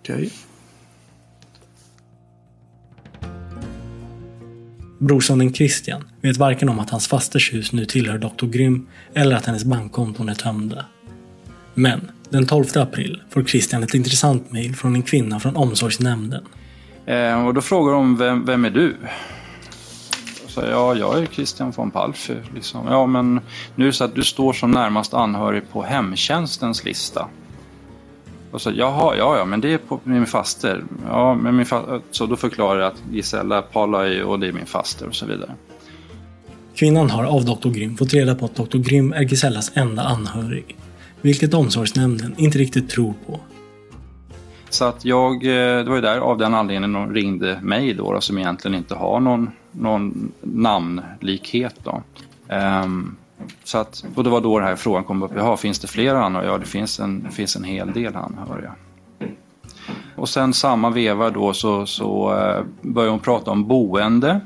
Okej. 0.00 0.14
Okay. 0.14 0.30
Brorsonen 4.98 5.52
Christian 5.52 6.04
vet 6.20 6.36
varken 6.36 6.68
om 6.68 6.78
att 6.78 6.90
hans 6.90 7.08
fasters 7.08 7.52
hus 7.52 7.72
nu 7.72 7.84
tillhör 7.84 8.18
Dr. 8.18 8.46
Grym 8.46 8.86
eller 9.14 9.36
att 9.36 9.46
hennes 9.46 9.64
bankkonton 9.64 10.28
är 10.28 10.34
tömda. 10.34 10.84
Men 11.74 12.10
den 12.30 12.46
12 12.46 12.64
april 12.74 13.22
får 13.30 13.44
Christian 13.44 13.82
ett 13.82 13.94
intressant 13.94 14.52
mejl 14.52 14.76
från 14.76 14.94
en 14.94 15.02
kvinna 15.02 15.40
från 15.40 15.56
omsorgsnämnden. 15.56 16.44
Eh, 17.06 17.46
och 17.46 17.54
då 17.54 17.60
frågar 17.60 17.92
de 17.92 18.16
vem, 18.16 18.44
vem 18.44 18.64
är 18.64 18.70
du? 18.70 18.96
Så 20.54 20.60
ja, 20.60 20.94
jag 20.94 21.18
är 21.18 21.26
Christian 21.26 21.70
von 21.70 21.90
Palfy. 21.90 22.34
Liksom. 22.54 22.86
Ja, 22.86 23.06
men 23.06 23.40
nu 23.74 23.84
är 23.84 23.86
det 23.86 23.92
så 23.92 24.04
att 24.04 24.14
du 24.14 24.24
står 24.24 24.52
som 24.52 24.70
närmast 24.70 25.14
anhörig 25.14 25.62
på 25.72 25.82
hemtjänstens 25.82 26.84
lista. 26.84 27.28
Och 28.50 28.60
så, 28.60 28.70
jaha, 28.70 29.16
ja, 29.16 29.38
ja, 29.38 29.44
men 29.44 29.60
det 29.60 29.72
är 29.72 29.78
på 29.78 30.00
min 30.04 30.26
faster. 30.26 30.84
Ja, 31.08 31.34
men 31.34 31.56
min 31.56 31.66
fa 31.66 32.00
så 32.10 32.26
då 32.26 32.36
förklarar 32.36 32.80
jag 32.80 32.86
att 32.86 33.02
Gisella 33.10 33.62
Palaj 33.62 34.22
och 34.22 34.40
det 34.40 34.46
är 34.46 34.52
min 34.52 34.66
faster 34.66 35.06
och 35.06 35.14
så 35.14 35.26
vidare. 35.26 35.50
Kvinnan 36.74 37.10
har 37.10 37.24
av 37.24 37.44
Dr. 37.44 37.68
Grym 37.68 37.96
fått 37.96 38.14
reda 38.14 38.34
på 38.34 38.44
att 38.44 38.54
Dr. 38.56 38.78
Grym 38.78 39.12
är 39.12 39.22
Gisellas 39.22 39.72
enda 39.74 40.02
anhörig. 40.02 40.76
Vilket 41.20 41.54
omsorgsnämnden 41.54 42.34
inte 42.36 42.58
riktigt 42.58 42.90
tror 42.90 43.14
på. 43.26 43.40
Så 44.68 44.84
att 44.84 45.04
jag, 45.04 45.34
eh, 45.34 45.84
det 45.84 45.88
var 45.88 45.96
ju 45.96 46.02
där 46.02 46.18
av 46.18 46.38
den 46.38 46.54
anledningen 46.54 46.92
de 46.92 47.14
ringde 47.14 47.60
mig 47.62 47.94
då 47.94 48.20
som 48.20 48.38
egentligen 48.38 48.74
inte 48.74 48.94
har 48.94 49.20
någon, 49.20 49.50
någon 49.78 50.32
namnlikhet 50.40 51.80
då. 51.82 52.02
Um, 52.84 53.16
så 53.64 53.78
att, 53.78 54.04
och 54.14 54.24
det 54.24 54.30
var 54.30 54.40
då 54.40 54.58
den 54.58 54.68
här 54.68 54.76
frågan 54.76 55.04
kom 55.04 55.22
upp, 55.22 55.32
jaha 55.36 55.56
finns 55.56 55.78
det 55.78 55.86
fler 55.86 56.14
anhöriga? 56.14 56.52
Ja 56.52 56.58
det 56.58 56.66
finns 56.66 57.00
en, 57.00 57.22
det 57.22 57.30
finns 57.30 57.56
en 57.56 57.64
hel 57.64 57.92
del 57.92 58.16
anhöriga. 58.16 58.72
Och 60.16 60.28
sen 60.28 60.52
samma 60.52 60.90
veva 60.90 61.30
då 61.30 61.52
så, 61.52 61.86
så 61.86 62.32
uh, 62.32 62.64
började 62.82 63.10
hon 63.10 63.20
prata 63.20 63.50
om 63.50 63.68
boende 63.68 64.40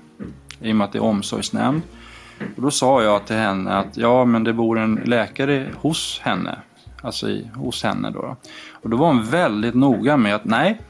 i 0.60 0.72
och 0.72 0.76
med 0.76 0.84
att 0.84 0.92
det 0.92 0.98
är 0.98 1.02
omsorgsnämnd. 1.02 1.82
Och 2.56 2.62
då 2.62 2.70
sa 2.70 3.02
jag 3.02 3.26
till 3.26 3.36
henne 3.36 3.72
att 3.72 3.96
ja 3.96 4.24
men 4.24 4.44
det 4.44 4.52
bor 4.52 4.78
en 4.78 4.94
läkare 4.94 5.68
hos 5.76 6.20
henne. 6.24 6.58
Alltså 7.02 7.28
i, 7.28 7.50
hos 7.54 7.82
henne 7.82 8.10
då. 8.10 8.36
Och 8.72 8.90
då 8.90 8.96
var 8.96 9.06
hon 9.06 9.24
väldigt 9.24 9.74
noga 9.74 10.16
med 10.16 10.34
att 10.34 10.44
nej, 10.44 10.80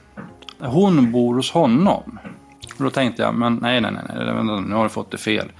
hon 0.58 1.12
bor 1.12 1.34
hos 1.34 1.50
honom. 1.50 2.18
Och 2.78 2.84
då 2.84 2.90
tänkte 2.90 3.22
jag, 3.22 3.34
men 3.34 3.58
nej, 3.62 3.80
nej, 3.80 3.92
nej, 3.92 4.62
nu 4.66 4.74
har 4.74 4.82
du 4.82 4.88
fått 4.88 5.10
det 5.10 5.18
fel. 5.18 5.52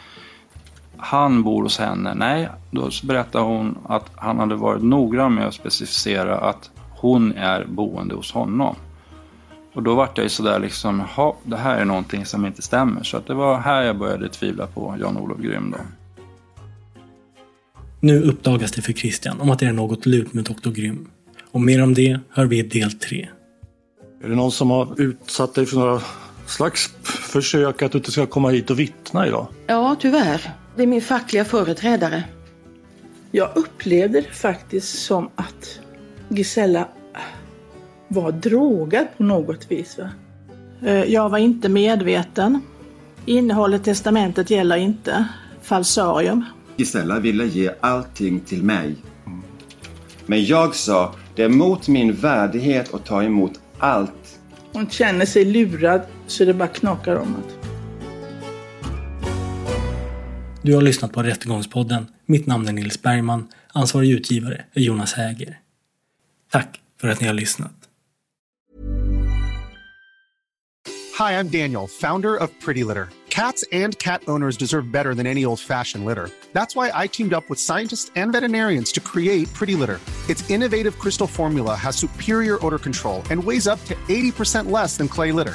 Han 0.97 1.43
bor 1.43 1.63
hos 1.63 1.79
henne. 1.79 2.15
Nej, 2.15 2.49
då 2.71 2.91
berättade 3.03 3.45
hon 3.45 3.79
att 3.85 4.11
han 4.17 4.39
hade 4.39 4.55
varit 4.55 4.83
noggrann 4.83 5.35
med 5.35 5.47
att 5.47 5.55
specificera 5.55 6.39
att 6.39 6.71
hon 6.91 7.33
är 7.33 7.65
boende 7.65 8.15
hos 8.15 8.33
honom. 8.33 8.77
Och 9.75 9.83
då 9.83 9.95
vart 9.95 10.19
jag 10.19 10.25
ju 10.25 10.29
sådär 10.29 10.59
liksom, 10.59 11.03
ja, 11.17 11.37
det 11.43 11.57
här 11.57 11.79
är 11.79 11.85
någonting 11.85 12.25
som 12.25 12.47
inte 12.47 12.63
stämmer. 12.63 13.03
Så 13.03 13.17
att 13.17 13.27
det 13.27 13.35
var 13.35 13.59
här 13.59 13.83
jag 13.83 13.99
började 13.99 14.29
tvivla 14.29 14.67
på 14.67 14.97
Jan-Olof 15.01 15.39
Grym 15.39 15.71
då. 15.71 15.79
Nu 18.01 18.23
uppdagas 18.23 18.73
det 18.73 18.83
för 18.83 18.93
Christian 18.93 19.41
om 19.41 19.51
att 19.51 19.59
det 19.59 19.67
är 19.67 19.73
något 19.73 20.07
lurt 20.07 20.33
med 20.33 20.45
Dr. 20.45 20.71
Grym. 20.71 21.09
Och 21.51 21.61
mer 21.61 21.83
om 21.83 21.95
det 21.95 22.21
hör 22.31 22.47
vi 22.47 22.59
i 22.59 22.63
del 22.63 22.93
3. 22.93 23.29
Är 24.23 24.29
det 24.29 24.35
någon 24.35 24.53
som 24.53 24.71
har 24.71 25.01
utsatt 25.01 25.55
dig 25.55 25.67
för 25.67 25.77
några 25.77 26.01
slags 26.51 26.91
försök 27.03 27.83
att 27.83 27.93
du 27.93 27.99
inte 27.99 28.13
ska 28.13 28.27
komma 28.27 28.51
hit 28.51 28.71
och 28.71 28.79
vittna 28.79 29.27
idag? 29.27 29.47
Ja, 29.67 29.97
tyvärr. 30.01 30.51
Det 30.77 30.83
är 30.83 30.87
min 30.87 31.03
fackliga 31.03 31.45
företrädare. 31.45 32.25
Jag 33.31 33.51
upplevde 33.55 34.21
det 34.21 34.31
faktiskt 34.31 35.03
som 35.03 35.31
att 35.35 35.81
Gisella 36.29 36.89
var 38.09 38.33
drogad 38.33 39.07
på 39.17 39.23
något 39.23 39.71
vis. 39.71 39.99
Va? 39.99 40.11
Eh, 40.87 41.05
jag 41.05 41.29
var 41.29 41.39
inte 41.39 41.69
medveten. 41.69 42.61
Innehållet 43.27 43.81
i 43.81 43.85
testamentet 43.85 44.51
gäller 44.51 44.77
inte. 44.77 45.29
Falsarium. 45.63 46.45
Gisella 46.77 47.19
ville 47.19 47.45
ge 47.45 47.71
allting 47.81 48.41
till 48.41 48.63
mig. 48.63 48.97
Men 50.27 50.45
jag 50.45 50.75
sa, 50.75 51.15
det 51.35 51.43
är 51.43 51.49
mot 51.49 51.89
min 51.89 52.13
värdighet 52.13 52.95
att 52.95 53.05
ta 53.05 53.23
emot 53.23 53.53
allt. 53.79 54.39
Hon 54.73 54.91
känner 54.91 55.27
sig 55.27 55.45
lurad 55.45 56.01
så 56.29 56.45
det 56.45 56.55
bara 56.55 56.69
knakar 56.69 57.17
om 57.17 57.35
det. 57.47 57.69
Du 60.63 60.75
har 60.75 60.83
lyssnat 60.83 61.13
på 61.13 61.23
Rättegångspodden. 61.23 62.07
Mitt 62.27 62.47
namn 62.47 62.69
är 62.69 62.73
Nils 62.73 63.03
Bergman. 63.03 63.49
Ansvarig 63.73 64.11
utgivare 64.11 64.65
är 64.73 64.81
Jonas 64.81 65.13
Häger. 65.13 65.61
Tack 66.51 66.81
för 67.01 67.09
att 67.09 67.21
ni 67.21 67.27
har 67.27 67.35
lyssnat. 67.35 67.73
Hi, 71.19 71.33
I'm 71.33 71.49
Daniel, 71.49 71.89
founder 71.89 72.37
of 72.37 72.51
Pretty 72.65 72.85
Litter. 72.85 73.09
Cats 73.29 73.65
and 73.73 73.99
cat 73.99 74.23
owners 74.29 74.57
deserve 74.57 74.93
better 74.93 75.15
than 75.15 75.27
any 75.27 75.45
old-fashioned 75.45 76.05
litter. 76.05 76.31
That's 76.53 76.77
why 76.77 76.91
I 77.05 77.09
teamed 77.09 77.33
up 77.33 77.45
with 77.51 77.61
scientists 77.61 78.11
and 78.17 78.33
veterinarians 78.33 78.93
to 78.93 79.01
create 79.01 79.53
Pretty 79.53 79.75
Litter. 79.75 80.01
Its 80.29 80.51
innovative 80.51 80.99
crystal 80.99 81.27
formula 81.27 81.75
has 81.75 81.97
superior 81.97 82.59
odor 82.67 82.79
control 82.79 83.23
and 83.31 83.43
weighs 83.43 83.67
up 83.67 83.85
to 83.87 83.95
80% 84.09 84.71
less 84.71 84.97
than 84.97 85.09
clay 85.09 85.33
litter. 85.33 85.55